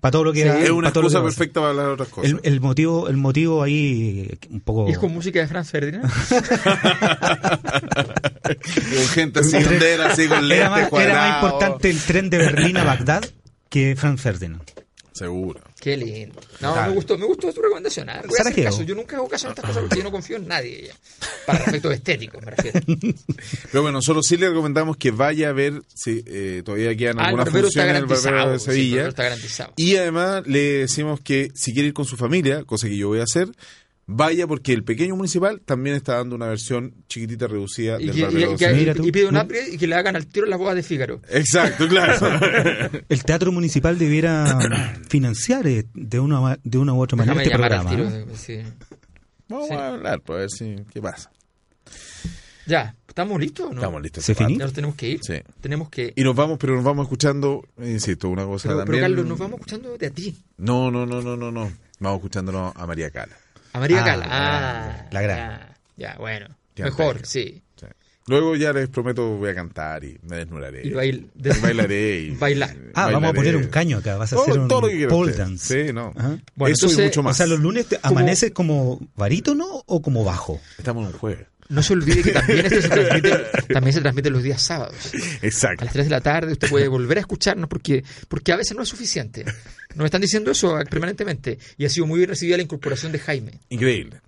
Para 0.00 0.12
todo 0.12 0.24
lo 0.24 0.32
que 0.32 0.42
Sí. 0.42 0.48
era- 0.48 0.60
Es 0.60 0.70
una 0.70 0.88
para 0.88 0.92
todo 0.94 1.02
lo 1.04 1.08
que 1.08 1.12
excusa 1.12 1.18
va 1.20 1.24
a 1.24 1.28
hacer. 1.28 1.38
perfecta 1.38 1.60
para 1.60 1.70
hablar 1.70 1.86
de 1.86 1.92
otras 1.92 2.08
cosas. 2.08 2.30
El, 2.32 2.40
el 2.42 2.60
motivo, 2.60 3.08
el 3.08 3.16
motivo 3.16 3.62
ahí, 3.62 4.28
un 4.50 4.60
poco. 4.60 4.88
¿Y 4.88 4.92
es 4.92 4.98
con 4.98 5.12
música 5.12 5.38
de 5.40 5.46
Franz 5.46 5.70
Ferdinand? 5.70 6.10
Con 8.42 9.06
gente 9.14 9.40
así, 9.40 9.56
hondera, 9.56 10.06
así 10.12 10.26
con 10.28 10.48
lentes 10.48 10.58
era, 10.58 10.70
más, 10.70 10.92
era 10.92 11.14
más 11.14 11.34
importante 11.42 11.90
el 11.90 12.00
tren 12.02 12.30
de 12.30 12.38
Berlín 12.38 12.76
a 12.76 12.84
Bagdad 12.84 13.24
que 13.68 13.94
Franz 13.96 14.20
Ferdinand. 14.20 14.62
Seguro. 15.12 15.60
Qué 15.82 15.96
lindo. 15.96 16.40
No, 16.60 16.76
me 16.80 16.90
gustó, 16.90 17.18
me 17.18 17.26
gustó 17.26 17.52
tu 17.52 17.60
recomendación. 17.60 18.08
¿ah? 18.08 18.22
Voy 18.24 18.38
a 18.38 18.42
hacer 18.48 18.64
caso. 18.64 18.84
Yo 18.84 18.94
nunca 18.94 19.16
hago 19.16 19.28
caso 19.28 19.48
en 19.48 19.50
estas 19.50 19.64
cosas 19.64 19.80
porque 19.82 19.96
yo 19.98 20.04
no 20.04 20.12
confío 20.12 20.36
en 20.36 20.46
nadie. 20.46 20.84
ya. 20.86 20.94
Para 21.44 21.64
efectos 21.64 21.92
estéticos, 21.94 22.40
me 22.40 22.52
refiero. 22.52 22.80
Pero 23.72 23.82
bueno, 23.82 23.98
nosotros 23.98 24.24
sí 24.24 24.36
le 24.36 24.48
recomendamos 24.48 24.96
que 24.96 25.10
vaya 25.10 25.48
a 25.48 25.52
ver 25.52 25.82
si 25.92 26.22
eh, 26.24 26.62
todavía 26.64 26.96
quedan 26.96 27.18
Ah, 27.18 27.24
algunas 27.24 27.50
funciones 27.50 27.90
en 27.90 27.96
el 27.96 28.06
Barbero 28.06 28.50
de 28.52 28.58
sí, 28.60 28.64
el 28.70 28.74
Sevilla. 28.76 28.90
barbero 28.94 29.08
está 29.10 29.22
garantizado. 29.24 29.72
Y 29.74 29.96
además 29.96 30.46
le 30.46 30.60
decimos 30.78 31.18
que 31.20 31.50
si 31.56 31.72
quiere 31.72 31.88
ir 31.88 31.94
con 31.94 32.04
su 32.04 32.16
familia, 32.16 32.62
cosa 32.62 32.86
que 32.86 32.96
yo 32.96 33.08
voy 33.08 33.18
a 33.18 33.24
hacer, 33.24 33.48
vaya 34.06 34.46
porque 34.46 34.72
el 34.72 34.84
pequeño 34.84 35.16
municipal 35.16 35.60
también 35.64 35.96
está 35.96 36.16
dando 36.16 36.36
una 36.36 36.46
versión 36.46 36.94
chiquitita 37.08 37.46
reducida 37.46 38.00
Y, 38.00 38.06
del 38.06 38.16
y- 38.18 38.20
de 38.22 38.56
que- 38.56 39.02
y 39.02 39.12
pide 39.12 39.26
un 39.28 39.36
upgrade 39.36 39.70
y 39.74 39.78
que 39.78 39.86
le 39.86 39.94
hagan 39.94 40.16
al 40.16 40.26
tiro 40.26 40.46
las 40.46 40.58
bodas 40.58 40.74
de 40.76 40.82
Fígaro. 40.82 41.20
Exacto, 41.30 41.86
claro. 41.88 42.14
El 43.08 43.24
teatro 43.24 43.52
municipal 43.52 43.98
debiera 43.98 44.58
financiar 45.08 45.66
eh, 45.66 45.86
de 45.94 46.20
una, 46.20 46.58
de 46.62 46.78
una 46.78 46.92
u 46.94 47.00
otra 47.02 47.16
manera 47.16 47.34
Déjame 47.38 47.44
este 47.54 47.58
programa. 47.58 47.90
tiro. 47.90 48.08
¿eh? 48.08 48.26
sí. 48.36 48.58
Vamos 49.48 49.68
Sí. 49.68 49.74
a 49.74 49.88
hablar, 49.88 50.20
pues 50.22 50.36
a 50.36 50.40
ver 50.40 50.50
si, 50.50 50.76
qué 50.92 51.00
pasa. 51.02 51.30
Ya, 52.66 52.94
¿estamos 53.08 53.40
listos 53.40 53.66
o 53.66 53.68
no? 53.70 53.74
Estamos 53.74 54.00
listos. 54.02 54.24
¿Se 54.24 54.34
nos 54.34 54.72
tenemos 54.72 54.94
que 54.96 55.08
ir. 55.10 55.20
Sí. 55.22 55.34
Tenemos 55.60 55.90
que... 55.90 56.12
Y 56.16 56.22
nos 56.22 56.34
vamos, 56.36 56.58
pero 56.60 56.74
nos 56.76 56.84
vamos 56.84 57.04
escuchando, 57.06 57.66
insisto, 57.82 58.28
una 58.28 58.44
cosa 58.46 58.68
Pero, 58.68 58.78
pero, 58.78 58.84
también. 58.86 59.02
Carlos, 59.02 59.26
nos 59.26 59.38
vamos 59.38 59.58
escuchando 59.60 59.98
de 59.98 60.06
a 60.06 60.10
ti. 60.10 60.36
No, 60.58 60.90
no, 60.90 61.04
no, 61.04 61.20
no, 61.20 61.36
no, 61.36 61.50
no. 61.50 61.72
Vamos 61.98 62.18
escuchándonos 62.18 62.72
a 62.76 62.86
María 62.86 63.10
Cala. 63.10 63.36
A 63.72 63.78
María 63.80 64.00
Ah, 64.02 64.04
Cala. 64.04 64.26
Ah, 64.30 65.06
la 65.10 65.22
gran. 65.22 65.38
Ya, 65.38 65.74
ya, 65.96 66.16
bueno. 66.18 66.46
Mejor, 66.76 67.24
sí. 67.26 67.62
Sí. 67.76 67.86
Luego 68.28 68.54
ya 68.56 68.72
les 68.72 68.88
prometo 68.88 69.36
voy 69.36 69.50
a 69.50 69.54
cantar 69.54 70.04
y 70.04 70.16
me 70.22 70.36
desnudaré. 70.36 70.86
Y 70.86 70.90
bail- 70.90 71.28
Y 71.34 71.60
bailaré 71.60 72.20
y... 72.20 72.30
Bailar. 72.38 72.70
Ah, 72.94 73.06
vamos 73.06 73.14
a 73.16 73.32
bailaré. 73.32 73.34
poner 73.36 73.56
un 73.56 73.66
caño 73.66 73.98
acá. 73.98 74.16
Vas 74.16 74.32
a 74.32 74.36
Todo- 74.36 74.44
hacer 74.46 74.60
un 74.60 74.68
todo 74.68 74.80
lo 74.82 74.88
que 74.88 74.94
quiera 74.96 75.10
pole 75.10 75.32
dance. 75.32 75.86
Sí, 75.86 75.92
no. 75.92 76.12
Bueno, 76.14 76.72
Eso 76.74 76.86
y 76.86 76.90
entonces, 76.90 77.04
mucho 77.06 77.22
más. 77.24 77.34
O 77.34 77.36
sea, 77.38 77.46
los 77.46 77.60
lunes 77.60 77.86
te 77.86 77.98
Como- 77.98 78.18
amaneces 78.18 78.50
como 78.52 79.00
barítono 79.16 79.66
o 79.86 80.02
como 80.02 80.22
bajo. 80.24 80.60
Estamos 80.78 81.02
en 81.08 81.12
un 81.14 81.18
jueves. 81.18 81.46
No 81.72 81.82
se 81.82 81.92
olvide 81.94 82.22
que 82.22 82.32
también 82.32 82.66
esto 82.66 82.82
se 82.82 82.88
transmite, 82.90 83.30
también 83.72 83.92
se 83.94 84.00
transmite 84.00 84.30
los 84.30 84.42
días 84.42 84.60
sábados. 84.62 84.94
A 85.14 85.46
Exacto. 85.46 85.84
las 85.84 85.92
3 85.94 86.06
de 86.06 86.10
la 86.10 86.20
tarde 86.20 86.52
usted 86.52 86.68
puede 86.68 86.86
volver 86.88 87.16
a 87.18 87.20
escucharnos 87.20 87.68
porque, 87.68 88.04
porque 88.28 88.52
a 88.52 88.56
veces 88.56 88.76
no 88.76 88.82
es 88.82 88.88
suficiente. 88.88 89.44
Nos 89.94 90.04
están 90.04 90.20
diciendo 90.20 90.50
eso 90.50 90.76
permanentemente. 90.90 91.58
Y 91.78 91.84
ha 91.84 91.88
sido 91.88 92.06
muy 92.06 92.18
bien 92.18 92.28
recibida 92.30 92.56
la 92.56 92.62
incorporación 92.62 93.10
de 93.12 93.18
Jaime. 93.18 93.52
Increíble. 93.70 94.20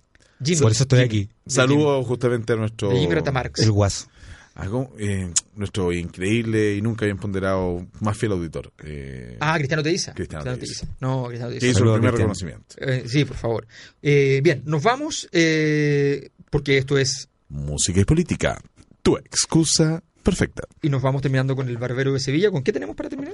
Jimmy. 0.43 0.61
Por 0.61 0.71
eso 0.71 0.83
estoy 0.83 0.99
aquí. 1.01 1.29
Saludos 1.47 2.05
justamente 2.05 2.53
a 2.53 2.55
nuestro... 2.57 2.91
El 2.91 3.71
guaso. 3.71 4.07
a 4.55 4.65
cómo- 4.67 4.91
eh, 4.97 5.31
nuestro 5.55 5.91
increíble 5.93 6.75
y 6.75 6.81
nunca 6.81 7.05
bien 7.05 7.17
ponderado 7.17 7.85
más 7.99 8.17
fiel 8.17 8.31
auditor. 8.33 8.71
eh, 8.83 9.37
Ah, 9.39 9.55
Cristiano 9.57 9.83
Teiza. 9.83 10.13
Cristiano 10.13 10.43
Teiza. 10.57 10.87
No, 10.99 11.25
Cristiano 11.27 11.53
que 11.53 11.59
Teiza. 11.59 11.71
hizo 11.71 11.79
Saludos, 11.79 11.95
el 11.95 12.01
primer 12.01 12.17
reconocimiento. 12.17 12.75
Eh, 12.79 13.03
sí, 13.07 13.23
por 13.25 13.37
favor. 13.37 13.67
Eh, 14.01 14.39
bien, 14.43 14.61
nos 14.65 14.81
vamos 14.83 15.27
eh, 15.31 16.29
porque 16.49 16.77
esto 16.77 16.97
es... 16.97 17.29
Música 17.49 17.99
y 17.99 18.05
política. 18.05 18.59
Tu 19.01 19.17
excusa 19.17 20.01
perfecta. 20.23 20.63
Y 20.81 20.89
nos 20.89 21.01
vamos 21.01 21.21
terminando 21.21 21.55
con 21.55 21.67
el 21.69 21.77
Barbero 21.77 22.13
de 22.13 22.19
Sevilla. 22.19 22.49
¿Con 22.51 22.63
qué 22.63 22.73
tenemos 22.73 22.95
para 22.95 23.09
terminar? 23.09 23.33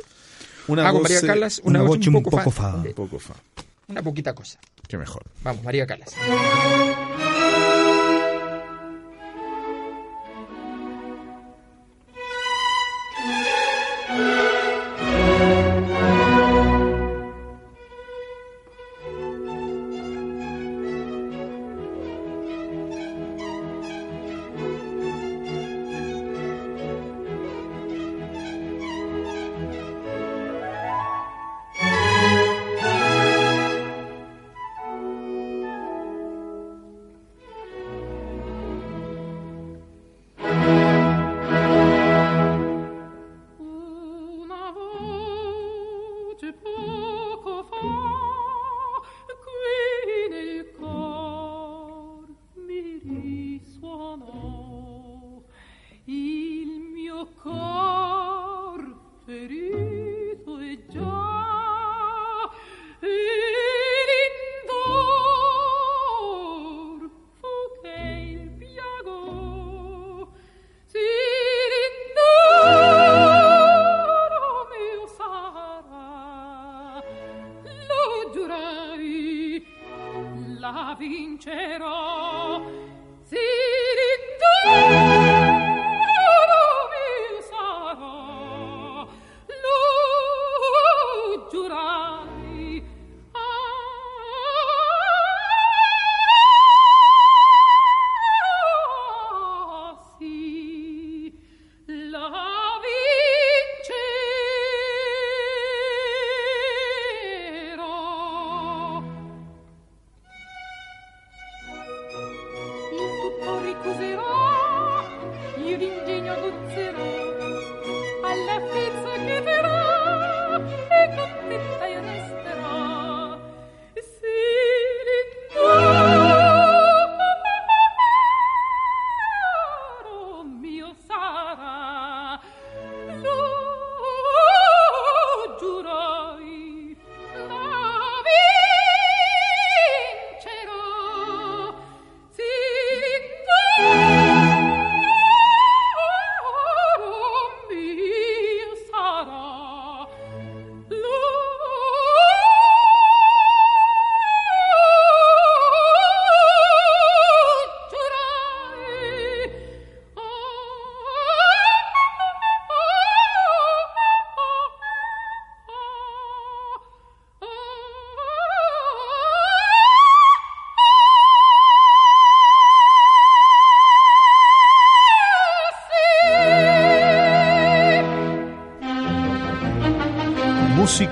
Una 0.68 0.84
ah, 0.88 0.92
con 0.92 1.02
voz, 1.02 1.04
María 1.12 1.20
eh, 1.20 1.28
Calas. 1.28 1.60
una 1.64 1.80
Una, 1.80 1.80
voz 1.90 1.98
voz 1.98 2.08
un 2.08 2.16
un 2.16 2.24
poco, 2.24 2.38
poco 2.38 2.52
fa- 2.52 2.72
fa. 2.72 2.78
Un 2.78 2.94
poco 2.94 3.20
fa. 3.20 3.34
Una 3.88 4.02
poquita 4.04 4.34
cosa. 4.34 4.60
Qué 4.88 4.98
mejor. 4.98 5.24
Vamos, 5.44 5.64
María 5.64 5.86
Calas. 5.88 6.14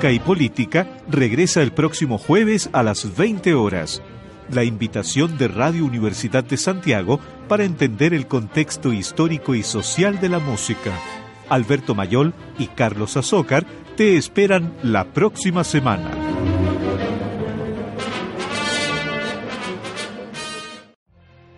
Y 0.01 0.19
Política 0.19 0.87
regresa 1.09 1.61
el 1.61 1.73
próximo 1.73 2.17
jueves 2.17 2.69
a 2.71 2.83
las 2.83 3.17
20 3.17 3.53
horas. 3.53 4.01
La 4.49 4.63
invitación 4.63 5.37
de 5.37 5.49
Radio 5.49 5.83
Universidad 5.85 6.43
de 6.43 6.55
Santiago 6.55 7.19
para 7.49 7.65
entender 7.65 8.13
el 8.13 8.25
contexto 8.25 8.93
histórico 8.93 9.55
y 9.55 9.61
social 9.61 10.19
de 10.21 10.29
la 10.29 10.39
música. 10.39 10.97
Alberto 11.49 11.95
Mayol 11.95 12.33
y 12.57 12.67
Carlos 12.67 13.17
Azócar 13.17 13.65
te 13.97 14.15
esperan 14.15 14.73
la 14.83 15.03
próxima 15.03 15.65
semana. 15.65 16.09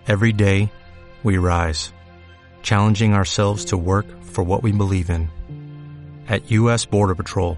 Every 0.08 0.34
day, 0.34 0.72
we 1.24 1.38
rise, 1.38 1.94
challenging 2.64 3.14
ourselves 3.14 3.66
to 3.66 3.78
work 3.78 4.08
for 4.24 4.44
what 4.44 4.64
we 4.64 4.72
believe 4.72 5.12
in. 5.12 5.30
At 6.28 6.50
U.S. 6.50 6.86
Border 6.86 7.16
Patrol, 7.16 7.58